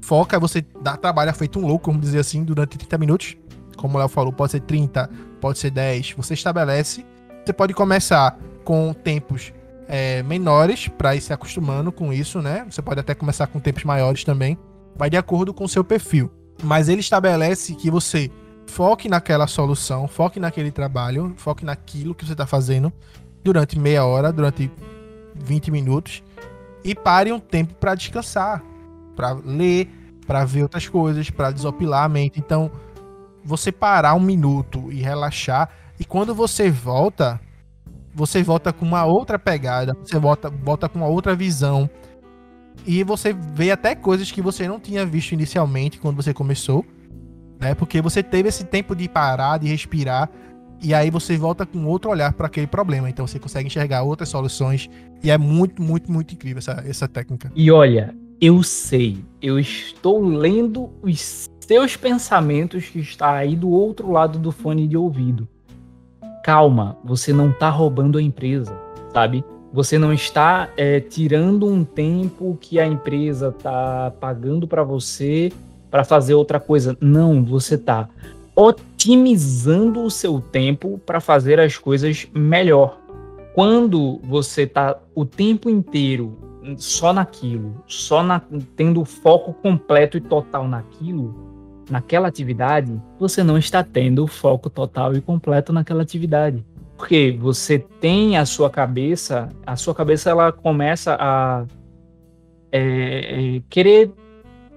foca, 0.00 0.38
você 0.38 0.64
dá 0.80 0.96
trabalho 0.96 1.32
feito 1.34 1.58
um 1.58 1.66
louco, 1.66 1.90
vamos 1.90 2.06
dizer 2.06 2.20
assim, 2.20 2.44
durante 2.44 2.78
30 2.78 2.98
minutos. 2.98 3.36
Como 3.76 3.96
o 3.96 3.98
Léo 3.98 4.08
falou, 4.08 4.32
pode 4.32 4.52
ser 4.52 4.60
30, 4.60 5.08
pode 5.40 5.58
ser 5.58 5.70
10. 5.70 6.14
Você 6.16 6.34
estabelece. 6.34 7.04
Você 7.44 7.52
pode 7.52 7.72
começar 7.72 8.38
com 8.64 8.92
tempos 8.92 9.52
é, 9.86 10.22
menores 10.22 10.88
para 10.88 11.16
ir 11.16 11.20
se 11.20 11.32
acostumando 11.32 11.90
com 11.90 12.12
isso, 12.12 12.42
né? 12.42 12.66
Você 12.68 12.82
pode 12.82 13.00
até 13.00 13.14
começar 13.14 13.46
com 13.46 13.58
tempos 13.58 13.84
maiores 13.84 14.24
também. 14.24 14.58
Vai 14.96 15.08
de 15.08 15.16
acordo 15.16 15.54
com 15.54 15.64
o 15.64 15.68
seu 15.68 15.84
perfil. 15.84 16.30
Mas 16.62 16.88
ele 16.88 17.00
estabelece 17.00 17.74
que 17.74 17.90
você 17.90 18.30
foque 18.66 19.08
naquela 19.08 19.46
solução, 19.46 20.06
foque 20.08 20.38
naquele 20.40 20.70
trabalho, 20.70 21.34
foque 21.36 21.64
naquilo 21.64 22.14
que 22.14 22.24
você 22.24 22.32
está 22.32 22.46
fazendo 22.46 22.92
durante 23.42 23.78
meia 23.78 24.04
hora, 24.04 24.32
durante 24.32 24.70
20 25.34 25.70
minutos 25.70 26.22
e 26.84 26.94
pare 26.94 27.32
um 27.32 27.40
tempo 27.40 27.74
para 27.74 27.94
descansar. 27.94 28.62
para 29.14 29.32
ler, 29.32 29.88
para 30.28 30.44
ver 30.44 30.62
outras 30.62 30.86
coisas, 30.86 31.28
para 31.28 31.50
desopilar 31.50 32.04
a 32.04 32.08
mente. 32.08 32.38
Então, 32.38 32.70
você 33.44 33.72
parar 33.72 34.14
um 34.14 34.20
minuto 34.20 34.92
e 34.92 35.00
relaxar, 35.02 35.68
e 35.98 36.04
quando 36.04 36.32
você 36.32 36.70
volta, 36.70 37.40
você 38.14 38.44
volta 38.44 38.72
com 38.72 38.86
uma 38.86 39.04
outra 39.04 39.36
pegada, 39.36 39.96
você 40.04 40.16
volta, 40.20 40.48
volta 40.48 40.88
com 40.88 41.00
uma 41.00 41.08
outra 41.08 41.34
visão. 41.34 41.90
E 42.86 43.02
você 43.04 43.32
vê 43.32 43.70
até 43.70 43.94
coisas 43.94 44.30
que 44.30 44.40
você 44.40 44.66
não 44.66 44.80
tinha 44.80 45.04
visto 45.04 45.32
inicialmente 45.32 45.98
quando 45.98 46.16
você 46.16 46.32
começou, 46.32 46.84
né? 47.60 47.74
Porque 47.74 48.00
você 48.00 48.22
teve 48.22 48.48
esse 48.48 48.64
tempo 48.64 48.94
de 48.94 49.08
parar, 49.08 49.58
de 49.58 49.68
respirar, 49.68 50.30
e 50.82 50.94
aí 50.94 51.10
você 51.10 51.36
volta 51.36 51.66
com 51.66 51.84
outro 51.86 52.10
olhar 52.10 52.32
para 52.32 52.46
aquele 52.46 52.66
problema. 52.66 53.10
Então 53.10 53.26
você 53.26 53.38
consegue 53.38 53.66
enxergar 53.66 54.02
outras 54.02 54.28
soluções 54.28 54.88
e 55.22 55.30
é 55.30 55.36
muito, 55.36 55.82
muito, 55.82 56.10
muito 56.10 56.34
incrível 56.34 56.58
essa, 56.58 56.82
essa 56.86 57.08
técnica. 57.08 57.50
E 57.54 57.70
olha, 57.70 58.14
eu 58.40 58.62
sei, 58.62 59.18
eu 59.42 59.58
estou 59.58 60.24
lendo 60.24 60.90
os 61.02 61.50
seus 61.60 61.96
pensamentos 61.96 62.86
que 62.86 63.00
está 63.00 63.34
aí 63.34 63.56
do 63.56 63.68
outro 63.68 64.10
lado 64.10 64.38
do 64.38 64.52
fone 64.52 64.86
de 64.86 64.96
ouvido. 64.96 65.48
Calma, 66.44 66.96
você 67.04 67.32
não 67.32 67.50
está 67.50 67.68
roubando 67.68 68.16
a 68.16 68.22
empresa, 68.22 68.74
sabe? 69.12 69.44
Você 69.72 69.98
não 69.98 70.12
está 70.12 70.70
é, 70.76 70.98
tirando 70.98 71.66
um 71.66 71.84
tempo 71.84 72.56
que 72.60 72.80
a 72.80 72.86
empresa 72.86 73.48
está 73.48 74.10
pagando 74.18 74.66
para 74.66 74.82
você 74.82 75.52
para 75.90 76.04
fazer 76.04 76.34
outra 76.34 76.58
coisa. 76.58 76.96
Não, 77.00 77.44
você 77.44 77.74
está 77.74 78.08
otimizando 78.54 80.02
o 80.02 80.10
seu 80.10 80.40
tempo 80.40 81.00
para 81.04 81.20
fazer 81.20 81.60
as 81.60 81.76
coisas 81.76 82.26
melhor. 82.34 82.98
Quando 83.54 84.18
você 84.22 84.62
está 84.62 84.98
o 85.14 85.24
tempo 85.24 85.68
inteiro 85.68 86.36
só 86.76 87.12
naquilo, 87.12 87.82
só 87.86 88.22
na, 88.22 88.42
tendo 88.76 89.04
foco 89.04 89.52
completo 89.52 90.16
e 90.16 90.20
total 90.20 90.66
naquilo, 90.66 91.34
naquela 91.90 92.28
atividade, 92.28 93.00
você 93.18 93.42
não 93.42 93.56
está 93.56 93.82
tendo 93.82 94.26
foco 94.26 94.68
total 94.68 95.14
e 95.14 95.20
completo 95.20 95.72
naquela 95.72 96.02
atividade. 96.02 96.64
Porque 96.98 97.38
você 97.40 97.78
tem 97.78 98.36
a 98.36 98.44
sua 98.44 98.68
cabeça, 98.68 99.48
a 99.64 99.76
sua 99.76 99.94
cabeça 99.94 100.30
ela 100.30 100.50
começa 100.50 101.16
a 101.18 101.64
é, 102.72 103.56
é, 103.56 103.62
querer 103.70 104.10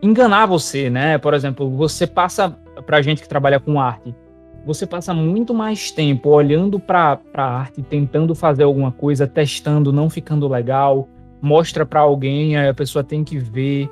enganar 0.04 0.46
você, 0.46 0.88
né? 0.88 1.18
Por 1.18 1.34
exemplo, 1.34 1.68
você 1.76 2.06
passa 2.06 2.52
pra 2.86 3.02
gente 3.02 3.24
que 3.24 3.28
trabalha 3.28 3.60
com 3.60 3.82
arte, 3.82 4.16
você 4.64 4.86
passa 4.86 5.16
muito 5.16 5.52
mais 5.52 5.90
tempo 5.90 6.30
olhando 6.30 6.80
para 6.80 7.20
a 7.34 7.44
arte, 7.44 7.82
tentando 7.82 8.36
fazer 8.36 8.64
alguma 8.64 8.92
coisa, 8.92 9.26
testando, 9.26 9.92
não 9.92 10.08
ficando 10.08 10.48
legal, 10.48 11.10
mostra 11.42 11.88
para 11.88 12.02
alguém, 12.02 12.56
a 12.56 12.72
pessoa 12.72 13.04
tem 13.04 13.24
que 13.24 13.40
ver 13.40 13.90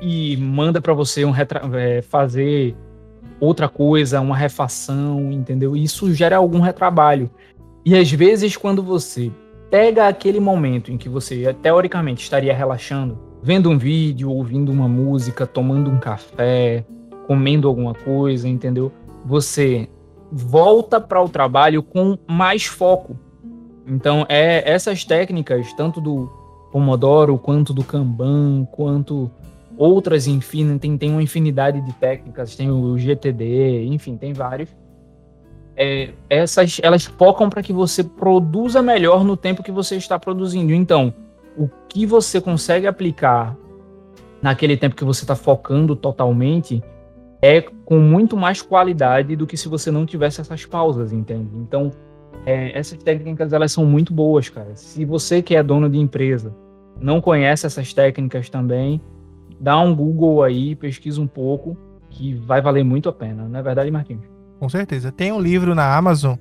e 0.00 0.34
manda 0.38 0.80
para 0.80 0.94
você 0.94 1.26
um 1.26 1.34
é, 1.74 2.00
fazer 2.00 2.74
outra 3.40 3.68
coisa, 3.68 4.20
uma 4.20 4.36
refação, 4.36 5.30
entendeu? 5.32 5.76
Isso 5.76 6.12
gera 6.12 6.36
algum 6.36 6.60
retrabalho. 6.60 7.30
E 7.84 7.96
às 7.96 8.10
vezes 8.10 8.56
quando 8.56 8.82
você 8.82 9.30
pega 9.70 10.08
aquele 10.08 10.40
momento 10.40 10.90
em 10.90 10.96
que 10.96 11.08
você 11.08 11.54
teoricamente 11.62 12.22
estaria 12.22 12.54
relaxando, 12.54 13.18
vendo 13.42 13.70
um 13.70 13.78
vídeo, 13.78 14.30
ouvindo 14.30 14.72
uma 14.72 14.88
música, 14.88 15.46
tomando 15.46 15.90
um 15.90 15.98
café, 15.98 16.84
comendo 17.26 17.68
alguma 17.68 17.94
coisa, 17.94 18.48
entendeu? 18.48 18.90
Você 19.24 19.88
volta 20.30 21.00
para 21.00 21.22
o 21.22 21.28
trabalho 21.28 21.82
com 21.82 22.18
mais 22.26 22.64
foco. 22.64 23.16
Então, 23.86 24.26
é 24.28 24.70
essas 24.70 25.04
técnicas, 25.04 25.72
tanto 25.72 26.00
do 26.00 26.30
Pomodoro, 26.70 27.38
quanto 27.38 27.72
do 27.72 27.82
Kanban, 27.82 28.66
quanto 28.70 29.30
outras, 29.78 30.26
enfim, 30.26 30.76
tem, 30.76 30.98
tem 30.98 31.10
uma 31.10 31.22
infinidade 31.22 31.80
de 31.80 31.92
técnicas, 31.94 32.56
tem 32.56 32.70
o 32.70 32.98
GTD, 32.98 33.86
enfim, 33.86 34.16
tem 34.16 34.32
vários. 34.32 34.68
É, 35.76 36.10
essas, 36.28 36.80
elas 36.82 37.04
focam 37.04 37.48
para 37.48 37.62
que 37.62 37.72
você 37.72 38.02
produza 38.02 38.82
melhor 38.82 39.24
no 39.24 39.36
tempo 39.36 39.62
que 39.62 39.70
você 39.70 39.96
está 39.96 40.18
produzindo. 40.18 40.74
Então, 40.74 41.14
o 41.56 41.68
que 41.88 42.04
você 42.04 42.40
consegue 42.40 42.88
aplicar 42.88 43.56
naquele 44.42 44.76
tempo 44.76 44.96
que 44.96 45.04
você 45.04 45.22
está 45.22 45.36
focando 45.36 45.94
totalmente 45.94 46.82
é 47.40 47.60
com 47.60 48.00
muito 48.00 48.36
mais 48.36 48.60
qualidade 48.60 49.36
do 49.36 49.46
que 49.46 49.56
se 49.56 49.68
você 49.68 49.92
não 49.92 50.04
tivesse 50.04 50.40
essas 50.40 50.66
pausas, 50.66 51.12
entende? 51.12 51.50
Então, 51.54 51.92
é, 52.44 52.76
essas 52.76 52.98
técnicas 52.98 53.52
elas 53.52 53.70
são 53.70 53.86
muito 53.86 54.12
boas, 54.12 54.48
cara. 54.48 54.74
Se 54.74 55.04
você 55.04 55.40
que 55.40 55.54
é 55.54 55.62
dono 55.62 55.88
de 55.88 55.98
empresa 55.98 56.52
não 57.00 57.20
conhece 57.20 57.64
essas 57.64 57.94
técnicas 57.94 58.50
também, 58.50 59.00
dá 59.60 59.78
um 59.80 59.94
Google 59.94 60.42
aí, 60.42 60.74
pesquisa 60.74 61.20
um 61.20 61.26
pouco, 61.26 61.76
que 62.10 62.34
vai 62.34 62.60
valer 62.60 62.84
muito 62.84 63.08
a 63.08 63.12
pena, 63.12 63.48
não 63.48 63.58
é 63.58 63.62
verdade, 63.62 63.90
Marquinhos? 63.90 64.24
Com 64.58 64.68
certeza. 64.68 65.12
Tem 65.12 65.30
um 65.30 65.40
livro 65.40 65.74
na 65.74 65.96
Amazon 65.96 66.36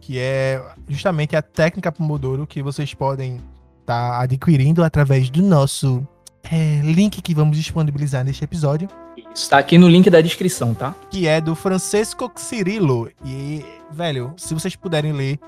que 0.00 0.20
é 0.20 0.62
justamente 0.88 1.34
a 1.34 1.42
técnica 1.42 1.90
Pomodoro 1.90 2.46
que 2.46 2.62
vocês 2.62 2.94
podem 2.94 3.40
estar 3.80 4.10
tá 4.10 4.20
adquirindo 4.20 4.84
através 4.84 5.28
do 5.28 5.42
nosso 5.42 6.06
é, 6.44 6.80
link 6.84 7.20
que 7.20 7.34
vamos 7.34 7.56
disponibilizar 7.56 8.24
neste 8.24 8.44
episódio. 8.44 8.88
Está 9.34 9.58
aqui 9.58 9.76
no 9.76 9.88
link 9.88 10.08
da 10.08 10.20
descrição, 10.20 10.74
tá? 10.74 10.94
Que 11.10 11.26
é 11.26 11.40
do 11.40 11.56
Francesco 11.56 12.30
Cirilo. 12.36 13.10
E, 13.24 13.64
velho, 13.90 14.32
se 14.36 14.54
vocês 14.54 14.76
puderem 14.76 15.12
ler, 15.12 15.40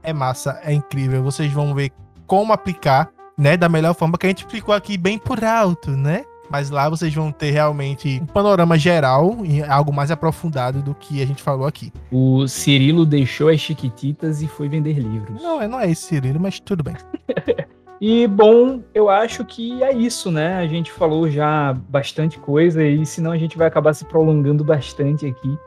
é 0.00 0.12
massa, 0.12 0.60
é 0.62 0.72
incrível. 0.72 1.22
Vocês 1.24 1.52
vão 1.52 1.74
ver 1.74 1.90
como 2.24 2.52
aplicar, 2.52 3.10
né, 3.36 3.56
da 3.56 3.68
melhor 3.68 3.94
forma 3.94 4.16
que 4.16 4.26
a 4.26 4.28
gente 4.28 4.44
explicou 4.44 4.74
aqui 4.74 4.96
bem 4.96 5.18
por 5.18 5.44
alto, 5.44 5.90
né? 5.90 6.24
Mas 6.50 6.70
lá 6.70 6.88
vocês 6.88 7.12
vão 7.14 7.32
ter 7.32 7.50
realmente 7.50 8.20
um 8.22 8.26
panorama 8.26 8.78
geral 8.78 9.38
e 9.44 9.62
algo 9.62 9.92
mais 9.92 10.10
aprofundado 10.10 10.82
do 10.82 10.94
que 10.94 11.22
a 11.22 11.26
gente 11.26 11.42
falou 11.42 11.66
aqui. 11.66 11.92
O 12.12 12.46
Cirilo 12.46 13.06
deixou 13.06 13.48
as 13.48 13.60
chiquititas 13.60 14.42
e 14.42 14.46
foi 14.46 14.68
vender 14.68 14.98
livros. 14.98 15.42
Não, 15.42 15.66
não 15.68 15.80
é 15.80 15.90
esse 15.90 16.02
Cirilo, 16.02 16.40
mas 16.40 16.60
tudo 16.60 16.82
bem. 16.84 16.94
E 18.06 18.26
bom, 18.26 18.82
eu 18.92 19.08
acho 19.08 19.44
que 19.46 19.82
é 19.82 19.90
isso, 19.90 20.30
né? 20.30 20.56
A 20.58 20.66
gente 20.66 20.92
falou 20.92 21.30
já 21.30 21.72
bastante 21.88 22.38
coisa 22.38 22.84
e 22.84 23.06
senão 23.06 23.30
a 23.30 23.38
gente 23.38 23.56
vai 23.56 23.66
acabar 23.66 23.94
se 23.94 24.04
prolongando 24.04 24.62
bastante 24.62 25.24
aqui. 25.24 25.58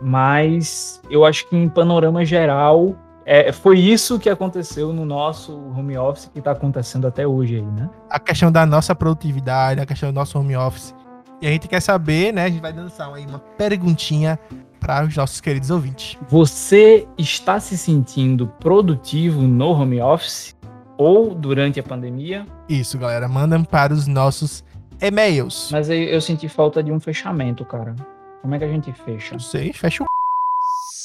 Mas 0.00 1.00
eu 1.10 1.24
acho 1.24 1.48
que 1.48 1.56
em 1.56 1.68
panorama 1.68 2.24
geral, 2.24 2.96
é, 3.24 3.52
foi 3.52 3.78
isso 3.78 4.18
que 4.18 4.28
aconteceu 4.28 4.92
no 4.92 5.04
nosso 5.04 5.52
home 5.52 5.96
office 5.96 6.30
que 6.32 6.38
está 6.38 6.52
acontecendo 6.52 7.06
até 7.06 7.26
hoje 7.26 7.56
aí, 7.56 7.62
né? 7.62 7.88
A 8.10 8.18
questão 8.18 8.50
da 8.50 8.66
nossa 8.66 8.94
produtividade, 8.94 9.80
a 9.80 9.86
questão 9.86 10.10
do 10.10 10.14
nosso 10.14 10.38
home 10.38 10.56
office. 10.56 10.94
E 11.40 11.46
a 11.46 11.50
gente 11.50 11.68
quer 11.68 11.80
saber, 11.80 12.32
né? 12.32 12.44
A 12.44 12.48
gente 12.48 12.60
vai 12.60 12.72
dançar 12.72 13.12
aí 13.12 13.26
uma 13.26 13.38
perguntinha 13.38 14.38
para 14.78 15.04
os 15.04 15.16
nossos 15.16 15.40
queridos 15.40 15.70
ouvintes. 15.70 16.16
Você 16.28 17.06
está 17.16 17.58
se 17.60 17.78
sentindo 17.78 18.46
produtivo 18.58 19.42
no 19.42 19.70
home 19.70 20.00
office? 20.00 20.54
ou 21.02 21.34
durante 21.34 21.80
a 21.80 21.82
pandemia. 21.82 22.46
Isso, 22.68 22.96
galera. 22.98 23.28
Mandam 23.28 23.64
para 23.64 23.92
os 23.92 24.06
nossos 24.06 24.64
e-mails. 25.00 25.68
Mas 25.72 25.88
eu, 25.88 25.96
eu 25.96 26.20
senti 26.20 26.48
falta 26.48 26.82
de 26.82 26.92
um 26.92 27.00
fechamento, 27.00 27.64
cara. 27.64 27.94
Como 28.40 28.54
é 28.54 28.58
que 28.58 28.64
a 28.64 28.68
gente 28.68 28.92
fecha? 28.92 29.32
Não 29.32 29.40
sei, 29.40 29.72
fecha 29.72 30.04
o. 30.04 30.21